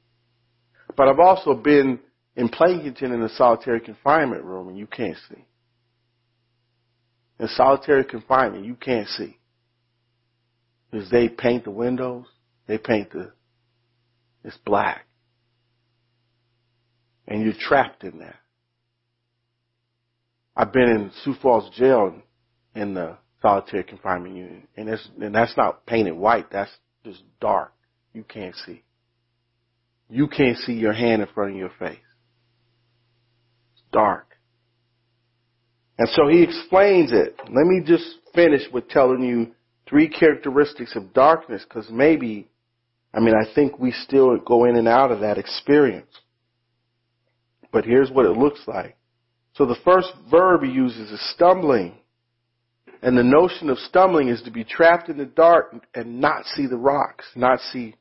But 0.98 1.08
I've 1.08 1.20
also 1.20 1.54
been 1.54 2.00
in 2.36 2.50
Plankinton 2.50 3.14
in 3.14 3.22
a 3.22 3.30
solitary 3.30 3.80
confinement 3.80 4.44
room, 4.44 4.68
and 4.68 4.78
you 4.78 4.88
can't 4.88 5.16
see. 5.30 5.46
In 7.40 7.48
solitary 7.48 8.04
confinement, 8.04 8.66
you 8.66 8.76
can't 8.76 9.08
see 9.08 9.38
is 10.92 11.10
they 11.10 11.30
paint 11.30 11.64
the 11.64 11.72
windows, 11.72 12.26
they 12.68 12.78
paint 12.78 13.12
the, 13.12 13.32
it's 14.44 14.58
black. 14.66 15.06
And 17.28 17.44
you're 17.44 17.54
trapped 17.60 18.04
in 18.04 18.20
that. 18.20 18.36
I've 20.56 20.74
been 20.74 20.90
in 20.90 21.12
Sioux 21.24 21.36
Falls 21.42 21.70
jail 21.76 22.14
in 22.76 22.94
the 22.96 23.18
solitary 23.42 23.84
confinement 23.84 24.36
unit, 24.36 24.64
and 24.76 24.88
that's 24.90 25.08
and 25.22 25.34
that's 25.34 25.56
not 25.56 25.86
painted 25.86 26.14
white. 26.14 26.52
That's 26.52 26.72
just 27.06 27.22
dark. 27.40 27.72
You 28.14 28.24
can't 28.24 28.56
see. 28.66 28.84
You 30.10 30.28
can't 30.28 30.58
see 30.58 30.74
your 30.74 30.94
hand 30.94 31.22
in 31.22 31.28
front 31.34 31.52
of 31.52 31.58
your 31.58 31.72
face. 31.78 32.00
It's 33.74 33.84
dark. 33.94 34.29
And 36.00 36.08
so 36.10 36.30
he 36.30 36.42
explains 36.42 37.12
it. 37.12 37.36
Let 37.44 37.68
me 37.68 37.82
just 37.86 38.06
finish 38.34 38.62
with 38.72 38.88
telling 38.88 39.22
you 39.22 39.52
three 39.88 40.08
characteristics 40.08 40.96
of 40.96 41.14
darkness 41.14 41.66
because 41.68 41.90
maybe, 41.92 42.48
I 43.14 43.20
mean, 43.20 43.36
I 43.36 43.54
think 43.54 43.78
we 43.80 43.92
still 43.92 44.38
go 44.38 44.64
in 44.64 44.78
and 44.78 44.88
out 44.88 45.12
of 45.12 45.20
that 45.20 45.38
experience. 45.38 46.10
But 47.74 47.84
here's 47.84 48.10
what 48.12 48.26
it 48.26 48.38
looks 48.38 48.62
like. 48.66 48.96
So 49.56 49.66
the 49.66 49.76
first 49.84 50.14
verb 50.32 50.64
he 50.64 50.70
uses 50.70 51.12
is 51.12 51.34
stumbling. 51.34 51.96
And 53.02 53.18
the 53.18 53.24
notion 53.24 53.70
of 53.70 53.78
stumbling 53.80 54.30
is 54.30 54.42
to 54.44 54.52
be 54.52 54.64
trapped 54.64 55.10
in 55.10 55.18
the 55.18 55.26
dark 55.26 55.76
and 55.94 56.22
not 56.22 56.46
see 56.46 56.66
the 56.66 56.78
rocks, 56.78 57.26
not 57.36 57.60
see 57.60 57.96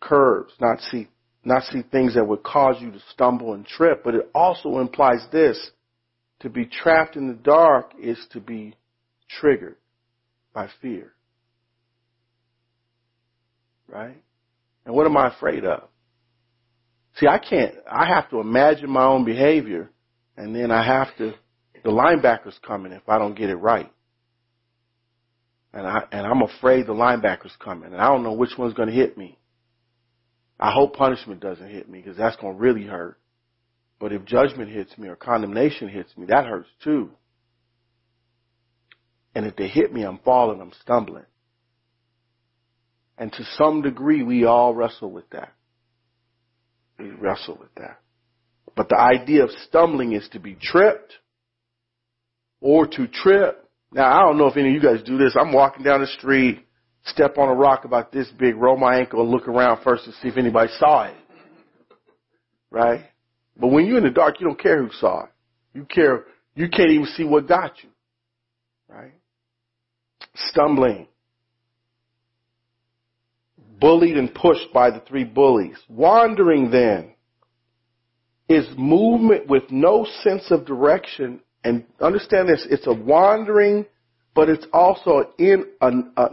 curves, 0.00 0.52
not 0.60 0.80
see, 0.80 1.06
not 1.44 1.62
see 1.62 1.82
things 1.92 2.14
that 2.14 2.26
would 2.26 2.42
cause 2.42 2.76
you 2.80 2.90
to 2.90 3.00
stumble 3.12 3.54
and 3.54 3.64
trip. 3.64 4.02
But 4.02 4.16
it 4.16 4.30
also 4.34 4.78
implies 4.80 5.24
this. 5.30 5.70
To 6.40 6.48
be 6.48 6.66
trapped 6.66 7.16
in 7.16 7.28
the 7.28 7.34
dark 7.34 7.92
is 8.00 8.18
to 8.32 8.40
be 8.40 8.74
triggered 9.28 9.76
by 10.54 10.68
fear. 10.80 11.12
Right? 13.86 14.16
And 14.86 14.94
what 14.94 15.06
am 15.06 15.16
I 15.16 15.28
afraid 15.28 15.64
of? 15.64 15.88
See, 17.16 17.26
I 17.26 17.38
can't, 17.38 17.74
I 17.90 18.06
have 18.06 18.30
to 18.30 18.40
imagine 18.40 18.88
my 18.88 19.04
own 19.04 19.24
behavior 19.24 19.90
and 20.36 20.54
then 20.54 20.70
I 20.70 20.84
have 20.84 21.14
to, 21.18 21.34
the 21.84 21.90
linebacker's 21.90 22.58
coming 22.66 22.92
if 22.92 23.06
I 23.08 23.18
don't 23.18 23.36
get 23.36 23.50
it 23.50 23.56
right. 23.56 23.92
And 25.74 25.86
I, 25.86 26.04
and 26.10 26.26
I'm 26.26 26.42
afraid 26.42 26.86
the 26.86 26.94
linebacker's 26.94 27.56
coming 27.62 27.92
and 27.92 28.00
I 28.00 28.08
don't 28.08 28.22
know 28.22 28.32
which 28.32 28.56
one's 28.56 28.74
going 28.74 28.88
to 28.88 28.94
hit 28.94 29.18
me. 29.18 29.38
I 30.58 30.72
hope 30.72 30.96
punishment 30.96 31.40
doesn't 31.40 31.68
hit 31.68 31.88
me 31.88 32.00
because 32.00 32.16
that's 32.16 32.36
going 32.36 32.54
to 32.54 32.60
really 32.60 32.84
hurt. 32.84 33.19
But 34.00 34.12
if 34.12 34.24
judgment 34.24 34.70
hits 34.70 34.96
me 34.98 35.08
or 35.08 35.14
condemnation 35.14 35.88
hits 35.88 36.16
me, 36.16 36.26
that 36.26 36.46
hurts 36.46 36.70
too. 36.82 37.10
And 39.34 39.46
if 39.46 39.54
they 39.54 39.68
hit 39.68 39.92
me, 39.92 40.02
I'm 40.02 40.18
falling, 40.24 40.60
I'm 40.60 40.72
stumbling. 40.80 41.26
And 43.18 43.30
to 43.34 43.44
some 43.56 43.82
degree, 43.82 44.22
we 44.22 44.44
all 44.46 44.74
wrestle 44.74 45.10
with 45.10 45.28
that. 45.30 45.52
We 46.98 47.10
wrestle 47.10 47.58
with 47.60 47.74
that. 47.76 48.00
But 48.74 48.88
the 48.88 48.98
idea 48.98 49.44
of 49.44 49.50
stumbling 49.68 50.12
is 50.12 50.26
to 50.32 50.40
be 50.40 50.54
tripped 50.54 51.12
or 52.60 52.86
to 52.86 53.06
trip. 53.06 53.68
Now, 53.92 54.10
I 54.10 54.22
don't 54.22 54.38
know 54.38 54.46
if 54.46 54.56
any 54.56 54.68
of 54.68 54.74
you 54.74 54.80
guys 54.80 55.02
do 55.04 55.18
this. 55.18 55.36
I'm 55.38 55.52
walking 55.52 55.84
down 55.84 56.00
the 56.00 56.06
street, 56.06 56.64
step 57.04 57.36
on 57.36 57.48
a 57.48 57.54
rock 57.54 57.84
about 57.84 58.12
this 58.12 58.30
big, 58.38 58.56
roll 58.56 58.78
my 58.78 58.98
ankle 58.98 59.20
and 59.20 59.30
look 59.30 59.48
around 59.48 59.82
first 59.82 60.06
to 60.06 60.12
see 60.12 60.28
if 60.28 60.38
anybody 60.38 60.70
saw 60.78 61.04
it. 61.04 61.16
Right? 62.70 63.09
But 63.60 63.68
when 63.68 63.86
you're 63.86 63.98
in 63.98 64.04
the 64.04 64.10
dark, 64.10 64.40
you 64.40 64.46
don't 64.46 64.58
care 64.58 64.82
who 64.82 64.90
saw 64.92 65.24
it. 65.24 65.30
You 65.74 65.84
care, 65.84 66.24
you 66.54 66.68
can't 66.68 66.90
even 66.90 67.06
see 67.06 67.24
what 67.24 67.46
got 67.46 67.82
you. 67.82 67.90
Right? 68.88 69.12
stumbling, 70.34 71.06
bullied 73.80 74.16
and 74.16 74.34
pushed 74.34 74.72
by 74.72 74.90
the 74.90 75.00
three 75.00 75.24
bullies. 75.24 75.76
Wandering 75.88 76.70
then 76.70 77.14
is 78.48 78.66
movement 78.76 79.48
with 79.48 79.64
no 79.70 80.06
sense 80.22 80.50
of 80.50 80.66
direction. 80.66 81.40
And 81.64 81.84
understand 82.00 82.48
this, 82.48 82.66
it's 82.68 82.86
a 82.86 82.92
wandering, 82.92 83.86
but 84.34 84.48
it's 84.48 84.66
also 84.72 85.32
in 85.38 85.66
uh, 85.80 86.28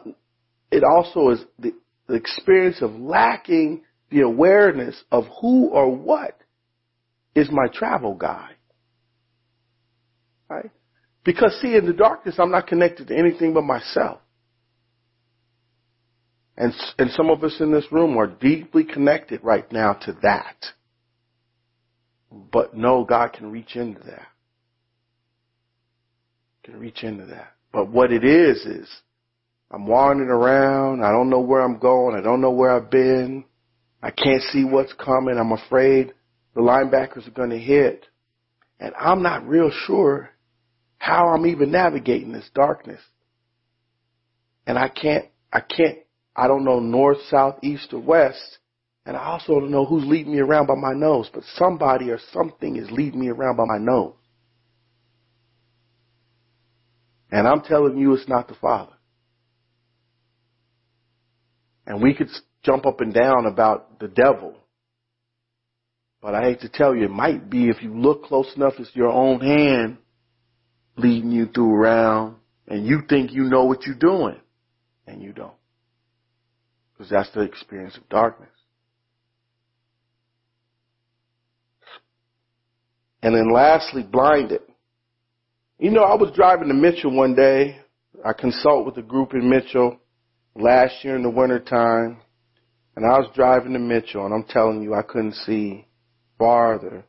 it 0.72 0.84
also 0.84 1.30
is 1.30 1.44
the, 1.60 1.74
the 2.08 2.16
experience 2.16 2.82
of 2.82 2.92
lacking 2.92 3.84
the 4.10 4.22
awareness 4.22 5.02
of 5.12 5.26
who 5.42 5.68
or 5.68 5.94
what 5.94 6.37
is 7.38 7.50
my 7.52 7.68
travel 7.68 8.16
guide. 8.16 8.56
Right? 10.50 10.72
Because 11.24 11.58
see, 11.62 11.76
in 11.76 11.86
the 11.86 11.94
darkness, 11.94 12.36
I'm 12.40 12.52
not 12.52 12.68
connected 12.68 13.08
to 13.10 13.18
anything 13.18 13.54
but 13.54 13.64
myself. 13.64 14.20
And, 16.58 16.74
and 16.98 17.12
some 17.12 17.30
of 17.30 17.44
us 17.44 17.58
in 17.60 17.72
this 17.72 17.86
room 17.92 18.18
are 18.18 18.28
deeply 18.28 18.84
connected 18.84 19.44
right 19.44 19.72
now 19.72 19.94
to 19.94 20.18
that. 20.24 20.56
But 22.32 22.76
no, 22.76 23.04
God 23.04 23.34
can 23.34 23.52
reach 23.52 23.76
into 23.76 24.00
that. 24.06 24.28
Can 26.64 26.80
reach 26.80 27.04
into 27.04 27.26
that. 27.28 27.54
But 27.72 27.90
what 27.90 28.12
it 28.12 28.24
is 28.24 28.66
is 28.66 28.90
I'm 29.70 29.86
wandering 29.86 30.30
around. 30.30 31.04
I 31.04 31.12
don't 31.12 31.30
know 31.30 31.42
where 31.42 31.62
I'm 31.62 31.78
going. 31.78 32.16
I 32.16 32.22
don't 32.22 32.42
know 32.42 32.52
where 32.52 32.72
I've 32.72 32.90
been. 32.90 33.46
I 34.02 34.12
can't 34.12 34.42
see 34.52 34.64
what's 34.64 34.94
coming. 34.94 35.38
I'm 35.38 35.52
afraid 35.52 36.14
the 36.58 36.64
linebackers 36.64 37.28
are 37.28 37.32
going 37.32 37.51
to 37.51 37.60
hit. 37.60 38.08
And 38.80 38.91
I'm 38.99 39.22
not 39.22 39.47
real 39.47 39.70
sure 39.86 40.32
how 40.97 41.28
I'm 41.28 41.45
even 41.45 41.70
navigating 41.70 42.32
this 42.32 42.49
darkness. 42.55 42.99
And 44.66 44.76
I 44.76 44.89
can't, 44.89 45.26
I 45.53 45.60
can't, 45.60 45.99
I 46.36 46.47
don't 46.47 46.66
know 46.66 46.80
north, 46.80 47.20
south, 47.30 47.60
east, 47.62 47.93
or 47.93 47.99
west. 47.99 48.58
And 49.05 49.16
I 49.16 49.26
also 49.26 49.60
don't 49.60 49.70
know 49.70 49.86
who's 49.86 50.03
leading 50.03 50.34
me 50.34 50.39
around 50.39 50.66
by 50.66 50.74
my 50.74 50.93
nose, 50.93 51.30
but 51.32 51.43
somebody 51.53 52.10
or 52.10 52.20
something 52.34 52.76
is 52.76 52.89
leading 52.89 53.20
me 53.20 53.30
around 53.30 53.58
by 53.58 53.66
my 53.66 53.78
nose. 53.78 54.16
And 57.32 57.47
I'm 57.47 57.62
telling 57.62 57.99
you 57.99 58.16
it's 58.16 58.28
not 58.28 58.47
the 58.47 58.55
Father. 58.55 58.93
And 61.86 62.01
we 62.01 62.16
could 62.16 62.30
jump 62.64 62.88
up 62.88 62.99
and 62.99 63.14
down 63.14 63.45
about 63.45 63.99
the 63.99 64.08
devil. 64.08 64.55
But 66.22 66.34
I 66.36 66.43
hate 66.43 66.61
to 66.61 66.70
tell 66.70 66.95
you, 66.95 67.05
it 67.05 67.11
might 67.11 67.49
be 67.49 67.70
if 67.70 67.82
you 67.82 67.93
look 67.93 68.24
close 68.24 68.51
enough, 68.55 68.74
it's 68.80 68.95
your 68.95 69.09
own 69.09 69.39
hand 69.39 69.97
leading 70.97 71.32
you 71.32 71.45
through 71.47 71.74
around 71.74 72.38
and 72.68 72.86
you 72.86 73.01
think 73.07 73.32
you 73.32 73.43
know 73.43 73.65
what 73.65 73.86
you're 73.86 73.95
doing 73.95 74.39
and 75.05 75.22
you 75.22 75.32
don't. 75.32 75.53
Because 76.93 77.09
that's 77.09 77.32
the 77.32 77.41
experience 77.41 77.95
of 77.97 78.09
darkness. 78.09 78.49
And 83.22 83.36
then 83.36 83.51
lastly, 83.51 84.03
blinded. 84.03 84.61
You 85.80 85.91
know, 85.91 86.03
I 86.03 86.15
was 86.15 86.32
driving 86.36 86.70
to 86.70 86.74
Mitchell 86.74 87.15
one 87.15 87.36
day. 87.36 87.80
I 88.26 88.34
consult 88.34 88.86
with 88.86 88.97
a 88.97 89.01
group 89.03 89.34
in 89.34 89.49
Mitchell 89.49 89.99
last 90.55 91.03
year 91.03 91.15
in 91.15 91.24
the 91.24 91.30
wintertime. 91.30 92.20
And 92.95 93.05
I 93.05 93.20
was 93.20 93.30
driving 93.36 93.74
to 93.74 93.80
Mitchell 93.80 94.26
and 94.26 94.34
I'm 94.34 94.45
telling 94.49 94.82
you 94.82 94.95
I 94.95 95.03
couldn't 95.03 95.36
see 95.36 95.87
farther 96.38 97.04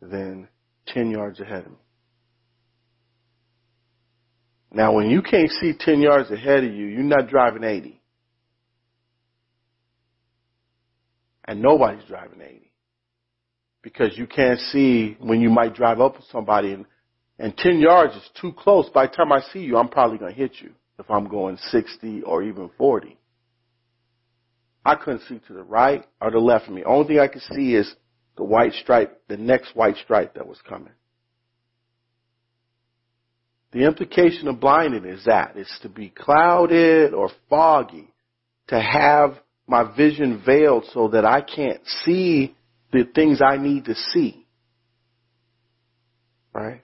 than 0.00 0.48
10 0.88 1.10
yards 1.10 1.40
ahead 1.40 1.66
of 1.66 1.72
me. 1.72 1.78
Now 4.72 4.94
when 4.94 5.10
you 5.10 5.22
can't 5.22 5.50
see 5.50 5.72
10 5.78 6.00
yards 6.00 6.30
ahead 6.30 6.64
of 6.64 6.72
you, 6.72 6.86
you're 6.86 7.02
not 7.02 7.28
driving 7.28 7.64
80. 7.64 8.00
And 11.44 11.60
nobody's 11.60 12.04
driving 12.04 12.40
80. 12.40 12.72
Because 13.82 14.16
you 14.16 14.26
can't 14.26 14.60
see 14.60 15.16
when 15.20 15.40
you 15.40 15.50
might 15.50 15.74
drive 15.74 16.00
up 16.00 16.14
with 16.16 16.26
somebody 16.30 16.72
and, 16.72 16.84
and 17.38 17.56
10 17.56 17.80
yards 17.80 18.14
is 18.14 18.30
too 18.40 18.52
close. 18.52 18.88
By 18.90 19.06
the 19.06 19.12
time 19.12 19.32
I 19.32 19.40
see 19.52 19.60
you, 19.60 19.76
I'm 19.76 19.88
probably 19.88 20.18
going 20.18 20.32
to 20.32 20.38
hit 20.38 20.52
you 20.60 20.70
if 20.98 21.10
I'm 21.10 21.26
going 21.26 21.56
60 21.70 22.22
or 22.22 22.42
even 22.42 22.70
40. 22.78 23.18
I 24.84 24.94
couldn't 24.94 25.22
see 25.28 25.40
to 25.48 25.52
the 25.52 25.62
right 25.62 26.04
or 26.20 26.30
the 26.30 26.38
left 26.38 26.68
of 26.68 26.74
me. 26.74 26.84
Only 26.84 27.08
thing 27.08 27.18
I 27.18 27.28
could 27.28 27.42
see 27.52 27.74
is 27.74 27.92
the 28.40 28.44
white 28.44 28.72
stripe, 28.72 29.20
the 29.28 29.36
next 29.36 29.76
white 29.76 29.96
stripe 29.98 30.32
that 30.32 30.46
was 30.48 30.56
coming. 30.66 30.94
The 33.72 33.84
implication 33.84 34.48
of 34.48 34.58
blinding 34.58 35.04
is 35.04 35.26
that 35.26 35.52
it's 35.56 35.78
to 35.80 35.90
be 35.90 36.08
clouded 36.08 37.12
or 37.12 37.28
foggy, 37.50 38.08
to 38.68 38.80
have 38.80 39.34
my 39.66 39.94
vision 39.94 40.42
veiled 40.44 40.86
so 40.94 41.08
that 41.08 41.26
I 41.26 41.42
can't 41.42 41.82
see 42.02 42.56
the 42.92 43.04
things 43.14 43.42
I 43.42 43.58
need 43.58 43.84
to 43.84 43.94
see. 43.94 44.46
Right? 46.54 46.80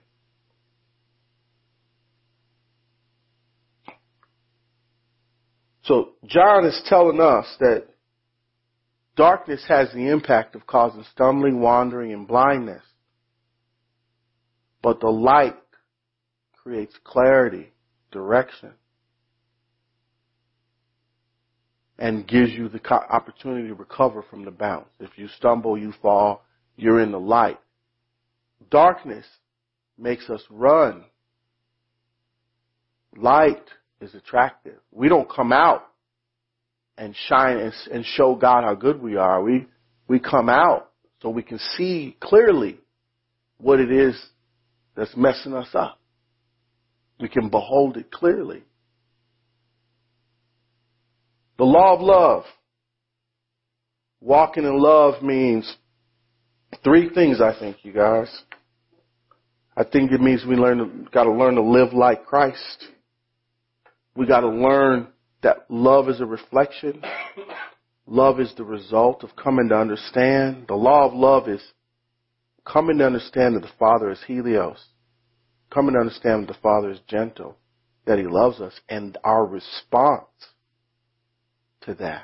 So 5.85 6.09
John 6.27 6.65
is 6.65 6.79
telling 6.85 7.19
us 7.19 7.47
that 7.59 7.87
darkness 9.17 9.65
has 9.67 9.91
the 9.91 10.07
impact 10.07 10.55
of 10.55 10.65
causing 10.65 11.03
stumbling, 11.11 11.59
wandering, 11.59 12.13
and 12.13 12.25
blindness. 12.25 12.83
But 14.81 15.01
the 15.01 15.09
light 15.09 15.57
creates 16.63 16.93
clarity, 17.03 17.73
direction, 18.11 18.71
and 21.99 22.27
gives 22.27 22.51
you 22.51 22.69
the 22.69 22.79
opportunity 22.93 23.67
to 23.67 23.73
recover 23.73 24.23
from 24.29 24.45
the 24.45 24.51
bounce. 24.51 24.87
If 24.99 25.09
you 25.17 25.27
stumble, 25.27 25.77
you 25.77 25.93
fall, 26.01 26.45
you're 26.77 27.01
in 27.01 27.11
the 27.11 27.19
light. 27.19 27.59
Darkness 28.69 29.25
makes 29.97 30.29
us 30.29 30.43
run. 30.49 31.05
Light 33.15 33.63
is 33.99 34.13
attractive. 34.13 34.77
We 34.91 35.09
don't 35.09 35.29
come 35.29 35.51
out 35.51 35.87
and 36.97 37.15
shine 37.27 37.57
and, 37.57 37.73
and 37.91 38.05
show 38.05 38.35
God 38.35 38.63
how 38.63 38.75
good 38.75 39.01
we 39.01 39.17
are. 39.17 39.41
We, 39.41 39.67
we 40.07 40.19
come 40.19 40.49
out 40.49 40.91
so 41.21 41.29
we 41.29 41.43
can 41.43 41.59
see 41.77 42.17
clearly 42.19 42.79
what 43.59 43.79
it 43.79 43.91
is 43.91 44.15
that's 44.95 45.15
messing 45.15 45.53
us 45.53 45.69
up. 45.73 45.99
We 47.19 47.29
can 47.29 47.49
behold 47.49 47.97
it 47.97 48.11
clearly. 48.11 48.63
The 51.57 51.63
law 51.65 51.95
of 51.95 52.01
love. 52.01 52.43
Walking 54.19 54.63
in 54.63 54.79
love 54.79 55.21
means 55.23 55.71
three 56.83 57.09
things, 57.09 57.39
I 57.41 57.57
think, 57.59 57.77
you 57.83 57.93
guys. 57.93 58.27
I 59.75 59.83
think 59.83 60.11
it 60.11 60.21
means 60.21 60.43
we 60.47 60.55
learn, 60.55 61.07
gotta 61.11 61.31
learn 61.31 61.55
to 61.55 61.61
live 61.61 61.93
like 61.93 62.25
Christ. 62.25 62.87
We 64.17 64.25
got 64.25 64.39
to 64.39 64.49
learn 64.49 65.09
that 65.43 65.65
love 65.69 66.09
is 66.09 66.19
a 66.19 66.25
reflection. 66.25 67.01
Love 68.05 68.39
is 68.39 68.53
the 68.55 68.63
result 68.63 69.23
of 69.23 69.35
coming 69.35 69.69
to 69.69 69.75
understand. 69.75 70.65
The 70.67 70.75
law 70.75 71.05
of 71.07 71.13
love 71.13 71.47
is 71.47 71.61
coming 72.65 72.97
to 72.99 73.05
understand 73.05 73.55
that 73.55 73.61
the 73.61 73.71
Father 73.77 74.11
is 74.11 74.19
Helios. 74.25 74.83
Coming 75.69 75.93
to 75.93 75.99
understand 75.99 76.43
that 76.43 76.53
the 76.53 76.59
Father 76.61 76.91
is 76.91 76.99
gentle, 77.07 77.57
that 78.05 78.17
He 78.17 78.25
loves 78.25 78.61
us, 78.61 78.73
and 78.87 79.17
our 79.23 79.45
response 79.45 80.23
to 81.81 81.93
that 81.95 82.23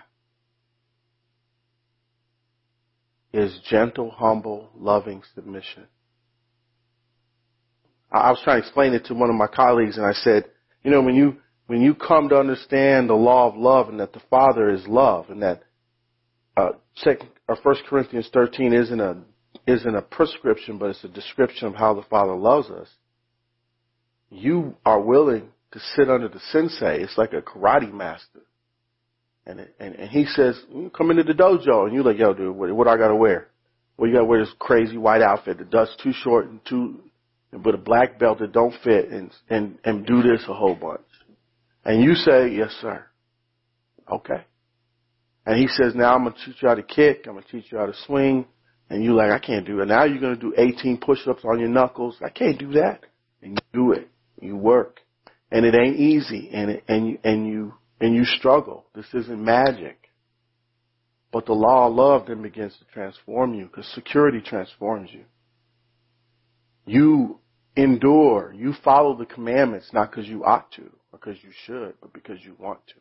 is 3.33 3.59
gentle, 3.67 4.11
humble, 4.11 4.69
loving 4.75 5.23
submission. 5.33 5.87
I 8.11 8.29
was 8.29 8.39
trying 8.43 8.61
to 8.61 8.67
explain 8.67 8.93
it 8.93 9.05
to 9.05 9.15
one 9.15 9.29
of 9.29 9.35
my 9.35 9.47
colleagues 9.47 9.97
and 9.97 10.05
I 10.05 10.13
said, 10.13 10.45
you 10.83 10.91
know, 10.91 11.01
when 11.01 11.15
you 11.15 11.37
when 11.67 11.81
you 11.81 11.95
come 11.95 12.29
to 12.29 12.37
understand 12.37 13.09
the 13.09 13.13
law 13.13 13.49
of 13.49 13.55
love 13.55 13.89
and 13.89 13.99
that 13.99 14.13
the 14.13 14.21
Father 14.29 14.69
is 14.69 14.85
love 14.87 15.29
and 15.29 15.41
that 15.41 15.63
uh, 16.57 16.71
second 16.95 17.29
or 17.47 17.55
First 17.57 17.83
Corinthians 17.89 18.29
13 18.33 18.73
isn't 18.73 18.99
a 18.99 19.17
isn't 19.65 19.95
a 19.95 20.01
prescription, 20.01 20.77
but 20.77 20.89
it's 20.89 21.03
a 21.03 21.09
description 21.09 21.67
of 21.67 21.75
how 21.75 21.93
the 21.93 22.03
Father 22.03 22.35
loves 22.35 22.69
us. 22.69 22.87
You 24.29 24.75
are 24.85 24.99
willing 24.99 25.49
to 25.71 25.79
sit 25.95 26.09
under 26.09 26.27
the 26.27 26.41
sensei. 26.51 27.01
It's 27.01 27.17
like 27.17 27.33
a 27.33 27.41
karate 27.41 27.93
master. 27.93 28.41
And, 29.45 29.67
and, 29.79 29.95
and 29.95 30.09
he 30.09 30.25
says, 30.25 30.59
come 30.95 31.11
into 31.11 31.23
the 31.23 31.33
dojo. 31.33 31.85
And 31.85 31.93
you're 31.93 32.03
like, 32.03 32.17
yo, 32.17 32.33
dude, 32.33 32.55
what, 32.55 32.73
what 32.75 32.87
I 32.87 32.97
gotta 32.97 33.15
wear? 33.15 33.47
Well, 33.97 34.09
you 34.09 34.15
gotta 34.15 34.25
wear 34.25 34.43
this 34.43 34.53
crazy 34.59 34.97
white 34.97 35.21
outfit 35.21 35.59
that 35.59 35.69
does 35.69 35.95
too 36.01 36.13
short 36.13 36.47
and 36.47 36.59
too, 36.65 36.99
with 37.51 37.75
a 37.75 37.79
black 37.79 38.19
belt 38.19 38.39
that 38.39 38.51
don't 38.51 38.73
fit 38.83 39.09
and, 39.09 39.31
and, 39.49 39.77
and 39.83 40.05
do 40.05 40.21
this 40.21 40.43
a 40.47 40.53
whole 40.53 40.75
bunch. 40.75 41.01
And 41.85 42.03
you 42.03 42.15
say, 42.15 42.49
yes, 42.49 42.71
sir. 42.81 43.05
Okay. 44.09 44.45
And 45.45 45.59
he 45.59 45.67
says, 45.67 45.93
now 45.95 46.15
I'm 46.15 46.23
going 46.23 46.35
to 46.35 46.45
teach 46.45 46.61
you 46.61 46.69
how 46.69 46.75
to 46.75 46.83
kick. 46.83 47.25
I'm 47.27 47.33
going 47.33 47.43
to 47.43 47.51
teach 47.51 47.71
you 47.71 47.77
how 47.77 47.85
to 47.85 47.93
swing. 48.05 48.45
And 48.89 49.03
you're 49.03 49.13
like, 49.13 49.31
I 49.31 49.39
can't 49.39 49.65
do 49.65 49.81
it. 49.81 49.87
Now 49.87 50.05
you're 50.05 50.21
going 50.21 50.35
to 50.35 50.39
do 50.39 50.53
18 50.57 50.97
push-ups 50.97 51.43
on 51.43 51.59
your 51.59 51.69
knuckles. 51.69 52.17
I 52.23 52.29
can't 52.29 52.57
do 52.57 52.71
that. 52.73 53.01
And 53.41 53.51
you 53.51 53.57
do 53.73 53.91
it. 53.91 54.07
You 54.39 54.55
work. 54.55 54.99
And 55.51 55.65
it 55.65 55.75
ain't 55.75 55.97
easy. 55.97 56.49
And, 56.53 56.71
it, 56.71 56.83
and, 56.87 57.07
you, 57.07 57.17
and 57.23 57.47
you, 57.47 57.73
and 57.99 58.15
you 58.15 58.23
struggle. 58.23 58.85
This 58.95 59.07
isn't 59.13 59.43
magic. 59.43 59.97
But 61.31 61.45
the 61.45 61.53
law 61.53 61.87
of 61.87 61.95
love 61.95 62.27
then 62.27 62.41
begins 62.41 62.75
to 62.77 62.85
transform 62.93 63.53
you 63.53 63.65
because 63.65 63.87
security 63.93 64.39
transforms 64.39 65.09
you. 65.11 65.25
You 66.85 67.39
endure. 67.75 68.53
You 68.55 68.73
follow 68.83 69.17
the 69.17 69.25
commandments 69.25 69.89
not 69.93 70.11
because 70.11 70.27
you 70.27 70.45
ought 70.45 70.71
to 70.73 70.91
because 71.13 71.37
you 71.43 71.51
should, 71.65 71.93
but 72.01 72.11
because 72.11 72.43
you 72.43 72.55
want 72.59 72.79
to. 72.87 72.95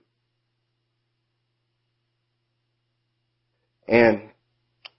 And 3.92 4.30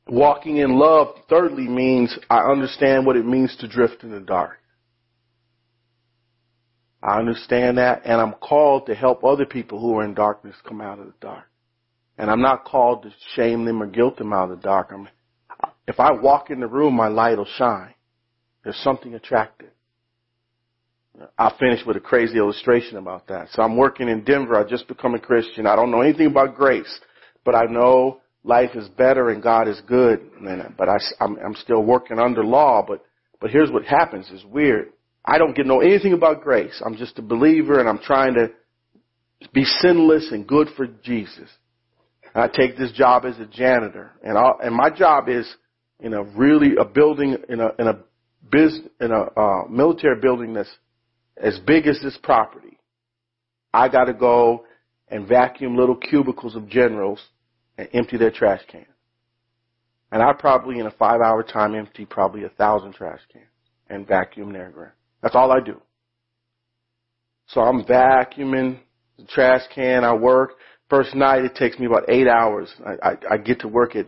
walking 0.07 0.57
in 0.57 0.77
love, 0.77 1.15
thirdly, 1.29 1.67
means 1.67 2.17
I 2.29 2.39
understand 2.39 3.05
what 3.05 3.15
it 3.15 3.25
means 3.25 3.55
to 3.57 3.67
drift 3.67 4.03
in 4.03 4.11
the 4.11 4.19
dark. 4.19 4.57
I 7.01 7.19
understand 7.19 7.77
that, 7.77 8.01
and 8.05 8.19
I'm 8.19 8.33
called 8.33 8.87
to 8.87 8.95
help 8.95 9.23
other 9.23 9.45
people 9.45 9.79
who 9.79 9.97
are 9.97 10.03
in 10.03 10.13
darkness 10.13 10.55
come 10.67 10.81
out 10.81 10.99
of 10.99 11.05
the 11.05 11.13
dark. 11.21 11.45
And 12.17 12.29
I'm 12.31 12.41
not 12.41 12.65
called 12.65 13.03
to 13.03 13.11
shame 13.35 13.65
them 13.65 13.81
or 13.81 13.87
guilt 13.87 14.17
them 14.17 14.33
out 14.33 14.51
of 14.51 14.57
the 14.57 14.63
dark. 14.63 14.91
I'm, 14.91 15.07
if 15.87 15.99
I 15.99 16.11
walk 16.11 16.49
in 16.49 16.59
the 16.59 16.67
room, 16.67 16.95
my 16.95 17.09
light 17.09 17.37
will 17.37 17.47
shine. 17.57 17.93
There's 18.63 18.77
something 18.77 19.13
attractive. 19.13 19.72
I'll 21.37 21.55
finish 21.57 21.85
with 21.85 21.95
a 21.95 21.99
crazy 21.99 22.37
illustration 22.37 22.97
about 22.97 23.27
that. 23.27 23.49
So 23.51 23.61
I'm 23.61 23.77
working 23.77 24.09
in 24.09 24.23
Denver. 24.23 24.57
I 24.57 24.67
just 24.67 24.87
become 24.87 25.13
a 25.13 25.19
Christian. 25.19 25.67
I 25.67 25.75
don't 25.75 25.91
know 25.91 26.01
anything 26.01 26.27
about 26.27 26.55
grace, 26.55 26.99
but 27.45 27.55
I 27.55 27.65
know 27.65 28.21
life 28.43 28.71
is 28.75 28.89
better 28.89 29.29
and 29.29 29.41
God 29.41 29.67
is 29.67 29.79
good. 29.87 30.21
But 30.77 30.89
I, 30.89 30.97
I'm, 31.19 31.37
I'm 31.37 31.55
still 31.55 31.83
working 31.83 32.19
under 32.19 32.43
law. 32.43 32.83
But 32.87 33.03
but 33.43 33.51
here's 33.51 33.69
what 33.69 33.83
happens. 33.83 34.29
It's 34.31 34.45
weird. 34.45 34.93
I 35.25 35.37
don't 35.37 35.53
get 35.53 35.65
know 35.65 35.81
anything 35.81 36.13
about 36.13 36.43
grace. 36.43 36.81
I'm 36.83 36.95
just 36.95 37.19
a 37.19 37.21
believer, 37.21 37.79
and 37.79 37.89
I'm 37.89 37.99
trying 37.99 38.35
to 38.35 38.51
be 39.53 39.65
sinless 39.65 40.31
and 40.31 40.47
good 40.47 40.69
for 40.77 40.87
Jesus. 40.87 41.49
And 42.33 42.43
I 42.43 42.47
take 42.47 42.77
this 42.77 42.93
job 42.93 43.25
as 43.25 43.37
a 43.39 43.45
janitor, 43.45 44.11
and 44.23 44.37
I, 44.37 44.51
and 44.63 44.73
my 44.73 44.89
job 44.89 45.27
is 45.27 45.53
in 45.99 46.13
a 46.13 46.23
really 46.23 46.75
a 46.79 46.85
building 46.85 47.35
in 47.49 47.59
a 47.59 47.71
in 47.77 47.87
a 47.87 47.99
biz 48.49 48.79
in 49.01 49.11
a 49.11 49.21
uh, 49.39 49.67
military 49.69 50.21
building 50.21 50.53
that's 50.53 50.73
as 51.37 51.59
big 51.59 51.87
as 51.87 51.99
this 52.01 52.17
property. 52.21 52.77
I 53.73 53.89
got 53.89 54.05
to 54.05 54.13
go 54.13 54.65
and 55.07 55.27
vacuum 55.27 55.75
little 55.75 55.95
cubicles 55.95 56.55
of 56.55 56.67
generals 56.67 57.19
and 57.77 57.89
empty 57.93 58.17
their 58.17 58.31
trash 58.31 58.61
cans. 58.67 58.87
And 60.11 60.21
I 60.21 60.31
probably 60.33 60.79
in 60.79 60.85
a 60.85 60.91
five 60.91 61.21
hour 61.21 61.41
time 61.41 61.73
empty 61.73 62.05
probably 62.05 62.43
a 62.43 62.49
thousand 62.49 62.93
trash 62.93 63.21
cans 63.31 63.45
and 63.89 64.07
vacuum 64.07 64.53
their 64.53 64.69
ground. 64.69 64.93
That's 65.21 65.35
all 65.35 65.51
I 65.51 65.59
do. 65.59 65.81
So 67.47 67.61
I'm 67.61 67.83
vacuuming 67.83 68.79
the 69.17 69.25
trash 69.25 69.61
can. 69.73 70.03
I 70.03 70.13
work. 70.13 70.51
First 70.89 71.15
night 71.15 71.43
it 71.43 71.55
takes 71.55 71.79
me 71.79 71.87
about 71.87 72.09
eight 72.09 72.27
hours. 72.27 72.73
I, 72.85 73.09
I, 73.09 73.15
I 73.31 73.37
get 73.37 73.61
to 73.61 73.67
work 73.67 73.95
at 73.95 74.05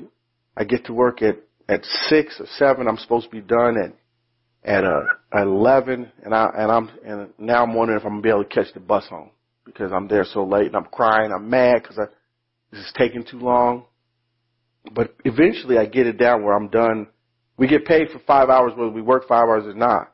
I 0.56 0.64
get 0.64 0.86
to 0.86 0.94
work 0.94 1.22
at 1.22 1.38
at 1.68 1.84
six 2.08 2.40
or 2.40 2.46
seven. 2.58 2.88
I'm 2.88 2.98
supposed 2.98 3.26
to 3.26 3.32
be 3.32 3.42
done 3.42 3.78
at 3.78 3.94
at 4.66 4.84
uh, 4.84 5.04
at 5.32 5.44
eleven, 5.44 6.12
and 6.24 6.34
I 6.34 6.50
and 6.58 6.72
I'm 6.72 6.90
and 7.06 7.30
now 7.38 7.64
I'm 7.64 7.74
wondering 7.74 8.00
if 8.00 8.06
I'm 8.06 8.14
gonna 8.14 8.22
be 8.22 8.30
able 8.30 8.44
to 8.44 8.50
catch 8.50 8.74
the 8.74 8.80
bus 8.80 9.06
home 9.08 9.30
because 9.64 9.92
I'm 9.92 10.08
there 10.08 10.26
so 10.26 10.44
late 10.44 10.68
and 10.68 10.76
I'm 10.76 10.86
crying. 10.86 11.32
I'm 11.32 11.50
mad 11.50 11.84
because 11.84 12.00
I 12.00 12.06
this 12.72 12.82
is 12.82 12.94
taking 12.98 13.24
too 13.24 13.40
long. 13.40 13.86
But 14.92 15.16
eventually 15.24 15.78
I 15.78 15.86
get 15.86 16.08
it 16.08 16.18
down 16.18 16.44
where 16.44 16.56
I'm 16.56 16.70
done. 16.70 17.08
We 17.58 17.68
get 17.68 17.86
paid 17.86 18.10
for 18.10 18.20
five 18.20 18.50
hours 18.50 18.74
whether 18.76 18.92
we 18.92 19.02
work 19.02 19.28
five 19.28 19.48
hours 19.48 19.66
or 19.66 19.74
not. 19.74 20.12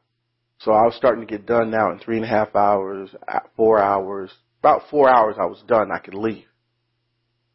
So 0.59 0.71
I 0.71 0.83
was 0.83 0.95
starting 0.95 1.25
to 1.25 1.31
get 1.31 1.47
done 1.47 1.71
now 1.71 1.91
in 1.91 1.99
three 1.99 2.17
and 2.17 2.25
a 2.25 2.29
half 2.29 2.55
hours, 2.55 3.09
four 3.55 3.79
hours. 3.79 4.31
About 4.59 4.83
four 4.91 5.09
hours 5.09 5.37
I 5.39 5.45
was 5.45 5.63
done. 5.67 5.91
I 5.91 5.97
could 5.97 6.13
leave. 6.13 6.45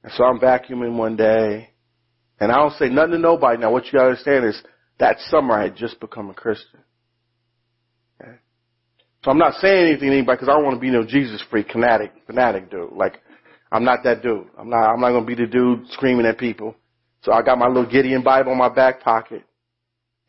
And 0.03 0.13
so 0.15 0.25
I'm 0.25 0.41
vacuuming 0.41 0.97
one 0.97 1.17
day, 1.17 1.71
and 2.41 2.51
I 2.51 2.57
don't 2.57 2.77
say 2.79 2.89
nothing 2.89 3.13
to 3.13 3.19
nobody. 3.19 3.59
Now 3.59 3.71
what 3.71 3.87
you 3.87 3.93
gotta 3.93 4.11
understand 4.11 4.47
is 4.47 4.61
that 4.99 5.19
summer 5.29 5.55
I 5.55 5.65
had 5.65 5.77
just 5.77 6.01
become 6.01 6.31
a 6.31 6.35
Christian. 6.35 6.81
So 9.27 9.33
I'm 9.33 9.39
not 9.39 9.55
saying 9.55 9.89
anything 9.89 10.11
to 10.11 10.17
anybody 10.19 10.37
because 10.37 10.49
I 10.49 10.53
don't 10.53 10.63
want 10.63 10.77
to 10.77 10.81
be 10.81 10.89
no 10.89 11.05
Jesus 11.05 11.43
freak, 11.51 11.73
fanatic, 11.73 12.13
fanatic 12.29 12.71
dude. 12.71 12.93
Like, 12.93 13.21
I'm 13.73 13.83
not 13.83 14.05
that 14.05 14.23
dude. 14.23 14.47
I'm 14.57 14.71
not, 14.71 14.89
I'm 14.89 15.01
not 15.01 15.11
going 15.11 15.27
to 15.27 15.27
be 15.27 15.35
the 15.35 15.49
dude 15.51 15.89
screaming 15.89 16.27
at 16.27 16.39
people. 16.39 16.77
So 17.23 17.33
I 17.33 17.43
got 17.43 17.59
my 17.59 17.67
little 17.67 17.91
Gideon 17.91 18.23
Bible 18.23 18.53
in 18.53 18.59
my 18.59 18.69
back 18.69 19.01
pocket 19.01 19.43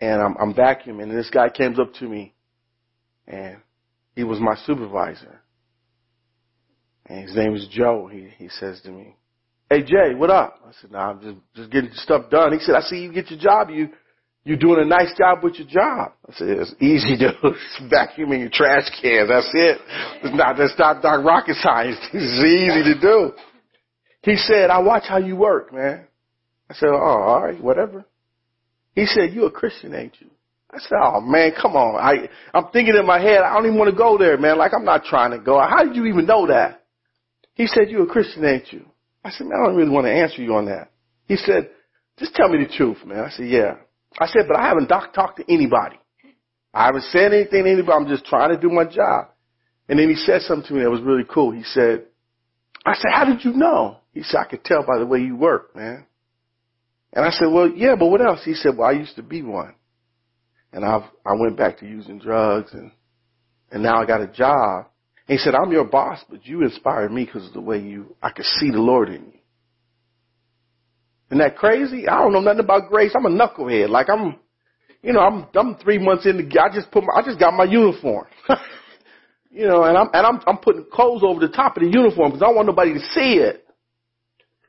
and 0.01 0.19
I'm, 0.19 0.35
I'm 0.41 0.51
vacuuming 0.51 1.03
and 1.03 1.11
this 1.11 1.29
guy 1.29 1.47
comes 1.49 1.79
up 1.79 1.93
to 1.99 2.05
me 2.05 2.33
and 3.27 3.57
he 4.15 4.23
was 4.23 4.39
my 4.39 4.55
supervisor. 4.65 5.41
And 7.05 7.21
his 7.21 7.35
name 7.35 7.51
was 7.51 7.67
Joe. 7.69 8.09
He, 8.11 8.29
he 8.35 8.49
says 8.49 8.81
to 8.81 8.89
me, 8.89 9.15
Hey 9.69 9.83
Jay, 9.83 10.15
what 10.15 10.31
up? 10.31 10.59
I 10.67 10.71
said, 10.81 10.89
nah, 10.89 11.11
I'm 11.11 11.21
just, 11.21 11.37
just 11.53 11.69
getting 11.69 11.91
stuff 11.93 12.31
done. 12.31 12.51
He 12.51 12.59
said, 12.61 12.73
I 12.73 12.81
see 12.81 12.97
you 12.97 13.13
get 13.13 13.29
your 13.29 13.39
job. 13.39 13.69
You, 13.69 13.89
you're 14.47 14.57
doing 14.57 14.79
a 14.79 14.85
nice 14.85 15.13
job 15.17 15.43
with 15.43 15.55
your 15.55 15.67
job. 15.67 16.13
I 16.27 16.33
said, 16.33 16.47
it's 16.47 16.73
easy 16.79 17.17
to 17.17 17.33
vacuum 17.89 18.29
vacuuming 18.29 18.39
your 18.39 18.49
trash 18.49 18.89
cans. 19.01 19.27
That's 19.27 19.51
it. 19.53 19.77
It's 20.23 20.35
not, 20.35 20.57
that's 20.57 20.73
not, 20.79 21.03
not 21.03 21.25
rocket 21.25 21.57
science. 21.61 21.97
It's 22.13 22.45
easy 22.45 22.93
to 22.93 23.01
do. 23.01 23.33
He 24.23 24.37
said, 24.37 24.69
I 24.69 24.79
watch 24.79 25.03
how 25.07 25.17
you 25.17 25.35
work, 25.35 25.73
man. 25.73 26.07
I 26.69 26.73
said, 26.75 26.89
oh, 26.89 26.95
all 26.95 27.43
right, 27.43 27.61
whatever. 27.61 28.05
He 28.95 29.05
said, 29.05 29.33
you 29.33 29.45
a 29.45 29.51
Christian, 29.51 29.93
ain't 29.93 30.15
you? 30.19 30.29
I 30.71 30.79
said, 30.79 30.97
oh 31.01 31.21
man, 31.21 31.51
come 31.61 31.75
on. 31.75 31.95
I, 31.95 32.29
I'm 32.53 32.71
thinking 32.71 32.95
in 32.95 33.05
my 33.05 33.19
head, 33.19 33.41
I 33.41 33.53
don't 33.53 33.65
even 33.65 33.77
want 33.77 33.91
to 33.91 33.97
go 33.97 34.17
there, 34.17 34.37
man. 34.37 34.57
Like 34.57 34.71
I'm 34.73 34.85
not 34.85 35.03
trying 35.03 35.31
to 35.31 35.39
go. 35.39 35.59
How 35.59 35.83
did 35.83 35.95
you 35.95 36.05
even 36.05 36.25
know 36.25 36.47
that? 36.47 36.83
He 37.53 37.67
said, 37.67 37.89
you 37.89 38.03
a 38.03 38.07
Christian, 38.07 38.45
ain't 38.45 38.71
you? 38.71 38.85
I 39.23 39.31
said, 39.31 39.47
man, 39.47 39.59
I 39.61 39.67
don't 39.67 39.75
really 39.75 39.91
want 39.91 40.05
to 40.05 40.11
answer 40.13 40.41
you 40.41 40.55
on 40.55 40.65
that. 40.65 40.91
He 41.25 41.35
said, 41.35 41.69
just 42.17 42.33
tell 42.33 42.49
me 42.49 42.63
the 42.63 42.71
truth, 42.71 42.97
man. 43.05 43.19
I 43.19 43.29
said, 43.29 43.47
yeah. 43.47 43.75
I 44.17 44.27
said, 44.27 44.43
but 44.47 44.57
I 44.57 44.67
haven't 44.67 44.89
doc- 44.89 45.13
talked 45.13 45.37
to 45.37 45.51
anybody. 45.51 45.99
I 46.73 46.85
haven't 46.85 47.03
said 47.05 47.33
anything 47.33 47.63
to 47.63 47.71
anybody. 47.71 47.93
I'm 47.93 48.07
just 48.07 48.25
trying 48.25 48.49
to 48.49 48.57
do 48.57 48.69
my 48.69 48.85
job. 48.85 49.29
And 49.89 49.99
then 49.99 50.09
he 50.09 50.15
said 50.15 50.41
something 50.41 50.67
to 50.67 50.73
me 50.73 50.83
that 50.83 50.89
was 50.89 51.01
really 51.01 51.23
cool. 51.27 51.51
He 51.51 51.63
said, 51.63 52.05
I 52.85 52.93
said, 52.93 53.11
how 53.11 53.25
did 53.25 53.43
you 53.45 53.53
know? 53.53 53.97
He 54.13 54.23
said, 54.23 54.39
I 54.39 54.49
could 54.49 54.63
tell 54.63 54.85
by 54.85 54.97
the 54.99 55.05
way 55.05 55.19
you 55.19 55.35
work, 55.35 55.75
man. 55.75 56.05
And 57.13 57.25
I 57.25 57.31
said, 57.31 57.47
well, 57.51 57.69
yeah, 57.69 57.95
but 57.97 58.07
what 58.07 58.21
else? 58.21 58.41
He 58.43 58.53
said, 58.53 58.77
well, 58.77 58.89
I 58.89 58.93
used 58.93 59.15
to 59.15 59.23
be 59.23 59.41
one. 59.41 59.75
And 60.73 60.83
I've, 60.83 61.03
I 61.25 61.33
went 61.33 61.57
back 61.57 61.79
to 61.79 61.87
using 61.87 62.19
drugs 62.19 62.73
and, 62.73 62.91
and 63.71 63.81
now 63.81 64.01
I 64.01 64.05
got 64.05 64.21
a 64.21 64.27
job. 64.27 64.87
And 65.27 65.37
he 65.37 65.43
said, 65.43 65.55
I'm 65.55 65.71
your 65.71 65.85
boss, 65.85 66.19
but 66.29 66.45
you 66.45 66.63
inspired 66.63 67.11
me 67.11 67.25
because 67.25 67.47
of 67.47 67.53
the 67.53 67.61
way 67.61 67.79
you, 67.79 68.15
I 68.21 68.31
could 68.31 68.45
see 68.45 68.71
the 68.71 68.79
Lord 68.79 69.09
in 69.09 69.25
you. 69.25 69.36
Isn't 71.29 71.39
that 71.39 71.57
crazy? 71.57 72.07
I 72.07 72.19
don't 72.19 72.31
know 72.31 72.39
nothing 72.39 72.61
about 72.61 72.89
grace. 72.89 73.11
I'm 73.15 73.25
a 73.25 73.29
knucklehead. 73.29 73.89
Like 73.89 74.07
I'm, 74.09 74.37
you 75.01 75.11
know, 75.11 75.19
I'm 75.19 75.47
I'm 75.55 75.75
three 75.75 75.97
months 75.97 76.25
in. 76.25 76.37
The, 76.37 76.59
I 76.59 76.73
just 76.73 76.89
put 76.91 77.03
my, 77.03 77.19
I 77.19 77.25
just 77.25 77.39
got 77.39 77.53
my 77.53 77.65
uniform. 77.65 78.27
you 79.51 79.67
know, 79.67 79.83
and 79.83 79.97
I'm 79.97 80.07
and 80.13 80.25
I'm 80.25 80.39
I'm 80.47 80.57
putting 80.57 80.85
clothes 80.91 81.23
over 81.23 81.39
the 81.39 81.51
top 81.51 81.75
of 81.75 81.83
the 81.83 81.89
uniform 81.89 82.31
because 82.31 82.41
I 82.41 82.45
don't 82.45 82.55
want 82.55 82.67
nobody 82.67 82.93
to 82.93 82.99
see 82.99 83.35
it. 83.35 83.65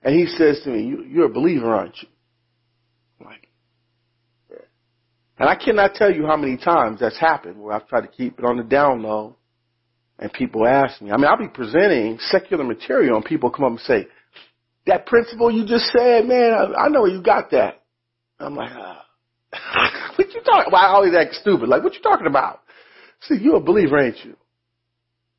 And 0.03 0.15
he 0.15 0.27
says 0.27 0.61
to 0.65 0.71
me, 0.71 0.83
you, 0.83 1.05
"You're 1.05 1.27
a 1.27 1.33
believer, 1.33 1.73
aren't 1.73 1.97
you?" 2.03 2.09
I'm 3.21 3.27
like, 3.27 3.49
yeah. 4.51 4.57
and 5.39 5.49
I 5.49 5.55
cannot 5.55 5.95
tell 5.95 6.13
you 6.13 6.27
how 6.27 6.37
many 6.37 6.57
times 6.57 6.99
that's 7.01 7.19
happened 7.19 7.61
where 7.61 7.75
I've 7.75 7.87
tried 7.87 8.03
to 8.03 8.09
keep 8.09 8.39
it 8.39 8.45
on 8.45 8.57
the 8.57 8.65
down 8.65 9.03
low, 9.03 9.37
and 10.19 10.33
people 10.33 10.67
ask 10.67 11.01
me. 11.01 11.13
I 11.13 11.17
mean, 11.17 11.27
I'll 11.27 11.39
be 11.39 11.49
presenting 11.49 12.19
secular 12.21 12.65
material, 12.65 13.17
and 13.17 13.25
people 13.25 13.51
come 13.51 13.65
up 13.65 13.71
and 13.71 13.81
say, 13.81 14.09
that 14.89 15.07
principle 15.07 15.51
you 15.51 15.65
just 15.67 15.87
said, 15.93 16.27
man, 16.27 16.53
I, 16.53 16.87
I 16.87 16.89
know 16.89 17.07
you 17.07 17.23
got 17.23 17.53
that. 17.53 17.83
I'm 18.41 18.57
like, 18.57 18.73
uh, 18.73 18.97
what 20.17 20.35
you 20.35 20.41
talking? 20.43 20.73
Well, 20.73 20.83
I 20.83 20.89
always 20.89 21.15
act 21.15 21.35
stupid. 21.35 21.69
Like, 21.69 21.85
what 21.85 21.95
you 21.95 22.03
talking 22.03 22.27
about? 22.27 22.61
Said, 23.23 23.41
you 23.41 23.57
a 23.57 23.61
believer, 23.61 23.99
ain't 23.99 24.17
you? 24.25 24.37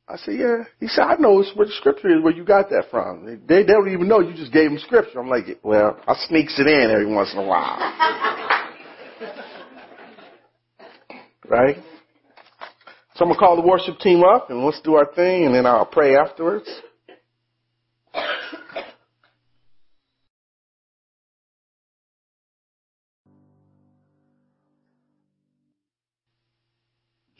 I 0.08 0.16
said, 0.16 0.34
yeah. 0.34 0.64
He 0.80 0.88
said, 0.88 1.02
I 1.02 1.14
know 1.16 1.40
it's 1.40 1.54
where 1.54 1.66
the 1.66 1.72
scripture 1.72 2.08
is, 2.16 2.22
where 2.22 2.32
you 2.32 2.44
got 2.44 2.70
that 2.70 2.86
from. 2.90 3.24
They, 3.46 3.62
they 3.62 3.72
don't 3.72 3.90
even 3.90 4.08
know 4.08 4.20
you 4.20 4.34
just 4.34 4.52
gave 4.52 4.70
them 4.70 4.78
scripture. 4.78 5.20
I'm 5.20 5.28
like, 5.28 5.44
well, 5.62 5.98
I 6.06 6.14
sneaks 6.28 6.58
it 6.58 6.66
in 6.66 6.90
every 6.90 7.06
once 7.06 7.32
in 7.32 7.38
a 7.38 7.46
while. 7.46 7.78
right? 11.48 11.76
So 13.14 13.24
I'm 13.24 13.28
going 13.28 13.34
to 13.34 13.38
call 13.38 13.56
the 13.56 13.62
worship 13.66 13.98
team 13.98 14.22
up 14.24 14.50
and 14.50 14.64
let's 14.64 14.80
do 14.80 14.94
our 14.94 15.06
thing 15.14 15.46
and 15.46 15.54
then 15.54 15.66
I'll 15.66 15.86
pray 15.86 16.16
afterwards. 16.16 16.68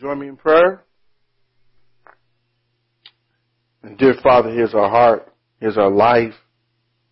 Join 0.01 0.19
me 0.19 0.29
in 0.29 0.37
prayer. 0.37 0.83
And 3.83 3.99
dear 3.99 4.15
Father, 4.23 4.51
here's 4.51 4.75
our 4.75 4.89
heart. 4.89 5.31
Here's 5.61 5.77
our 5.77 5.91
life. 5.91 6.33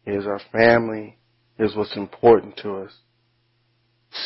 Here's 0.05 0.26
our 0.26 0.41
family. 0.51 1.18
Here's 1.59 1.76
what's 1.76 1.97
important 1.97 2.57
to 2.62 2.76
us. 2.76 2.93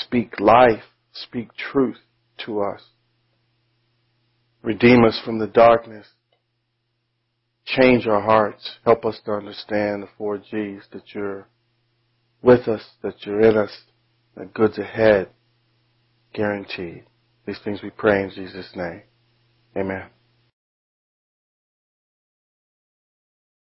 Speak 0.05 0.39
life. 0.39 0.85
Speak 1.13 1.49
truth 1.57 1.99
to 2.47 2.61
us. 2.61 2.83
Redeem 4.63 5.05
us 5.05 5.21
from 5.25 5.41
the 5.41 5.49
darkness. 5.49 6.07
Change 7.65 8.07
our 8.07 8.23
hearts. 8.23 8.77
Help 8.85 9.05
us 9.05 9.19
to 9.25 9.33
understand 9.33 10.05
the 10.05 10.09
four 10.17 10.39
G's 10.39 10.83
that 10.93 11.15
you're 11.15 11.49
with 12.43 12.69
us, 12.69 12.83
that 13.03 13.27
you're 13.27 13.41
in 13.41 13.57
us, 13.57 13.77
that 14.37 14.55
good's 14.55 14.79
ahead. 14.79 15.31
Guaranteed. 16.33 17.05
These 17.47 17.59
things 17.65 17.81
we 17.83 17.91
pray 17.91 18.23
in 18.23 18.31
Jesus' 18.31 18.71
name. 18.77 19.03
Amen. 19.77 20.05